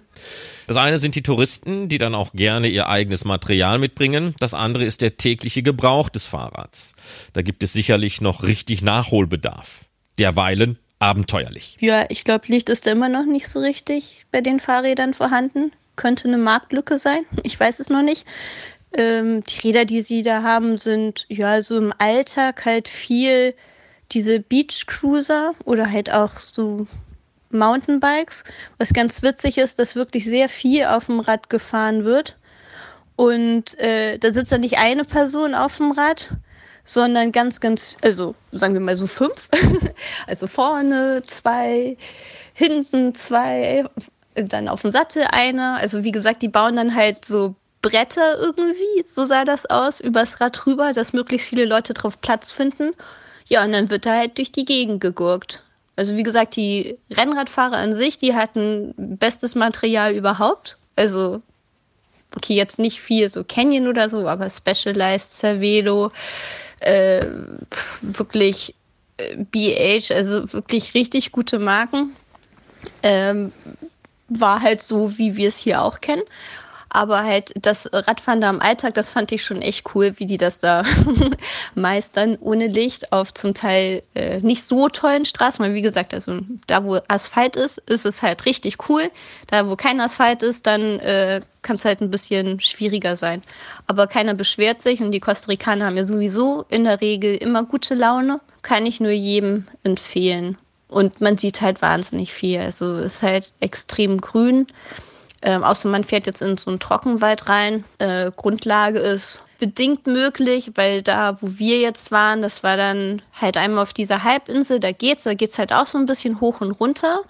Das 0.68 0.78
eine 0.78 1.00
sind 1.00 1.16
die 1.16 1.24
Touristen, 1.24 1.90
die 1.90 1.98
dann 1.98 2.16
auch 2.16 2.32
gerne 2.34 2.68
ihr 2.68 2.88
eigenes 2.88 3.26
Material 3.26 3.80
mitbringen. 3.80 4.36
Das 4.40 4.54
andere 4.54 4.86
ist 4.86 5.02
der 5.02 5.18
tägliche 5.18 5.64
Gebrauch 5.64 6.10
des 6.10 6.28
Fahrrads. 6.28 6.94
Da 7.34 7.42
gibt 7.42 7.64
es 7.64 7.74
sicherlich 7.74 8.22
noch 8.22 8.44
richtig 8.44 8.82
Nachholbedarf. 8.82 9.86
Derweilen 10.20 10.78
abenteuerlich. 11.00 11.76
Ja, 11.80 12.06
ich 12.10 12.24
glaube, 12.24 12.46
Licht 12.48 12.70
ist 12.70 12.88
immer 12.88 13.10
noch 13.10 13.26
nicht 13.26 13.48
so 13.48 13.60
richtig 13.60 14.26
bei 14.32 14.42
den 14.42 14.60
Fahrrädern 14.60 15.14
vorhanden. 15.14 15.72
Könnte 15.96 16.28
eine 16.28 16.38
Marktlücke 16.38 16.98
sein. 16.98 17.26
Ich 17.44 17.60
weiß 17.60 17.80
es 17.80 17.90
noch 17.90 18.02
nicht. 18.02 18.26
Ähm, 18.94 19.44
die 19.44 19.68
Räder, 19.68 19.86
die 19.86 20.02
sie 20.02 20.22
da 20.22 20.44
haben, 20.44 20.78
sind 20.78 21.26
ja 21.30 21.62
so 21.62 21.78
im 21.78 21.94
Alltag 21.98 22.66
halt 22.66 22.88
viel 22.88 23.56
diese 24.12 24.40
Beach 24.40 24.86
Cruiser 24.88 25.56
oder 25.66 25.90
halt 25.90 26.12
auch 26.12 26.38
so 26.38 26.86
Mountainbikes. 27.50 28.44
Was 28.78 28.94
ganz 28.94 29.22
witzig 29.22 29.58
ist, 29.58 29.80
dass 29.80 29.96
wirklich 29.96 30.26
sehr 30.26 30.50
viel 30.50 30.86
auf 30.86 31.08
dem 31.08 31.20
Rad 31.20 31.50
gefahren 31.50 32.04
wird. 32.04 32.38
Und 33.16 33.78
äh, 33.80 34.18
da 34.18 34.32
sitzt 34.32 34.52
dann 34.52 34.62
nicht 34.62 34.78
eine 34.78 35.06
Person 35.06 35.54
auf 35.54 35.78
dem 35.78 35.92
Rad, 35.92 36.32
sondern 36.84 37.32
ganz, 37.32 37.60
ganz, 37.60 37.96
also 38.02 38.36
sagen 38.52 38.74
wir 38.74 38.82
mal 38.82 38.96
so 38.96 39.08
fünf. 39.08 39.50
also 40.28 40.48
vorne 40.48 41.22
zwei, 41.24 41.98
hinten 42.54 43.14
zwei, 43.14 43.86
dann 44.36 44.68
auf 44.68 44.82
dem 44.82 44.92
Sattel 44.92 45.24
einer. 45.30 45.78
Also 45.78 46.04
wie 46.04 46.12
gesagt, 46.12 46.42
die 46.42 46.50
bauen 46.50 46.76
dann 46.76 46.96
halt 46.96 47.26
so 47.26 47.56
Bretter 47.84 48.40
irgendwie, 48.40 49.04
so 49.06 49.26
sah 49.26 49.44
das 49.44 49.68
aus, 49.68 50.00
übers 50.00 50.42
Rad 50.42 50.66
rüber, 50.66 50.94
dass 50.94 51.14
möglichst 51.14 51.48
viele 51.48 51.66
Leute 51.66 51.94
drauf 51.94 52.20
Platz 52.20 52.52
finden. 52.52 52.94
Ja, 53.46 53.64
und 53.64 53.74
dann 53.74 53.92
wird 53.92 54.08
da 54.08 54.16
halt 54.16 54.40
durch 54.40 54.52
die 54.52 54.66
Gegend 54.66 55.02
gegurkt. 55.02 55.64
Also 55.96 56.16
wie 56.16 56.24
gesagt, 56.24 56.56
die 56.56 56.98
Rennradfahrer 57.12 57.78
an 57.78 57.96
sich, 57.96 58.18
die 58.18 58.34
hatten 58.34 58.96
bestes 58.98 59.54
Material 59.54 60.14
überhaupt. 60.14 60.78
Also, 60.96 61.42
okay, 62.36 62.56
jetzt 62.56 62.80
nicht 62.80 63.00
viel 63.00 63.30
so 63.30 63.44
Canyon 63.44 63.88
oder 63.88 64.10
so, 64.10 64.28
aber 64.28 64.50
Specialized, 64.50 65.34
Cervelo, 65.34 66.12
äh, 66.80 67.26
wirklich 68.02 68.74
äh, 69.18 69.36
BH, 69.38 70.16
also 70.16 70.52
wirklich 70.54 70.94
richtig 70.94 71.32
gute 71.32 71.60
Marken. 71.60 72.16
Ähm, 73.04 73.52
war 74.30 74.62
halt 74.62 74.82
so, 74.82 75.18
wie 75.18 75.36
wir 75.36 75.50
es 75.50 75.60
hier 75.60 75.82
auch 75.82 76.02
kennen. 76.02 76.24
Aber 76.94 77.24
halt 77.24 77.54
das 77.60 77.90
Radfahren 77.92 78.40
da 78.40 78.52
im 78.52 78.62
Alltag, 78.62 78.94
das 78.94 79.12
fand 79.12 79.32
ich 79.32 79.44
schon 79.44 79.64
echt 79.64 79.96
cool, 79.96 80.14
wie 80.18 80.28
die 80.28 80.38
das 80.38 80.60
da 80.60 80.84
meistern, 81.76 82.38
ohne 82.40 82.68
Licht 82.68 83.12
auf 83.12 83.34
zum 83.34 83.56
Teil 83.56 84.04
äh, 84.14 84.40
nicht 84.42 84.64
so 84.64 84.90
tollen 84.90 85.26
Straßen. 85.26 85.66
Weil 85.66 85.74
wie 85.74 85.82
gesagt, 85.82 86.14
also 86.14 86.40
da 86.68 86.84
wo 86.84 87.00
Asphalt 87.08 87.56
ist, 87.56 87.80
ist 87.90 88.06
es 88.06 88.22
halt 88.22 88.46
richtig 88.46 88.90
cool. 88.90 89.10
Da 89.48 89.68
wo 89.68 89.76
kein 89.76 90.00
Asphalt 90.00 90.44
ist, 90.44 90.68
dann 90.68 91.00
äh, 91.00 91.42
kann 91.64 91.78
es 91.78 91.86
halt 91.86 92.00
ein 92.00 92.12
bisschen 92.12 92.60
schwieriger 92.60 93.18
sein. 93.18 93.42
Aber 93.88 94.06
keiner 94.06 94.36
beschwert 94.36 94.84
sich 94.84 95.02
und 95.02 95.12
die 95.12 95.20
Costa 95.20 95.48
Ricaner 95.48 95.88
haben 95.88 95.98
ja 95.98 96.06
sowieso 96.06 96.64
in 96.70 96.84
der 96.84 97.02
Regel 97.02 97.36
immer 97.36 97.64
gute 97.64 97.96
Laune. 97.96 98.40
Kann 98.62 98.86
ich 98.86 99.00
nur 99.00 99.12
jedem 99.12 99.66
empfehlen. 99.84 100.60
Und 100.90 101.22
man 101.22 101.40
sieht 101.40 101.62
halt 101.62 101.82
wahnsinnig 101.82 102.32
viel. 102.32 102.60
Also 102.60 102.98
ist 102.98 103.24
halt 103.24 103.52
extrem 103.62 104.22
grün. 104.22 104.68
Ähm, 105.46 105.64
außer 105.64 105.90
man 105.90 106.06
fährt 106.06 106.26
jetzt 106.26 106.42
in 106.42 106.56
so 106.56 106.72
einen 106.72 106.80
Trockenwald 106.80 107.50
rein. 107.50 107.84
Äh, 108.00 108.32
Grundlage 108.36 109.00
ist 109.00 109.42
bedingt 109.60 110.08
möglich, 110.08 110.72
weil 110.76 111.02
da, 111.02 111.42
wo 111.42 111.58
wir 111.58 111.80
jetzt 111.80 112.12
waren, 112.12 112.42
das 112.42 112.64
war 112.64 112.78
dann 112.78 113.22
halt 113.34 113.58
einmal 113.58 113.84
auf 113.84 113.94
dieser 113.94 114.24
Halbinsel, 114.24 114.80
da 114.80 114.92
geht's, 114.92 115.24
da 115.24 115.34
geht's 115.34 115.60
halt 115.60 115.72
auch 115.72 115.86
so 115.86 115.98
ein 115.98 116.06
bisschen 116.06 116.40
hoch 116.42 116.62
und 116.62 116.72
runter. 116.72 117.22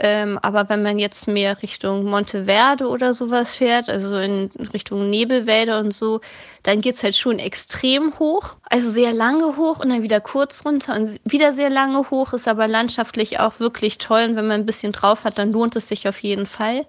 Ähm, 0.00 0.38
aber 0.42 0.68
wenn 0.68 0.84
man 0.84 1.00
jetzt 1.00 1.26
mehr 1.26 1.60
Richtung 1.60 2.04
Monteverde 2.04 2.86
oder 2.86 3.12
sowas 3.14 3.56
fährt, 3.56 3.88
also 3.88 4.16
in 4.16 4.50
Richtung 4.72 5.10
Nebelwälder 5.10 5.80
und 5.80 5.92
so, 5.92 6.20
dann 6.62 6.80
geht's 6.80 7.02
halt 7.02 7.16
schon 7.16 7.40
extrem 7.40 8.16
hoch. 8.20 8.54
Also 8.70 8.90
sehr 8.90 9.12
lange 9.12 9.56
hoch 9.56 9.80
und 9.80 9.88
dann 9.88 10.02
wieder 10.02 10.20
kurz 10.20 10.64
runter 10.64 10.94
und 10.94 11.20
wieder 11.24 11.50
sehr 11.50 11.70
lange 11.70 12.10
hoch, 12.10 12.32
ist 12.32 12.46
aber 12.46 12.68
landschaftlich 12.68 13.40
auch 13.40 13.58
wirklich 13.58 13.98
toll. 13.98 14.26
Und 14.28 14.36
wenn 14.36 14.46
man 14.46 14.60
ein 14.60 14.66
bisschen 14.66 14.92
drauf 14.92 15.24
hat, 15.24 15.38
dann 15.38 15.52
lohnt 15.52 15.74
es 15.74 15.88
sich 15.88 16.06
auf 16.06 16.22
jeden 16.22 16.46
Fall. 16.46 16.86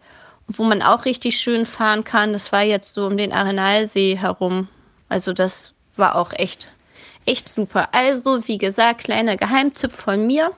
Wo 0.51 0.63
man 0.63 0.81
auch 0.81 1.05
richtig 1.05 1.39
schön 1.39 1.65
fahren 1.65 2.03
kann, 2.03 2.33
das 2.33 2.51
war 2.51 2.63
jetzt 2.63 2.93
so 2.93 3.05
um 3.05 3.17
den 3.17 3.31
Arenalsee 3.31 4.17
herum. 4.17 4.67
Also 5.07 5.31
das 5.31 5.73
war 5.95 6.15
auch 6.15 6.33
echt, 6.33 6.67
echt 7.25 7.47
super. 7.47 7.89
Also, 7.93 8.47
wie 8.47 8.57
gesagt, 8.57 9.03
kleiner 9.03 9.37
Geheimtipp 9.37 9.91
von 9.91 10.25
mir 10.25 10.51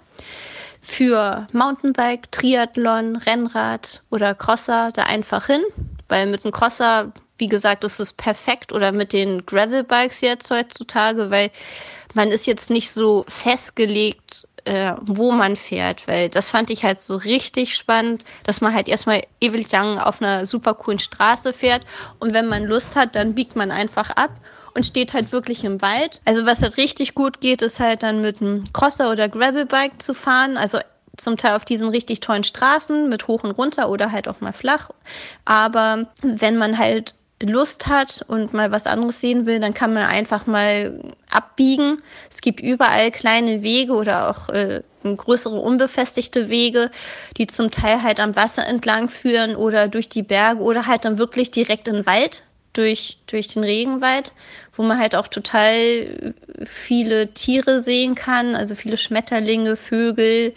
für 0.82 1.48
Mountainbike, 1.52 2.32
Triathlon, 2.32 3.18
Rennrad 3.18 4.02
oder 4.10 4.34
Crosser 4.34 4.92
da 4.94 5.04
einfach 5.04 5.48
hin, 5.48 5.62
weil 6.10 6.26
mit 6.28 6.44
dem 6.44 6.52
Crosser, 6.52 7.12
wie 7.38 7.48
gesagt, 7.48 7.84
ist 7.84 8.00
es 8.00 8.14
perfekt 8.14 8.72
oder 8.72 8.92
mit 8.92 9.14
den 9.14 9.46
Gravelbikes 9.46 10.22
jetzt 10.22 10.50
heutzutage, 10.50 11.30
weil 11.30 11.52
man 12.14 12.30
ist 12.32 12.48
jetzt 12.48 12.70
nicht 12.70 12.92
so 12.92 13.26
festgelegt, 13.28 14.48
äh, 14.66 14.94
wo 15.02 15.32
man 15.32 15.56
fährt, 15.56 16.08
weil 16.08 16.30
das 16.30 16.50
fand 16.50 16.70
ich 16.70 16.84
halt 16.84 17.00
so 17.00 17.16
richtig 17.16 17.76
spannend, 17.76 18.24
dass 18.44 18.62
man 18.62 18.74
halt 18.74 18.88
erstmal 18.88 19.24
ewig 19.40 19.72
lang 19.72 19.98
auf 19.98 20.22
einer 20.22 20.46
super 20.48 20.74
coolen 20.74 21.00
Straße 21.00 21.54
fährt 21.54 21.84
und 22.20 22.34
wenn 22.34 22.48
man 22.48 22.66
Lust 22.66 22.96
hat, 22.96 23.16
dann 23.16 23.36
biegt 23.36 23.56
man 23.56 23.72
einfach 23.72 24.12
ab 24.12 24.32
und 24.74 24.86
steht 24.86 25.14
halt 25.14 25.32
wirklich 25.32 25.64
im 25.64 25.82
Wald. 25.82 26.22
Also 26.26 26.46
was 26.46 26.62
halt 26.62 26.78
richtig 26.78 27.14
gut 27.14 27.42
geht, 27.42 27.62
ist 27.62 27.80
halt 27.80 28.04
dann 28.04 28.22
mit 28.22 28.42
einem 28.42 28.64
Crosser 28.74 29.12
oder 29.12 29.28
Gravelbike 29.28 30.02
zu 30.02 30.14
fahren. 30.14 30.58
Also 30.58 30.80
zum 31.18 31.38
Teil 31.38 31.56
auf 31.56 31.66
diesen 31.66 31.90
richtig 31.90 32.22
tollen 32.22 32.44
Straßen 32.44 33.10
mit 33.10 33.28
hoch 33.28 33.44
und 33.44 33.52
runter 33.52 33.90
oder 33.90 34.12
halt 34.12 34.28
auch 34.28 34.42
mal 34.42 34.54
flach. 34.54 34.90
Aber 35.46 36.08
wenn 36.22 36.58
man 36.58 36.78
halt 36.78 37.16
Lust 37.42 37.88
hat 37.88 38.24
und 38.28 38.54
mal 38.54 38.72
was 38.72 38.88
anderes 38.88 39.20
sehen 39.22 39.46
will, 39.46 39.60
dann 39.60 39.74
kann 39.74 39.94
man 39.94 40.04
einfach 40.04 40.48
mal 40.48 41.02
abbiegen. 41.30 42.02
Es 42.30 42.42
gibt 42.42 42.60
überall 42.60 43.12
kleine 43.12 43.62
Wege 43.62 43.94
oder 43.94 44.30
auch 44.30 44.50
äh, 44.50 44.82
größere 45.04 45.56
unbefestigte 45.56 46.50
Wege, 46.50 46.92
die 47.38 47.48
zum 47.48 47.72
Teil 47.72 48.04
halt 48.04 48.20
am 48.20 48.36
Wasser 48.36 48.66
entlang 48.66 49.10
führen 49.10 49.56
oder 49.56 49.88
durch 49.88 50.10
die 50.10 50.24
Berge 50.24 50.62
oder 50.62 50.88
halt 50.88 51.06
dann 51.06 51.18
wirklich 51.18 51.52
direkt 51.52 51.88
in 51.88 51.96
den 51.96 52.06
Wald 52.06 52.44
durch, 52.74 53.18
durch 53.28 53.50
den 53.50 53.64
Regenwald, 53.64 54.34
wo 54.74 54.84
man 54.84 55.00
halt 55.00 55.16
auch 55.16 55.28
total 55.28 56.34
viele 56.66 57.34
Tiere 57.34 57.82
sehen 57.82 58.16
kann, 58.16 58.56
also 58.56 58.76
viele 58.76 58.98
Schmetterlinge, 58.98 59.76
Vögel, 59.76 60.54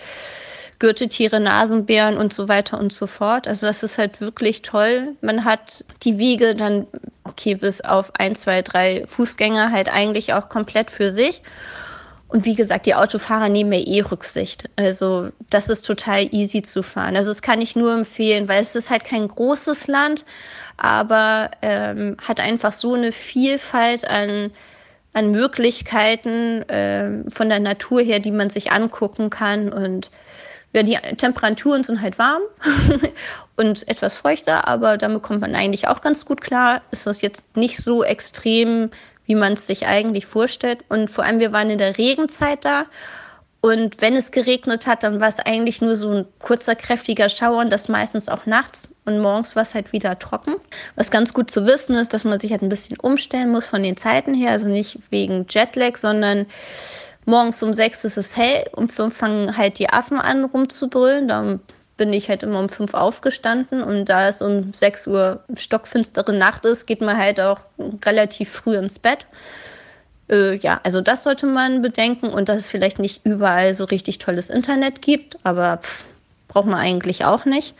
Gürteltiere, 0.78 1.40
Nasenbären 1.40 2.16
und 2.16 2.32
so 2.32 2.48
weiter 2.48 2.78
und 2.78 2.92
so 2.92 3.06
fort. 3.06 3.48
Also 3.48 3.66
das 3.66 3.82
ist 3.82 3.98
halt 3.98 4.20
wirklich 4.20 4.62
toll. 4.62 5.14
Man 5.20 5.44
hat 5.44 5.84
die 6.02 6.18
Wege 6.18 6.54
dann, 6.54 6.86
okay, 7.24 7.54
bis 7.54 7.80
auf 7.80 8.12
ein, 8.18 8.34
zwei, 8.34 8.62
drei 8.62 9.04
Fußgänger 9.06 9.70
halt 9.70 9.92
eigentlich 9.92 10.32
auch 10.34 10.48
komplett 10.48 10.90
für 10.90 11.10
sich. 11.10 11.42
Und 12.34 12.46
wie 12.46 12.56
gesagt, 12.56 12.86
die 12.86 12.96
Autofahrer 12.96 13.48
nehmen 13.48 13.72
ja 13.72 13.78
eh 13.78 14.00
Rücksicht. 14.00 14.68
Also 14.74 15.28
das 15.50 15.68
ist 15.68 15.82
total 15.82 16.34
easy 16.34 16.62
zu 16.62 16.82
fahren. 16.82 17.16
Also 17.16 17.30
das 17.30 17.42
kann 17.42 17.60
ich 17.60 17.76
nur 17.76 17.94
empfehlen, 17.94 18.48
weil 18.48 18.60
es 18.60 18.74
ist 18.74 18.90
halt 18.90 19.04
kein 19.04 19.28
großes 19.28 19.86
Land, 19.86 20.24
aber 20.76 21.50
ähm, 21.62 22.16
hat 22.20 22.40
einfach 22.40 22.72
so 22.72 22.94
eine 22.94 23.12
Vielfalt 23.12 24.08
an, 24.08 24.50
an 25.12 25.30
Möglichkeiten 25.30 26.64
ähm, 26.68 27.30
von 27.30 27.48
der 27.48 27.60
Natur 27.60 28.00
her, 28.00 28.18
die 28.18 28.32
man 28.32 28.50
sich 28.50 28.72
angucken 28.72 29.30
kann. 29.30 29.72
Und 29.72 30.10
ja, 30.74 30.82
die 30.82 30.98
Temperaturen 31.16 31.84
sind 31.84 32.00
halt 32.00 32.18
warm 32.18 32.42
und 33.56 33.86
etwas 33.88 34.18
feuchter, 34.18 34.66
aber 34.66 34.96
damit 34.98 35.22
kommt 35.22 35.40
man 35.40 35.54
eigentlich 35.54 35.88
auch 35.88 36.00
ganz 36.00 36.26
gut 36.26 36.40
klar. 36.40 36.82
Ist 36.90 37.06
jetzt 37.22 37.42
nicht 37.56 37.78
so 37.78 38.02
extrem, 38.02 38.90
wie 39.26 39.36
man 39.36 39.54
es 39.54 39.66
sich 39.66 39.86
eigentlich 39.86 40.26
vorstellt. 40.26 40.84
Und 40.88 41.08
vor 41.08 41.24
allem, 41.24 41.38
wir 41.38 41.52
waren 41.52 41.70
in 41.70 41.78
der 41.78 41.96
Regenzeit 41.96 42.64
da 42.64 42.86
und 43.64 44.02
wenn 44.02 44.14
es 44.14 44.30
geregnet 44.30 44.86
hat, 44.86 45.04
dann 45.04 45.20
war 45.20 45.28
es 45.28 45.38
eigentlich 45.38 45.80
nur 45.80 45.96
so 45.96 46.10
ein 46.10 46.26
kurzer, 46.38 46.74
kräftiger 46.74 47.30
Schauer 47.30 47.60
und 47.60 47.72
das 47.72 47.88
meistens 47.88 48.28
auch 48.28 48.44
nachts. 48.44 48.90
Und 49.06 49.20
morgens 49.20 49.56
war 49.56 49.62
es 49.62 49.72
halt 49.72 49.90
wieder 49.94 50.18
trocken. 50.18 50.56
Was 50.96 51.10
ganz 51.10 51.32
gut 51.32 51.50
zu 51.50 51.64
wissen 51.64 51.96
ist, 51.96 52.12
dass 52.12 52.24
man 52.24 52.38
sich 52.38 52.50
halt 52.50 52.60
ein 52.60 52.68
bisschen 52.68 52.98
umstellen 53.00 53.50
muss 53.50 53.66
von 53.66 53.82
den 53.82 53.96
Zeiten 53.96 54.34
her. 54.34 54.50
Also 54.50 54.68
nicht 54.68 54.98
wegen 55.08 55.46
Jetlag, 55.48 55.96
sondern 55.96 56.44
morgens 57.26 57.62
um 57.62 57.74
sechs 57.74 58.04
ist 58.04 58.16
es 58.16 58.36
hell. 58.36 58.66
Um 58.72 58.88
fünf 58.88 59.16
fangen 59.16 59.56
halt 59.56 59.78
die 59.78 59.90
Affen 59.90 60.18
an 60.18 60.44
rumzubrüllen. 60.44 61.28
Dann 61.28 61.60
bin 61.96 62.12
ich 62.12 62.28
halt 62.28 62.42
immer 62.42 62.58
um 62.58 62.68
fünf 62.68 62.94
aufgestanden. 62.94 63.82
Und 63.82 64.06
da 64.06 64.28
es 64.28 64.42
um 64.42 64.72
sechs 64.72 65.06
Uhr 65.06 65.44
stockfinstere 65.54 66.32
Nacht 66.32 66.64
ist, 66.64 66.86
geht 66.86 67.00
man 67.00 67.16
halt 67.16 67.40
auch 67.40 67.60
relativ 68.04 68.50
früh 68.50 68.76
ins 68.76 68.98
Bett. 68.98 69.26
Äh, 70.30 70.56
ja, 70.56 70.80
also 70.82 71.00
das 71.00 71.22
sollte 71.22 71.46
man 71.46 71.82
bedenken 71.82 72.28
und 72.28 72.48
dass 72.48 72.58
es 72.58 72.70
vielleicht 72.70 72.98
nicht 72.98 73.24
überall 73.24 73.74
so 73.74 73.84
richtig 73.84 74.18
tolles 74.18 74.50
Internet 74.50 75.02
gibt, 75.02 75.38
aber 75.44 75.78
pff, 75.78 76.04
braucht 76.54 76.66
man 76.66 76.78
eigentlich 76.78 77.24
auch 77.24 77.44
nicht. 77.44 77.74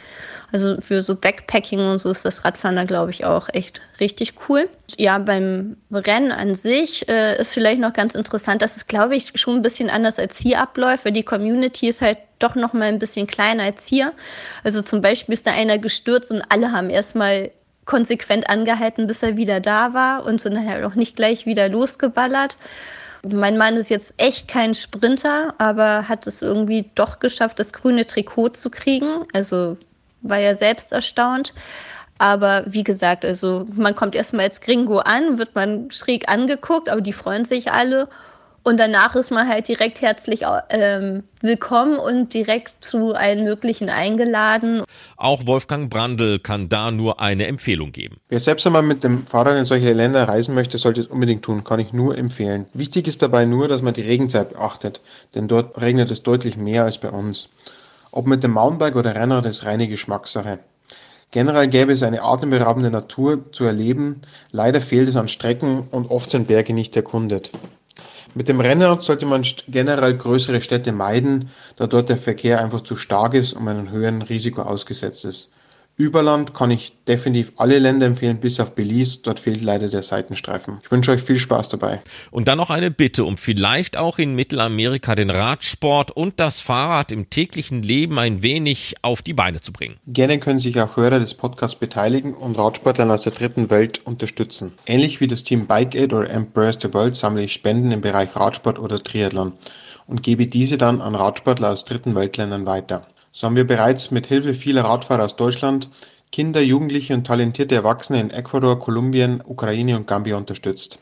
Also 0.53 0.81
für 0.81 1.03
so 1.03 1.17
Backpacking 1.17 1.81
und 1.81 1.99
so 1.99 2.11
ist 2.11 2.25
das 2.25 2.45
Radfahren 2.45 2.77
da, 2.77 2.85
glaube 2.85 3.11
ich, 3.11 3.25
auch 3.25 3.49
echt 3.53 3.81
richtig 3.99 4.35
cool. 4.49 4.69
Ja, 4.97 5.19
beim 5.19 5.77
Rennen 5.91 6.31
an 6.31 6.55
sich 6.55 7.09
äh, 7.09 7.41
ist 7.41 7.55
vielleicht 7.55 7.81
noch 7.81 7.93
ganz 7.93 8.15
interessant, 8.15 8.63
dass 8.63 8.77
es, 8.77 8.87
glaube 8.87 9.17
ich, 9.17 9.33
schon 9.35 9.57
ein 9.57 9.63
bisschen 9.63 9.91
anders 9.91 10.19
als 10.19 10.39
hier 10.39 10.61
abläuft, 10.61 11.05
weil 11.05 11.13
die 11.13 11.25
Community 11.25 11.89
ist 11.89 12.03
halt 12.03 12.19
doch 12.39 12.55
noch 12.55 12.73
mal 12.73 12.85
ein 12.85 13.01
bisschen 13.01 13.27
kleiner 13.27 13.65
als 13.65 13.87
hier. 13.87 14.13
Also 14.63 14.83
zum 14.83 15.01
Beispiel 15.03 15.33
ist 15.33 15.47
da 15.47 15.53
einer 15.53 15.79
gestürzt 15.79 16.31
und 16.31 16.43
alle 16.51 16.71
haben 16.71 16.91
erstmal 16.91 17.51
konsequent 17.85 18.49
angehalten, 18.49 19.07
bis 19.07 19.23
er 19.23 19.37
wieder 19.37 19.61
da 19.61 19.93
war 19.93 20.25
und 20.25 20.41
sind 20.41 20.55
dann 20.55 20.69
halt 20.69 20.85
auch 20.85 20.95
nicht 20.95 21.17
gleich 21.17 21.47
wieder 21.47 21.69
losgeballert. 21.69 22.57
Mein 23.27 23.57
Mann 23.57 23.77
ist 23.77 23.91
jetzt 23.91 24.15
echt 24.19 24.49
kein 24.49 24.75
Sprinter, 24.75 25.55
aber 25.59 26.09
hat 26.09 26.27
es 26.27 26.43
irgendwie 26.43 26.91
doch 26.95 27.21
geschafft, 27.21 27.59
das 27.59 27.73
grüne 27.73 28.07
Trikot 28.07 28.51
zu 28.51 28.71
kriegen. 28.71 29.27
Also 29.33 29.79
war 30.23 30.39
ja 30.39 30.55
selbst 30.55 30.93
erstaunt. 30.93 31.55
Aber 32.19 32.65
wie 32.67 32.85
gesagt, 32.85 33.25
also 33.25 33.67
man 33.75 33.97
kommt 33.97 34.15
erstmal 34.15 34.47
als 34.47 34.61
Gringo 34.61 34.99
an, 34.99 35.39
wird 35.39 35.55
man 35.55 35.91
schräg 35.91 36.29
angeguckt, 36.29 36.89
aber 36.89 37.01
die 37.01 37.13
freuen 37.13 37.45
sich 37.45 37.73
alle. 37.73 38.09
Und 38.67 38.81
danach 38.81 39.15
ist 39.15 39.31
man 39.31 39.47
halt 39.47 39.69
direkt 39.69 40.01
herzlich 40.01 40.41
ähm, 40.71 41.25
willkommen 41.43 41.99
und 41.99 42.33
direkt 42.33 42.73
zu 42.83 43.13
allen 43.13 43.45
möglichen 43.45 43.91
eingeladen. 43.91 44.85
Auch 45.19 45.47
Wolfgang 45.47 45.91
Brandl 45.91 46.39
kann 46.39 46.71
da 46.71 46.91
nur 46.91 47.21
eine 47.21 47.47
Empfehlung 47.47 47.93
geben. 47.93 48.17
Wer 48.31 48.41
selbst 48.41 48.67
einmal 48.67 48.83
mit 48.83 49.05
dem 49.05 49.27
Fahrrad 49.27 49.59
in 49.59 49.67
solche 49.67 49.93
Länder 49.93 50.27
reisen 50.27 50.55
möchte, 50.55 50.79
sollte 50.79 51.03
es 51.03 51.09
unbedingt 51.09 51.43
tun, 51.43 51.63
kann 51.63 51.79
ich 51.79 51.93
nur 51.93 52.17
empfehlen. 52.17 52.65
Wichtig 52.73 53.07
ist 53.07 53.21
dabei 53.21 53.45
nur, 53.45 53.69
dass 53.69 53.83
man 53.83 53.93
die 53.93 54.01
Regenzeit 54.01 54.55
beachtet, 54.55 55.03
denn 55.35 55.47
dort 55.47 55.79
regnet 55.79 56.11
es 56.11 56.23
deutlich 56.23 56.57
mehr 56.57 56.85
als 56.85 56.97
bei 56.97 57.11
uns. 57.11 57.51
Ob 58.13 58.27
mit 58.27 58.43
dem 58.43 58.53
Mountainbike 58.53 58.97
oder 58.97 59.15
Rennrad 59.15 59.45
ist 59.45 59.67
reine 59.67 59.89
Geschmackssache. 59.89 60.59
Generell 61.33 61.69
gäbe 61.69 61.93
es 61.93 62.03
eine 62.03 62.23
atemberaubende 62.23 62.91
Natur 62.91 63.53
zu 63.53 63.65
erleben, 63.65 64.23
leider 64.53 64.81
fehlt 64.81 65.09
es 65.09 65.17
an 65.17 65.29
Strecken 65.29 65.87
und 65.91 66.11
oft 66.11 66.31
sind 66.31 66.49
Berge 66.49 66.73
nicht 66.73 66.97
erkundet. 66.97 67.51
Mit 68.35 68.49
dem 68.49 68.61
Rennrad 68.61 69.03
sollte 69.03 69.27
man 69.27 69.47
generell 69.69 70.17
größere 70.17 70.61
Städte 70.61 70.91
meiden, 70.91 71.51
da 71.77 71.87
dort 71.87 72.09
der 72.09 72.19
Verkehr 72.19 72.61
einfach 72.61 72.81
zu 72.81 72.97
stark 72.97 73.35
ist 73.35 73.53
und 73.55 73.65
man 73.65 73.79
einem 73.79 73.91
höheren 73.91 74.23
Risiko 74.23 74.63
ausgesetzt 74.63 75.25
ist. 75.25 75.51
Überland 75.97 76.55
kann 76.55 76.73
ich 76.73 76.93
definitiv 77.07 77.53
alle 77.57 77.79
Länder 77.79 78.07
empfehlen, 78.07 78.41
bis 78.41 78.59
auf 78.59 78.75
Belize. 78.75 79.21
Dort 79.23 79.39
fehlt 79.39 79.63
leider 79.63 79.89
der 79.89 80.03
Seitenstreifen. 80.03 80.81
Ich 80.83 80.91
wünsche 80.91 81.13
euch 81.13 81.23
viel 81.23 81.39
Spaß 81.39 81.69
dabei. 81.69 82.03
Und 82.33 82.49
dann 82.49 82.59
noch 82.59 82.71
eine 82.71 82.91
Bitte, 82.91 83.25
um 83.25 83.37
vielleicht 83.37 83.97
auch 83.97 84.19
in 84.19 84.35
Mittelamerika 84.35 85.15
den 85.15 85.31
Radsport 85.31 86.11
und 86.11 86.41
das 86.41 86.59
Fahrrad 86.59 87.13
im 87.13 87.31
täglichen 87.31 87.85
Leben 87.85 88.19
ein 88.19 88.43
wenig 88.43 88.97
auf 89.03 89.23
die 89.23 89.35
Beine 89.35 89.61
zu 89.61 89.73
bringen. 89.73 89.97
Gerne 90.09 90.41
können 90.41 90.59
sich 90.59 90.81
auch 90.81 90.97
Hörer 90.97 91.21
des 91.21 91.35
Podcasts 91.35 91.79
beteiligen 91.79 92.35
und 92.35 92.59
Radsportlern 92.59 93.13
aus 93.13 93.23
der 93.23 93.33
dritten 93.33 93.71
Welt 93.71 94.01
unterstützen. 94.05 94.73
Ähnlich 94.87 95.21
wie 95.21 95.29
das 95.29 95.45
Team 95.45 95.69
Bike 95.69 95.95
Aid 95.95 96.13
oder 96.13 96.29
Embrace 96.29 96.79
the 96.83 96.93
World 96.93 97.15
sammle 97.15 97.45
ich 97.45 97.53
Spenden 97.53 97.93
im 97.93 98.01
Bereich 98.01 98.35
Radsport 98.35 98.81
oder 98.81 99.01
Triathlon 99.01 99.53
und 100.09 100.25
gebe 100.25 100.49
diese 100.49 100.77
dann 100.77 101.01
an 101.01 101.15
Radsportler 101.15 101.71
aus 101.71 101.85
dritten 101.85 102.17
Weltländern 102.17 102.67
weiter. 102.67 103.07
So 103.37 103.49
haben 103.49 103.57
wir 103.57 103.67
bereits 103.67 104.13
mit 104.13 104.29
Hilfe 104.29 104.55
vieler 104.55 104.85
Radfahrer 104.85 105.25
aus 105.25 105.35
Deutschland 105.35 105.91
Kinder, 106.31 106.61
Jugendliche 106.61 107.15
und 107.15 107.27
talentierte 107.27 107.75
Erwachsene 107.75 108.21
in 108.21 108.31
Ecuador, 108.31 108.79
Kolumbien, 108.79 109.43
Ukraine 109.45 109.97
und 109.97 110.07
Gambia 110.07 110.37
unterstützt. 110.37 111.01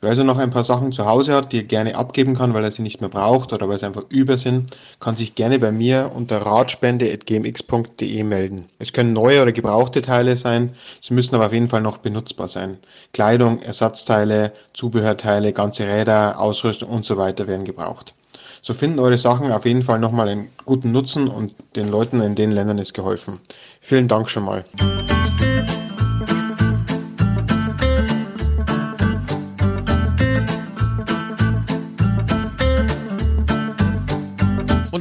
Wer 0.00 0.10
also 0.10 0.24
noch 0.24 0.38
ein 0.38 0.50
paar 0.50 0.64
Sachen 0.64 0.90
zu 0.90 1.06
Hause 1.06 1.36
hat, 1.36 1.52
die 1.52 1.58
er 1.58 1.62
gerne 1.62 1.94
abgeben 1.94 2.34
kann, 2.34 2.52
weil 2.52 2.64
er 2.64 2.72
sie 2.72 2.82
nicht 2.82 3.00
mehr 3.00 3.10
braucht 3.10 3.52
oder 3.52 3.68
weil 3.68 3.78
sie 3.78 3.86
einfach 3.86 4.06
über 4.08 4.36
sind, 4.38 4.76
kann 4.98 5.14
sich 5.14 5.36
gerne 5.36 5.60
bei 5.60 5.70
mir 5.70 6.10
unter 6.16 6.38
radspende.gmx.de 6.38 8.24
melden. 8.24 8.68
Es 8.80 8.92
können 8.92 9.12
neue 9.12 9.40
oder 9.40 9.52
gebrauchte 9.52 10.02
Teile 10.02 10.36
sein, 10.36 10.74
sie 11.00 11.14
müssen 11.14 11.36
aber 11.36 11.46
auf 11.46 11.52
jeden 11.52 11.68
Fall 11.68 11.82
noch 11.82 11.98
benutzbar 11.98 12.48
sein. 12.48 12.78
Kleidung, 13.12 13.62
Ersatzteile, 13.62 14.52
Zubehörteile, 14.74 15.52
ganze 15.52 15.84
Räder, 15.84 16.40
Ausrüstung 16.40 16.88
und 16.88 17.04
so 17.04 17.16
weiter 17.18 17.46
werden 17.46 17.64
gebraucht. 17.64 18.14
So 18.62 18.74
finden 18.74 18.98
eure 18.98 19.18
Sachen 19.18 19.52
auf 19.52 19.64
jeden 19.64 19.82
Fall 19.82 19.98
nochmal 19.98 20.28
einen 20.28 20.48
guten 20.64 20.92
Nutzen 20.92 21.28
und 21.28 21.54
den 21.76 21.88
Leuten 21.88 22.20
in 22.20 22.34
den 22.34 22.50
Ländern 22.50 22.78
ist 22.78 22.94
geholfen. 22.94 23.40
Vielen 23.80 24.08
Dank 24.08 24.28
schon 24.28 24.44
mal. 24.44 24.64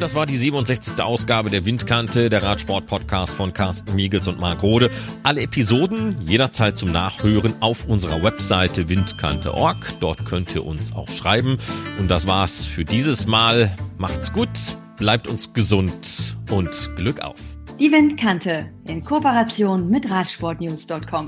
Das 0.07 0.15
war 0.15 0.25
die 0.25 0.37
67. 0.37 1.01
Ausgabe 1.01 1.49
der 1.49 1.65
Windkante, 1.65 2.29
der 2.29 2.41
Radsport-Podcast 2.41 3.33
von 3.33 3.51
Carsten 3.51 3.93
Miegels 3.93 4.29
und 4.29 4.39
Marc 4.39 4.63
Rode. 4.63 4.89
Alle 5.23 5.41
Episoden 5.41 6.15
jederzeit 6.21 6.77
zum 6.77 6.93
Nachhören 6.93 7.55
auf 7.59 7.89
unserer 7.89 8.23
Webseite 8.23 8.87
windkante.org. 8.87 9.75
Dort 9.99 10.25
könnt 10.25 10.55
ihr 10.55 10.65
uns 10.65 10.93
auch 10.93 11.09
schreiben. 11.09 11.57
Und 11.99 12.09
das 12.09 12.25
war's 12.25 12.63
für 12.63 12.85
dieses 12.85 13.27
Mal. 13.27 13.69
Macht's 13.97 14.31
gut, 14.31 14.47
bleibt 14.95 15.27
uns 15.27 15.51
gesund 15.51 16.37
und 16.51 16.95
Glück 16.95 17.19
auf. 17.19 17.41
Die 17.77 17.91
Windkante 17.91 18.69
in 18.85 19.03
Kooperation 19.03 19.89
mit 19.89 20.09
Radsportnews.com. 20.09 21.27